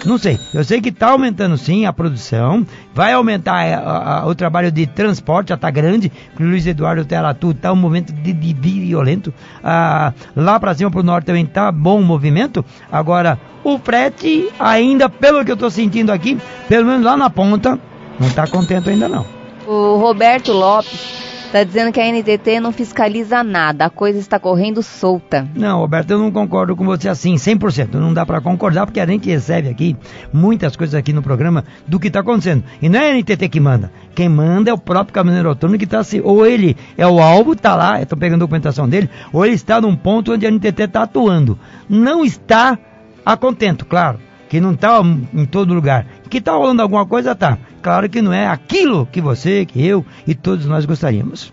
não 0.04 0.18
sei. 0.18 0.38
Eu 0.54 0.64
sei 0.64 0.80
que 0.80 0.88
está 0.88 1.10
aumentando 1.10 1.56
sim 1.56 1.84
a 1.86 1.92
produção, 1.92 2.66
vai 2.94 3.12
aumentar 3.12 3.54
a, 3.54 4.20
a, 4.20 4.26
o 4.26 4.34
trabalho 4.34 4.70
de 4.70 4.86
transporte, 4.86 5.48
já 5.48 5.54
está 5.54 5.70
grande. 5.70 6.10
O 6.38 6.42
Luiz 6.42 6.66
Eduardo 6.66 7.04
Telatu 7.04 7.50
está 7.50 7.72
um 7.72 7.76
movimento 7.76 8.12
de, 8.12 8.32
de, 8.32 8.52
de 8.52 8.80
violento. 8.80 9.32
Ah, 9.62 10.12
lá 10.34 10.58
para 10.58 10.74
cima, 10.74 10.90
para 10.90 11.00
o 11.00 11.04
norte 11.04 11.26
também 11.26 11.44
está 11.44 11.70
bom 11.70 12.00
o 12.00 12.04
movimento. 12.04 12.64
Agora, 12.90 13.38
o 13.62 13.78
frete, 13.78 14.48
ainda, 14.58 15.08
pelo 15.08 15.44
que 15.44 15.50
eu 15.50 15.54
estou 15.54 15.70
sentindo 15.70 16.10
aqui, 16.10 16.38
pelo 16.68 16.86
menos 16.86 17.04
lá 17.04 17.16
na 17.16 17.28
ponta, 17.28 17.78
não 18.18 18.28
está 18.28 18.46
contente 18.46 18.88
ainda 18.90 19.08
não. 19.08 19.24
O 19.66 19.98
Roberto 19.98 20.52
Lopes 20.52 21.39
Está 21.50 21.64
dizendo 21.64 21.90
que 21.90 22.00
a 22.00 22.04
NTT 22.04 22.60
não 22.60 22.70
fiscaliza 22.70 23.42
nada, 23.42 23.86
a 23.86 23.90
coisa 23.90 24.20
está 24.20 24.38
correndo 24.38 24.84
solta. 24.84 25.48
Não, 25.52 25.80
Roberto, 25.80 26.12
eu 26.12 26.18
não 26.20 26.30
concordo 26.30 26.76
com 26.76 26.84
você 26.84 27.08
assim, 27.08 27.34
100%. 27.34 27.94
Não 27.94 28.14
dá 28.14 28.24
para 28.24 28.40
concordar, 28.40 28.86
porque 28.86 29.00
a 29.00 29.06
gente 29.06 29.28
recebe 29.28 29.68
aqui 29.68 29.96
muitas 30.32 30.76
coisas 30.76 30.94
aqui 30.94 31.12
no 31.12 31.24
programa 31.24 31.64
do 31.88 31.98
que 31.98 32.06
está 32.06 32.20
acontecendo. 32.20 32.62
E 32.80 32.88
não 32.88 33.00
é 33.00 33.10
a 33.10 33.14
NTT 33.16 33.48
que 33.48 33.58
manda. 33.58 33.90
Quem 34.14 34.28
manda 34.28 34.70
é 34.70 34.72
o 34.72 34.78
próprio 34.78 35.12
caminhoneiro 35.12 35.48
autônomo 35.48 35.76
que 35.76 35.86
está 35.86 35.98
assim. 35.98 36.20
Ou 36.22 36.46
ele 36.46 36.76
é 36.96 37.04
o 37.04 37.18
alvo, 37.18 37.54
está 37.54 37.74
lá, 37.74 38.00
estou 38.00 38.16
pegando 38.16 38.42
a 38.42 38.46
documentação 38.46 38.88
dele, 38.88 39.10
ou 39.32 39.44
ele 39.44 39.56
está 39.56 39.80
num 39.80 39.96
ponto 39.96 40.32
onde 40.32 40.46
a 40.46 40.50
NTT 40.52 40.84
está 40.84 41.02
atuando. 41.02 41.58
Não 41.88 42.24
está 42.24 42.78
a 43.26 43.36
contento, 43.36 43.84
claro 43.84 44.20
que 44.50 44.60
não 44.60 44.72
está 44.72 45.00
em 45.32 45.44
todo 45.44 45.72
lugar. 45.72 46.04
Que 46.30 46.38
está 46.38 46.52
rolando 46.52 46.80
alguma 46.80 47.04
coisa, 47.04 47.34
tá. 47.34 47.58
Claro 47.82 48.08
que 48.08 48.22
não 48.22 48.32
é 48.32 48.46
aquilo 48.46 49.06
que 49.06 49.20
você, 49.20 49.66
que 49.66 49.84
eu 49.84 50.06
e 50.26 50.34
todos 50.34 50.64
nós 50.64 50.86
gostaríamos. 50.86 51.52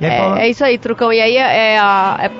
Aí, 0.00 0.06
é, 0.06 0.46
é, 0.46 0.50
isso 0.50 0.64
aí, 0.64 0.78
Trucão. 0.78 1.12
E 1.12 1.20
aí 1.20 1.36
é, 1.36 1.40
é, 1.40 1.76
é, 1.76 2.30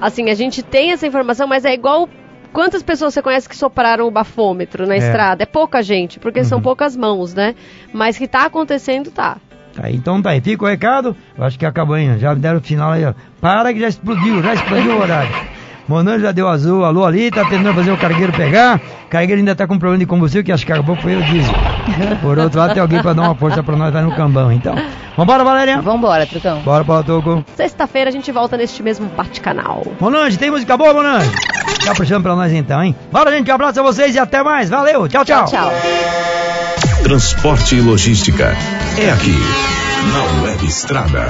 assim, 0.00 0.28
a 0.30 0.34
gente 0.34 0.62
tem 0.62 0.92
essa 0.92 1.06
informação, 1.06 1.46
mas 1.46 1.64
é 1.64 1.72
igual 1.72 2.08
quantas 2.52 2.82
pessoas 2.82 3.14
você 3.14 3.22
conhece 3.22 3.48
que 3.48 3.56
sopraram 3.56 4.06
o 4.06 4.10
bafômetro 4.10 4.86
na 4.86 4.94
é. 4.94 4.98
estrada? 4.98 5.42
É 5.42 5.46
pouca 5.46 5.82
gente, 5.82 6.18
porque 6.18 6.40
uhum. 6.40 6.44
são 6.44 6.60
poucas 6.60 6.96
mãos, 6.96 7.34
né? 7.34 7.54
Mas 7.92 8.18
que 8.18 8.24
está 8.24 8.44
acontecendo, 8.44 9.10
tá. 9.10 9.36
Tá, 9.74 9.90
então 9.90 10.22
tá 10.22 10.30
aí, 10.30 10.40
fica 10.40 10.64
o 10.64 10.68
recado. 10.68 11.14
Eu 11.36 11.44
acho 11.44 11.58
que 11.58 11.66
acabou 11.66 11.94
ainda. 11.94 12.18
Já 12.18 12.34
deram 12.34 12.58
o 12.58 12.62
final 12.62 12.92
aí, 12.92 13.04
ó. 13.04 13.12
Para 13.40 13.72
que 13.72 13.80
já 13.80 13.88
explodiu, 13.88 14.42
já 14.42 14.54
explodiu 14.54 14.96
o 14.96 15.00
horário. 15.00 15.30
Monange 15.88 16.22
já 16.22 16.32
deu 16.32 16.48
azul, 16.48 16.84
alô 16.84 17.04
ali, 17.04 17.30
tá 17.30 17.44
tentando 17.44 17.74
fazer 17.74 17.92
o 17.92 17.96
cargueiro 17.96 18.32
pegar. 18.32 18.80
O 19.06 19.08
cargueiro 19.08 19.38
ainda 19.38 19.54
tá 19.54 19.66
com 19.66 19.78
problema 19.78 19.98
de 19.98 20.06
combustível, 20.06 20.44
que 20.44 20.50
acho 20.50 20.66
que 20.66 20.72
acabou 20.72 20.96
foi 20.96 21.16
o 21.16 21.22
diesel. 21.22 21.54
Por 22.20 22.38
outro 22.38 22.58
lado, 22.58 22.74
tem 22.74 22.82
alguém 22.82 23.00
pra 23.00 23.12
dar 23.12 23.22
uma 23.22 23.34
força 23.34 23.62
pra 23.62 23.76
nós, 23.76 23.92
vai 23.92 24.02
no 24.02 24.14
cambão, 24.14 24.50
então. 24.50 24.74
Vambora, 25.16 25.44
Valéria? 25.44 25.80
Vambora, 25.80 26.26
Trucão. 26.26 26.60
Bora, 26.60 26.84
Paulo 26.84 27.04
Toco. 27.04 27.44
Sexta-feira 27.54 28.10
a 28.10 28.12
gente 28.12 28.30
volta 28.32 28.56
neste 28.56 28.82
mesmo 28.82 29.08
bate-canal. 29.16 29.86
Monange, 30.00 30.36
tem 30.36 30.50
música 30.50 30.76
boa, 30.76 30.92
Monange? 30.92 31.30
Tá 31.84 31.94
puxando 31.94 32.22
pra 32.22 32.34
nós 32.34 32.52
então, 32.52 32.82
hein? 32.82 32.94
Bora, 33.12 33.30
gente, 33.30 33.50
um 33.50 33.54
abraço 33.54 33.80
a 33.80 33.82
vocês 33.82 34.14
e 34.14 34.18
até 34.18 34.42
mais. 34.42 34.68
Valeu, 34.68 35.08
tchau, 35.08 35.24
tchau. 35.24 35.44
Tchau, 35.44 35.70
tchau. 35.70 37.02
Transporte 37.04 37.76
e 37.76 37.80
logística 37.80 38.54
é 38.98 39.10
aqui, 39.10 39.38
na 40.12 40.44
Web 40.44 40.66
Estrada. 40.66 41.28